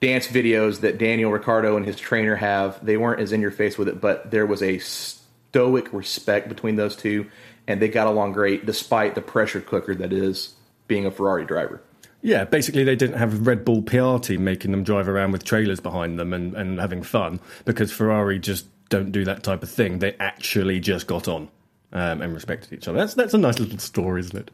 dance 0.00 0.26
videos 0.26 0.80
that 0.80 0.98
Daniel 0.98 1.30
Ricciardo 1.30 1.76
and 1.76 1.86
his 1.86 1.96
trainer 1.96 2.36
have. 2.36 2.84
They 2.84 2.96
weren't 2.96 3.20
as 3.20 3.32
in 3.32 3.40
your 3.40 3.50
face 3.50 3.78
with 3.78 3.88
it, 3.88 4.00
but 4.00 4.30
there 4.30 4.46
was 4.46 4.62
a 4.62 4.78
stoic 4.78 5.92
respect 5.92 6.48
between 6.48 6.76
those 6.76 6.96
two, 6.96 7.26
and 7.66 7.80
they 7.80 7.88
got 7.88 8.08
along 8.08 8.32
great 8.32 8.66
despite 8.66 9.14
the 9.14 9.22
pressure 9.22 9.60
cooker 9.60 9.94
that 9.94 10.12
is 10.12 10.54
being 10.88 11.06
a 11.06 11.10
Ferrari 11.10 11.44
driver. 11.44 11.80
Yeah, 12.22 12.44
basically 12.44 12.84
they 12.84 12.94
didn't 12.94 13.18
have 13.18 13.46
Red 13.46 13.64
Bull 13.64 13.82
PR 13.82 14.18
team 14.18 14.44
making 14.44 14.70
them 14.70 14.84
drive 14.84 15.08
around 15.08 15.32
with 15.32 15.44
trailers 15.44 15.80
behind 15.80 16.18
them 16.20 16.32
and, 16.32 16.54
and 16.54 16.78
having 16.78 17.02
fun 17.02 17.40
because 17.64 17.90
Ferrari 17.90 18.38
just 18.38 18.66
don't 18.88 19.10
do 19.10 19.24
that 19.24 19.42
type 19.42 19.62
of 19.62 19.70
thing. 19.70 19.98
They 19.98 20.14
actually 20.20 20.78
just 20.78 21.08
got 21.08 21.26
on 21.26 21.48
um, 21.92 22.22
and 22.22 22.32
respected 22.32 22.72
each 22.72 22.86
other. 22.86 22.98
That's 22.98 23.14
that's 23.14 23.34
a 23.34 23.38
nice 23.38 23.58
little 23.58 23.78
story, 23.78 24.20
isn't 24.20 24.38
it? 24.38 24.50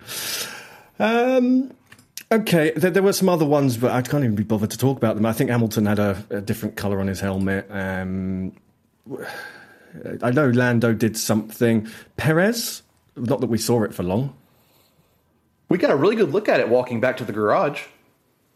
Um, 0.98 1.74
okay, 2.32 2.72
there, 2.74 2.90
there, 2.90 3.02
were 3.02 3.12
some 3.12 3.28
other 3.28 3.44
ones, 3.44 3.76
but 3.76 3.90
I 3.90 4.00
can't 4.00 4.24
even 4.24 4.34
be 4.34 4.44
bothered 4.44 4.70
to 4.70 4.78
talk 4.78 4.96
about 4.96 5.16
them. 5.16 5.26
I 5.26 5.32
think 5.32 5.50
Hamilton 5.50 5.86
had 5.86 5.98
a, 5.98 6.24
a 6.30 6.40
different 6.40 6.76
colour 6.76 7.00
on 7.00 7.06
his 7.06 7.20
helmet. 7.20 7.66
Um, 7.70 8.52
I 10.22 10.30
know 10.30 10.48
Lando 10.48 10.92
did 10.92 11.16
something. 11.16 11.88
Perez, 12.16 12.82
not 13.16 13.40
that 13.40 13.48
we 13.48 13.58
saw 13.58 13.82
it 13.82 13.94
for 13.94 14.02
long. 14.04 14.37
We 15.68 15.78
got 15.78 15.90
a 15.90 15.96
really 15.96 16.16
good 16.16 16.32
look 16.32 16.48
at 16.48 16.60
it 16.60 16.68
walking 16.68 17.00
back 17.00 17.18
to 17.18 17.24
the 17.24 17.32
garage. 17.32 17.82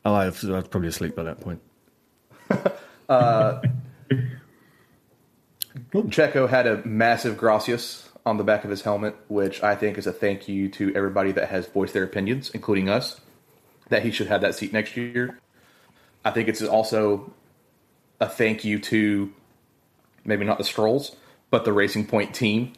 Oh, 0.05 0.15
I 0.15 0.27
was, 0.27 0.45
I 0.45 0.53
was 0.53 0.69
probably 0.69 0.89
asleep 0.89 1.15
by 1.15 1.25
that 1.25 1.41
point. 1.41 1.61
uh, 3.09 3.61
Checo 5.93 6.49
had 6.49 6.67
a 6.67 6.85
massive 6.87 7.37
gracias 7.37 8.09
on 8.25 8.37
the 8.37 8.45
back 8.45 8.65
of 8.65 8.71
his 8.71 8.83
helmet, 8.83 9.17
which 9.29 9.63
I 9.63 9.75
think 9.75 9.99
is 9.99 10.07
a 10.07 10.13
thank 10.13 10.49
you 10.49 10.69
to 10.71 10.95
everybody 10.95 11.33
that 11.33 11.49
has 11.49 11.67
voiced 11.67 11.93
their 11.93 12.05
opinions, 12.05 12.51
including 12.51 12.89
us, 12.89 13.21
that 13.89 14.03
he 14.03 14.11
should 14.11 14.29
have 14.29 14.41
that 14.41 14.55
seat 14.55 14.73
next 14.73 14.97
year. 14.97 15.39
I 16.25 16.31
think 16.31 16.49
it's 16.49 16.63
also 16.63 17.33
a 18.21 18.29
thank 18.29 18.65
you 18.65 18.79
to 18.79 19.33
maybe 20.25 20.45
not 20.45 20.59
the 20.59 20.65
Strolls, 20.65 21.17
but 21.51 21.65
the 21.65 21.73
Racing 21.73 22.07
Point 22.07 22.35
team 22.35 22.73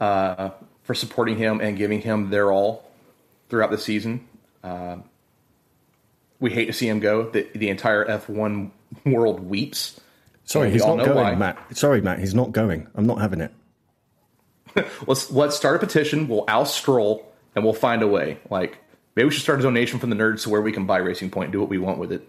uh, 0.00 0.50
for 0.82 0.94
supporting 0.94 1.38
him 1.38 1.60
and 1.60 1.76
giving 1.76 2.02
him 2.02 2.30
their 2.30 2.52
all 2.52 2.83
throughout 3.54 3.70
the 3.70 3.78
season. 3.78 4.26
Uh, 4.64 4.96
we 6.40 6.50
hate 6.50 6.64
to 6.64 6.72
see 6.72 6.88
him 6.88 6.98
go. 6.98 7.30
The, 7.30 7.46
the 7.54 7.68
entire 7.68 8.04
F1 8.04 8.72
world 9.06 9.38
weeps. 9.48 10.00
Sorry, 10.42 10.72
he's 10.72 10.84
not 10.84 11.04
going, 11.04 11.14
why. 11.14 11.36
Matt. 11.36 11.76
Sorry, 11.76 12.00
Matt, 12.00 12.18
he's 12.18 12.34
not 12.34 12.50
going. 12.50 12.88
I'm 12.96 13.06
not 13.06 13.20
having 13.20 13.40
it. 13.40 13.54
let's 15.06 15.30
let's 15.30 15.54
start 15.54 15.76
a 15.76 15.78
petition. 15.78 16.26
We'll 16.26 16.44
oust 16.48 16.76
Stroll, 16.76 17.32
and 17.54 17.64
we'll 17.64 17.74
find 17.74 18.02
a 18.02 18.08
way. 18.08 18.40
Like 18.50 18.78
maybe 19.14 19.26
we 19.26 19.30
should 19.30 19.44
start 19.44 19.60
a 19.60 19.62
donation 19.62 20.00
from 20.00 20.10
the 20.10 20.16
nerds 20.16 20.42
to 20.42 20.50
where 20.50 20.60
we 20.60 20.72
can 20.72 20.84
buy 20.84 20.98
Racing 20.98 21.30
Point 21.30 21.46
and 21.46 21.52
do 21.52 21.60
what 21.60 21.68
we 21.68 21.78
want 21.78 21.98
with 21.98 22.10
it. 22.10 22.28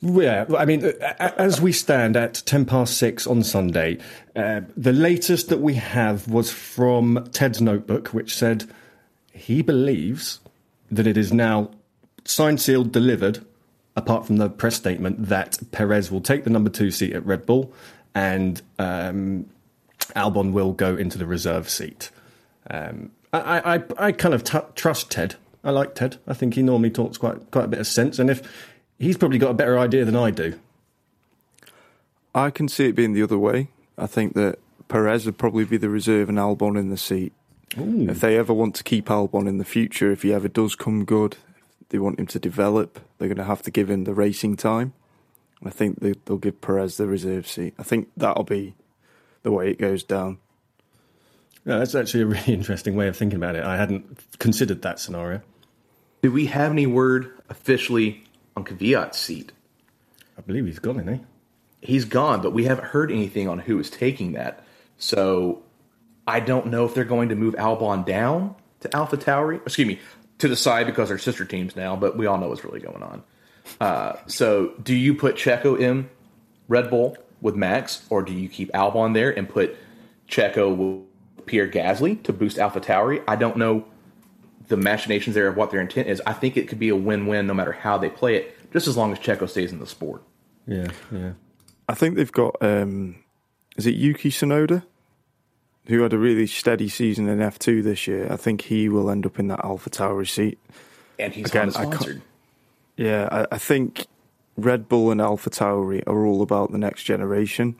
Yeah, 0.00 0.46
I 0.58 0.64
mean, 0.64 0.84
as 1.18 1.60
we 1.60 1.70
stand 1.70 2.16
at 2.16 2.34
10 2.44 2.66
past 2.66 2.98
six 2.98 3.26
on 3.26 3.44
Sunday, 3.44 3.98
uh, 4.34 4.62
the 4.76 4.92
latest 4.92 5.48
that 5.48 5.60
we 5.60 5.74
have 5.74 6.28
was 6.28 6.50
from 6.50 7.26
Ted's 7.32 7.62
notebook, 7.62 8.08
which 8.08 8.34
said 8.34 8.68
he 9.34 9.62
believes 9.62 10.40
that 10.90 11.06
it 11.06 11.16
is 11.16 11.32
now 11.32 11.70
signed, 12.24 12.60
sealed, 12.60 12.92
delivered, 12.92 13.44
apart 13.96 14.26
from 14.26 14.36
the 14.36 14.48
press 14.48 14.76
statement, 14.76 15.28
that 15.28 15.58
Perez 15.72 16.10
will 16.10 16.20
take 16.20 16.44
the 16.44 16.50
number 16.50 16.70
two 16.70 16.90
seat 16.90 17.12
at 17.12 17.24
Red 17.26 17.44
Bull 17.44 17.72
and 18.14 18.62
um, 18.78 19.46
Albon 20.14 20.52
will 20.52 20.72
go 20.72 20.96
into 20.96 21.18
the 21.18 21.26
reserve 21.26 21.68
seat. 21.68 22.10
Um, 22.70 23.10
I, 23.32 23.74
I, 23.74 23.82
I 23.98 24.12
kind 24.12 24.34
of 24.34 24.44
t- 24.44 24.58
trust 24.74 25.10
Ted. 25.10 25.34
I 25.64 25.70
like 25.70 25.94
Ted. 25.94 26.18
I 26.26 26.34
think 26.34 26.54
he 26.54 26.62
normally 26.62 26.90
talks 26.90 27.18
quite 27.18 27.50
quite 27.50 27.64
a 27.64 27.68
bit 27.68 27.80
of 27.80 27.86
sense, 27.86 28.18
and 28.18 28.30
if 28.30 28.42
he's 28.98 29.16
probably 29.16 29.38
got 29.38 29.50
a 29.50 29.54
better 29.54 29.78
idea 29.78 30.04
than 30.04 30.14
I 30.14 30.30
do. 30.30 30.58
I 32.34 32.50
can 32.50 32.68
see 32.68 32.88
it 32.88 32.94
being 32.94 33.12
the 33.12 33.22
other 33.22 33.38
way. 33.38 33.68
I 33.96 34.06
think 34.06 34.34
that 34.34 34.58
Perez 34.88 35.26
would 35.26 35.38
probably 35.38 35.64
be 35.64 35.76
the 35.76 35.88
reserve 35.88 36.28
and 36.28 36.38
Albon 36.38 36.78
in 36.78 36.90
the 36.90 36.96
seat. 36.96 37.32
Ooh. 37.78 38.08
If 38.08 38.20
they 38.20 38.38
ever 38.38 38.52
want 38.52 38.74
to 38.76 38.84
keep 38.84 39.06
Albon 39.06 39.48
in 39.48 39.58
the 39.58 39.64
future, 39.64 40.12
if 40.12 40.22
he 40.22 40.32
ever 40.32 40.48
does 40.48 40.74
come 40.74 41.04
good, 41.04 41.36
they 41.88 41.98
want 41.98 42.18
him 42.18 42.26
to 42.28 42.38
develop, 42.38 43.00
they're 43.18 43.28
going 43.28 43.38
to 43.38 43.44
have 43.44 43.62
to 43.62 43.70
give 43.70 43.90
him 43.90 44.04
the 44.04 44.14
racing 44.14 44.56
time. 44.56 44.92
I 45.64 45.70
think 45.70 46.00
they, 46.00 46.14
will 46.28 46.38
give 46.38 46.60
Perez 46.60 46.96
the 46.96 47.06
reserve 47.06 47.48
seat. 47.48 47.74
I 47.78 47.82
think 47.82 48.10
that'll 48.16 48.44
be 48.44 48.74
the 49.42 49.50
way 49.50 49.70
it 49.70 49.78
goes 49.78 50.02
down. 50.02 50.38
Yeah, 51.64 51.78
that's 51.78 51.94
actually 51.94 52.22
a 52.22 52.26
really 52.26 52.42
interesting 52.52 52.94
way 52.94 53.08
of 53.08 53.16
thinking 53.16 53.36
about 53.36 53.56
it. 53.56 53.64
I 53.64 53.76
hadn't 53.76 54.38
considered 54.38 54.82
that 54.82 55.00
scenario. 55.00 55.40
Do 56.22 56.30
we 56.30 56.46
have 56.46 56.70
any 56.70 56.86
word 56.86 57.32
officially 57.48 58.24
on 58.56 58.64
Kvyat's 58.64 59.18
seat? 59.18 59.52
I 60.38 60.42
believe 60.42 60.66
he's 60.66 60.78
gone, 60.78 61.00
isn't 61.00 61.14
he? 61.14 61.20
He's 61.80 62.04
gone, 62.04 62.40
but 62.40 62.52
we 62.52 62.64
haven't 62.64 62.86
heard 62.86 63.10
anything 63.10 63.48
on 63.48 63.58
who 63.58 63.78
is 63.78 63.90
taking 63.90 64.32
that. 64.32 64.64
So 64.96 65.62
I 66.26 66.40
don't 66.40 66.66
know 66.66 66.84
if 66.84 66.94
they're 66.94 67.04
going 67.04 67.28
to 67.28 67.34
move 67.34 67.54
Albon 67.54 68.04
down 68.06 68.54
to 68.80 68.96
Alpha 68.96 69.16
Tauri. 69.16 69.60
Excuse 69.64 69.88
me, 69.88 70.00
to 70.38 70.48
the 70.48 70.56
side 70.56 70.86
because 70.86 71.08
they're 71.08 71.18
sister 71.18 71.44
teams 71.44 71.76
now, 71.76 71.96
but 71.96 72.16
we 72.16 72.26
all 72.26 72.38
know 72.38 72.48
what's 72.48 72.64
really 72.64 72.80
going 72.80 73.02
on. 73.02 73.22
Uh, 73.80 74.16
so 74.26 74.74
do 74.82 74.94
you 74.94 75.14
put 75.14 75.36
Checo 75.36 75.78
in 75.78 76.08
Red 76.68 76.90
Bull 76.90 77.16
with 77.40 77.54
Max, 77.54 78.06
or 78.10 78.22
do 78.22 78.32
you 78.32 78.48
keep 78.48 78.72
Albon 78.72 79.14
there 79.14 79.36
and 79.36 79.48
put 79.48 79.76
Checo 80.28 80.74
with 80.74 81.46
Pierre 81.46 81.68
Gasly 81.68 82.22
to 82.24 82.32
boost 82.32 82.58
Alpha 82.58 82.80
Tauri? 82.80 83.22
I 83.28 83.36
don't 83.36 83.56
know 83.56 83.84
the 84.68 84.76
machinations 84.76 85.34
there 85.34 85.48
of 85.48 85.56
what 85.56 85.70
their 85.70 85.80
intent 85.80 86.08
is. 86.08 86.22
I 86.26 86.32
think 86.32 86.56
it 86.56 86.68
could 86.68 86.78
be 86.78 86.88
a 86.88 86.96
win-win 86.96 87.46
no 87.46 87.54
matter 87.54 87.72
how 87.72 87.98
they 87.98 88.08
play 88.08 88.36
it, 88.36 88.72
just 88.72 88.86
as 88.86 88.96
long 88.96 89.12
as 89.12 89.18
Checo 89.18 89.48
stays 89.48 89.72
in 89.72 89.78
the 89.78 89.86
sport. 89.86 90.22
Yeah, 90.66 90.88
yeah. 91.12 91.32
I 91.88 91.94
think 91.94 92.16
they've 92.16 92.32
got. 92.32 92.56
Um, 92.62 93.16
is 93.76 93.86
it 93.86 93.94
Yuki 93.94 94.30
Tsunoda? 94.30 94.84
Who 95.86 96.02
had 96.02 96.12
a 96.12 96.18
really 96.18 96.46
steady 96.46 96.88
season 96.88 97.28
in 97.28 97.38
F2 97.38 97.82
this 97.82 98.06
year, 98.06 98.26
I 98.30 98.36
think 98.36 98.62
he 98.62 98.88
will 98.88 99.10
end 99.10 99.26
up 99.26 99.38
in 99.38 99.48
that 99.48 99.64
Alpha 99.64 99.90
Tauri 99.90 100.28
seat. 100.28 100.58
And 101.18 101.32
he's 101.32 101.46
Again, 101.50 101.70
Honda 101.70 101.78
I 101.78 101.82
can't- 101.82 101.94
sponsored. 101.94 102.22
Yeah, 102.96 103.28
I, 103.30 103.54
I 103.56 103.58
think 103.58 104.06
Red 104.56 104.88
Bull 104.88 105.10
and 105.10 105.20
Alpha 105.20 105.50
Tauri 105.50 106.02
are 106.06 106.24
all 106.24 106.42
about 106.42 106.70
the 106.72 106.78
next 106.78 107.02
generation. 107.04 107.74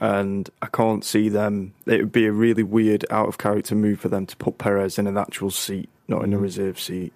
And 0.00 0.48
I 0.62 0.66
can't 0.66 1.04
see 1.04 1.28
them. 1.28 1.74
It 1.86 1.98
would 2.00 2.12
be 2.12 2.26
a 2.26 2.32
really 2.32 2.62
weird, 2.62 3.04
out 3.10 3.28
of 3.28 3.36
character 3.38 3.74
move 3.74 4.00
for 4.00 4.08
them 4.08 4.26
to 4.26 4.36
put 4.36 4.56
Perez 4.58 4.98
in 4.98 5.06
an 5.06 5.18
actual 5.18 5.50
seat, 5.50 5.88
not 6.08 6.24
in 6.24 6.32
a 6.32 6.38
reserve 6.38 6.80
seat. 6.80 7.12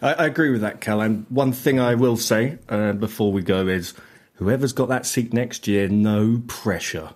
I, 0.00 0.12
I 0.14 0.26
agree 0.26 0.50
with 0.50 0.62
that, 0.62 0.80
Cal. 0.80 1.00
And 1.00 1.26
one 1.28 1.52
thing 1.52 1.78
I 1.78 1.94
will 1.94 2.16
say 2.16 2.58
uh, 2.68 2.92
before 2.92 3.32
we 3.32 3.40
go 3.42 3.68
is 3.68 3.94
whoever's 4.34 4.72
got 4.72 4.88
that 4.88 5.06
seat 5.06 5.32
next 5.32 5.68
year, 5.68 5.88
no 5.88 6.42
pressure. 6.48 7.10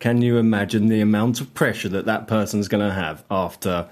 Can 0.00 0.22
you 0.22 0.38
imagine 0.38 0.88
the 0.88 1.00
amount 1.00 1.40
of 1.40 1.52
pressure 1.54 1.88
that 1.90 2.06
that 2.06 2.26
person's 2.26 2.68
going 2.68 2.86
to 2.86 2.92
have 2.92 3.24
after 3.30 3.88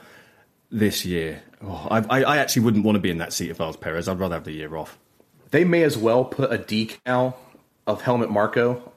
this 0.70 1.04
year? 1.04 1.42
Oh, 1.62 1.86
I, 1.90 1.98
I, 1.98 2.22
I 2.22 2.36
actually 2.38 2.62
wouldn't 2.62 2.84
want 2.84 2.96
to 2.96 3.00
be 3.00 3.10
in 3.10 3.18
that 3.18 3.32
seat 3.32 3.50
if 3.50 3.60
I 3.60 3.66
was 3.66 3.76
Perez. 3.76 4.08
I'd 4.08 4.18
rather 4.18 4.34
have 4.34 4.44
the 4.44 4.52
year 4.52 4.74
off. 4.76 4.98
They 5.50 5.64
may 5.64 5.82
as 5.82 5.96
well 5.96 6.24
put 6.24 6.52
a 6.52 6.58
decal 6.58 7.34
of 7.86 8.02
Helmut 8.02 8.30
Marko 8.30 8.92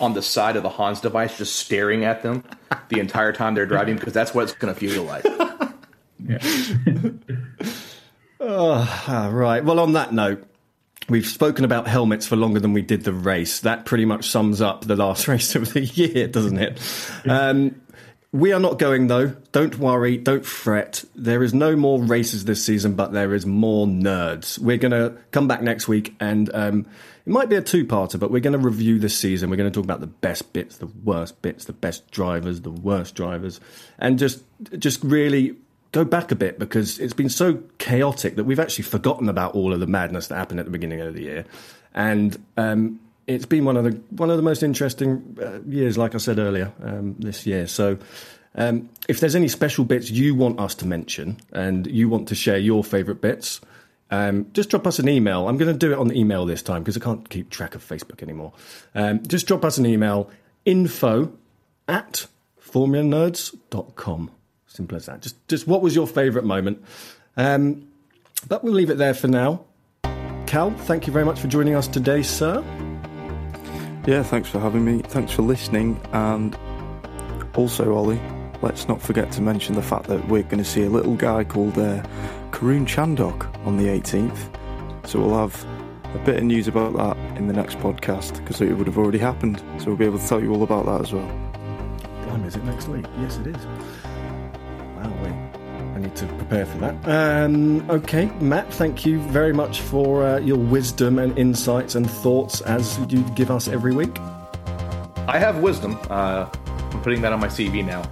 on 0.00 0.14
the 0.14 0.22
side 0.22 0.56
of 0.56 0.62
the 0.62 0.68
Hans 0.68 1.00
device, 1.00 1.36
just 1.36 1.56
staring 1.56 2.04
at 2.04 2.22
them 2.22 2.44
the 2.88 3.00
entire 3.00 3.32
time 3.32 3.54
they're 3.54 3.66
driving, 3.66 3.96
because 3.96 4.12
that's 4.12 4.34
what 4.34 4.44
it's 4.44 4.52
going 4.52 4.72
to 4.72 4.80
feel 4.80 5.02
like. 5.02 5.24
Oh, 8.46 9.30
right. 9.32 9.64
Well, 9.64 9.80
on 9.80 9.92
that 9.92 10.12
note, 10.12 10.44
we've 11.08 11.26
spoken 11.26 11.64
about 11.64 11.86
helmets 11.86 12.26
for 12.26 12.36
longer 12.36 12.60
than 12.60 12.72
we 12.72 12.82
did 12.82 13.04
the 13.04 13.12
race. 13.12 13.60
That 13.60 13.84
pretty 13.84 14.04
much 14.04 14.28
sums 14.28 14.60
up 14.60 14.84
the 14.84 14.96
last 14.96 15.28
race 15.28 15.54
of 15.54 15.72
the 15.72 15.82
year, 15.82 16.28
doesn't 16.28 16.58
it? 16.58 16.80
Um, 17.28 17.80
we 18.32 18.52
are 18.52 18.58
not 18.58 18.80
going 18.80 19.06
though. 19.06 19.28
Don't 19.52 19.78
worry. 19.78 20.16
Don't 20.16 20.44
fret. 20.44 21.04
There 21.14 21.44
is 21.44 21.54
no 21.54 21.76
more 21.76 22.02
races 22.02 22.44
this 22.44 22.64
season, 22.64 22.94
but 22.94 23.12
there 23.12 23.32
is 23.32 23.46
more 23.46 23.86
nerds. 23.86 24.58
We're 24.58 24.76
going 24.76 24.90
to 24.90 25.16
come 25.30 25.46
back 25.46 25.62
next 25.62 25.86
week 25.86 26.16
and 26.18 26.52
um, 26.52 26.86
it 27.26 27.30
might 27.30 27.48
be 27.48 27.54
a 27.54 27.62
two 27.62 27.86
parter, 27.86 28.18
but 28.18 28.32
we're 28.32 28.40
going 28.40 28.58
to 28.60 28.66
review 28.66 28.98
the 28.98 29.08
season. 29.08 29.50
We're 29.50 29.56
going 29.56 29.70
to 29.70 29.74
talk 29.74 29.84
about 29.84 30.00
the 30.00 30.08
best 30.08 30.52
bits, 30.52 30.78
the 30.78 30.88
worst 31.04 31.40
bits, 31.42 31.66
the 31.66 31.72
best 31.72 32.10
drivers, 32.10 32.60
the 32.60 32.70
worst 32.70 33.14
drivers, 33.14 33.60
and 34.00 34.18
just, 34.18 34.42
just 34.78 35.04
really 35.04 35.54
go 35.94 36.04
back 36.04 36.32
a 36.32 36.34
bit 36.34 36.58
because 36.58 36.98
it's 36.98 37.12
been 37.14 37.28
so 37.28 37.62
chaotic 37.78 38.34
that 38.34 38.44
we've 38.44 38.58
actually 38.58 38.82
forgotten 38.82 39.28
about 39.28 39.54
all 39.54 39.72
of 39.72 39.78
the 39.78 39.86
madness 39.86 40.26
that 40.26 40.34
happened 40.34 40.58
at 40.58 40.66
the 40.66 40.72
beginning 40.72 41.00
of 41.00 41.14
the 41.14 41.22
year. 41.22 41.44
And 41.94 42.36
um, 42.56 42.98
it's 43.28 43.46
been 43.46 43.64
one 43.64 43.76
of 43.76 43.84
the 43.84 43.92
one 44.10 44.28
of 44.28 44.36
the 44.36 44.42
most 44.42 44.64
interesting 44.64 45.38
uh, 45.40 45.60
years, 45.62 45.96
like 45.96 46.16
I 46.16 46.18
said 46.18 46.38
earlier, 46.40 46.72
um, 46.82 47.14
this 47.20 47.46
year. 47.46 47.68
So, 47.68 47.96
um, 48.56 48.90
if 49.08 49.20
there's 49.20 49.36
any 49.36 49.46
special 49.46 49.84
bits 49.84 50.10
you 50.10 50.34
want 50.34 50.58
us 50.58 50.74
to 50.76 50.86
mention 50.86 51.38
and 51.52 51.86
you 51.86 52.08
want 52.08 52.28
to 52.28 52.34
share 52.34 52.58
your 52.58 52.82
favourite 52.82 53.20
bits, 53.20 53.60
um, 54.10 54.46
just 54.52 54.70
drop 54.70 54.88
us 54.88 54.98
an 54.98 55.08
email. 55.08 55.48
I'm 55.48 55.56
going 55.56 55.72
to 55.72 55.78
do 55.78 55.92
it 55.92 55.98
on 55.98 56.14
email 56.14 56.44
this 56.44 56.62
time 56.62 56.82
because 56.82 56.96
I 56.96 57.00
can't 57.00 57.28
keep 57.30 57.50
track 57.50 57.76
of 57.76 57.86
Facebook 57.86 58.20
anymore. 58.20 58.52
Um, 58.96 59.22
just 59.26 59.46
drop 59.46 59.64
us 59.64 59.78
an 59.78 59.86
email 59.86 60.28
info 60.64 61.32
at 61.86 62.26
formulanerds.com. 62.60 64.30
Simple 64.74 64.96
as 64.96 65.06
that. 65.06 65.22
Just, 65.22 65.36
just 65.46 65.68
what 65.68 65.82
was 65.82 65.94
your 65.94 66.08
favourite 66.08 66.44
moment? 66.44 66.84
Um, 67.36 67.86
but 68.48 68.64
we'll 68.64 68.72
leave 68.72 68.90
it 68.90 68.98
there 68.98 69.14
for 69.14 69.28
now. 69.28 69.64
Cal, 70.46 70.72
thank 70.72 71.06
you 71.06 71.12
very 71.12 71.24
much 71.24 71.38
for 71.38 71.46
joining 71.46 71.76
us 71.76 71.86
today, 71.86 72.24
sir. 72.24 72.60
Yeah, 74.04 74.24
thanks 74.24 74.48
for 74.48 74.58
having 74.58 74.84
me. 74.84 75.00
Thanks 75.02 75.30
for 75.30 75.42
listening. 75.42 76.00
And 76.12 76.58
also, 77.54 77.94
Ollie, 77.94 78.20
let's 78.62 78.88
not 78.88 79.00
forget 79.00 79.30
to 79.32 79.40
mention 79.40 79.76
the 79.76 79.82
fact 79.82 80.08
that 80.08 80.26
we're 80.26 80.42
going 80.42 80.58
to 80.58 80.64
see 80.64 80.82
a 80.82 80.90
little 80.90 81.14
guy 81.14 81.44
called 81.44 81.78
uh, 81.78 82.02
Karun 82.50 82.84
Chandhok 82.84 83.46
on 83.64 83.76
the 83.76 83.84
18th. 83.84 85.06
So 85.06 85.20
we'll 85.20 85.38
have 85.38 85.64
a 86.16 86.18
bit 86.24 86.38
of 86.38 86.42
news 86.42 86.66
about 86.66 86.96
that 86.96 87.16
in 87.38 87.46
the 87.46 87.54
next 87.54 87.78
podcast 87.78 88.38
because 88.38 88.60
it 88.60 88.72
would 88.72 88.88
have 88.88 88.98
already 88.98 89.18
happened. 89.18 89.62
So 89.78 89.86
we'll 89.86 89.96
be 89.96 90.04
able 90.04 90.18
to 90.18 90.26
tell 90.26 90.42
you 90.42 90.52
all 90.52 90.64
about 90.64 90.84
that 90.86 91.00
as 91.00 91.12
well. 91.12 91.28
Time 92.26 92.44
is 92.44 92.56
it 92.56 92.64
next 92.64 92.88
week? 92.88 93.06
Yes, 93.20 93.36
it 93.36 93.46
is. 93.46 93.66
Wow, 95.04 95.22
wait. 95.22 95.32
I 95.94 95.98
need 96.00 96.16
to 96.16 96.26
prepare 96.26 96.66
for 96.66 96.78
that. 96.78 96.94
Um, 97.08 97.88
okay, 97.90 98.26
Matt, 98.40 98.72
thank 98.72 99.06
you 99.06 99.20
very 99.20 99.52
much 99.52 99.80
for 99.80 100.24
uh, 100.24 100.38
your 100.38 100.56
wisdom 100.58 101.18
and 101.18 101.38
insights 101.38 101.94
and 101.94 102.10
thoughts 102.10 102.62
as 102.62 102.98
you 103.08 103.22
give 103.34 103.50
us 103.50 103.68
every 103.68 103.94
week. 103.94 104.18
I 105.28 105.38
have 105.38 105.58
wisdom. 105.58 105.98
Uh, 106.10 106.48
I'm 106.66 107.02
putting 107.02 107.22
that 107.22 107.32
on 107.32 107.40
my 107.40 107.46
CV 107.46 107.84
now. 107.84 108.02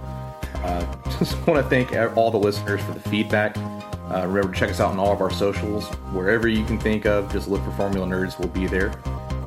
Uh, 0.63 0.85
just 1.19 1.35
want 1.45 1.61
to 1.61 1.69
thank 1.69 1.93
all 2.15 2.31
the 2.31 2.37
listeners 2.37 2.81
for 2.81 2.93
the 2.93 2.99
feedback. 3.01 3.57
Uh, 3.57 4.27
remember 4.27 4.53
to 4.53 4.59
check 4.59 4.69
us 4.69 4.79
out 4.79 4.91
on 4.91 4.99
all 4.99 5.11
of 5.11 5.21
our 5.21 5.31
socials. 5.31 5.87
Wherever 6.13 6.47
you 6.47 6.63
can 6.65 6.79
think 6.79 7.05
of, 7.05 7.31
just 7.31 7.47
look 7.47 7.63
for 7.63 7.71
Formula 7.71 8.05
Nerds. 8.05 8.37
We'll 8.37 8.49
be 8.49 8.67
there. 8.67 8.93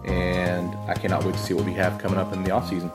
And 0.04 0.74
I 0.88 0.94
cannot 0.94 1.24
wait 1.24 1.34
to 1.34 1.40
see 1.40 1.54
what 1.54 1.64
we 1.64 1.74
have 1.74 1.98
coming 1.98 2.18
up 2.18 2.32
in 2.32 2.42
the 2.42 2.50
off 2.50 2.68
season. 2.68 2.90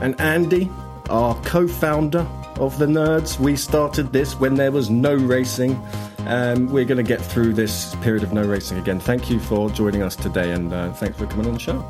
And 0.00 0.20
Andy, 0.20 0.70
our 1.10 1.34
co 1.42 1.66
founder 1.68 2.26
of 2.58 2.78
the 2.78 2.86
Nerds, 2.86 3.38
we 3.38 3.56
started 3.56 4.12
this 4.12 4.38
when 4.38 4.54
there 4.54 4.72
was 4.72 4.90
no 4.90 5.14
racing. 5.14 5.80
Um, 6.26 6.68
we're 6.68 6.84
going 6.84 6.96
to 6.96 7.04
get 7.04 7.20
through 7.20 7.52
this 7.52 7.94
period 7.96 8.22
of 8.22 8.32
no 8.32 8.42
racing 8.42 8.78
again. 8.78 8.98
Thank 8.98 9.30
you 9.30 9.38
for 9.38 9.70
joining 9.70 10.02
us 10.02 10.16
today 10.16 10.52
and 10.52 10.72
uh, 10.72 10.92
thanks 10.94 11.18
for 11.18 11.26
coming 11.26 11.46
on 11.46 11.54
the 11.54 11.60
show. 11.60 11.80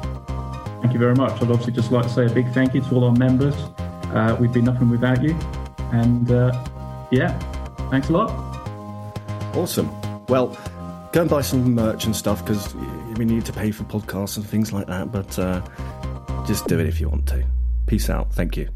Thank 0.83 0.93
you 0.93 0.99
very 0.99 1.15
much. 1.15 1.33
I'd 1.41 1.51
obviously 1.51 1.73
just 1.73 1.91
like 1.91 2.05
to 2.05 2.11
say 2.11 2.27
a 2.27 2.31
big 2.31 2.53
thank 2.53 2.75
you 2.75 2.83
to 2.83 2.95
all 2.95 3.05
our 3.05 3.13
members. 3.13 3.55
Uh, 4.13 4.37
we'd 4.39 4.53
be 4.53 4.61
nothing 4.61 4.91
without 4.91 5.23
you. 5.23 5.35
And 5.93 6.31
uh, 6.31 6.53
yeah, 7.11 7.39
thanks 7.91 8.09
a 8.09 8.13
lot. 8.13 8.31
Awesome. 9.57 9.91
Well, 10.29 10.57
go 11.13 11.23
and 11.23 11.31
buy 11.31 11.41
some 11.41 11.75
merch 11.75 12.05
and 12.05 12.15
stuff 12.15 12.45
because 12.45 12.75
we 13.17 13.25
need 13.25 13.47
to 13.47 13.53
pay 13.53 13.71
for 13.71 13.85
podcasts 13.85 14.37
and 14.37 14.47
things 14.47 14.73
like 14.73 14.87
that. 14.89 15.11
But 15.11 15.39
uh, 15.39 15.63
just 16.47 16.67
do 16.67 16.79
it 16.79 16.87
if 16.87 17.01
you 17.01 17.09
want 17.09 17.27
to. 17.29 17.45
Peace 17.87 18.11
out. 18.11 18.33
Thank 18.33 18.57
you. 18.57 18.76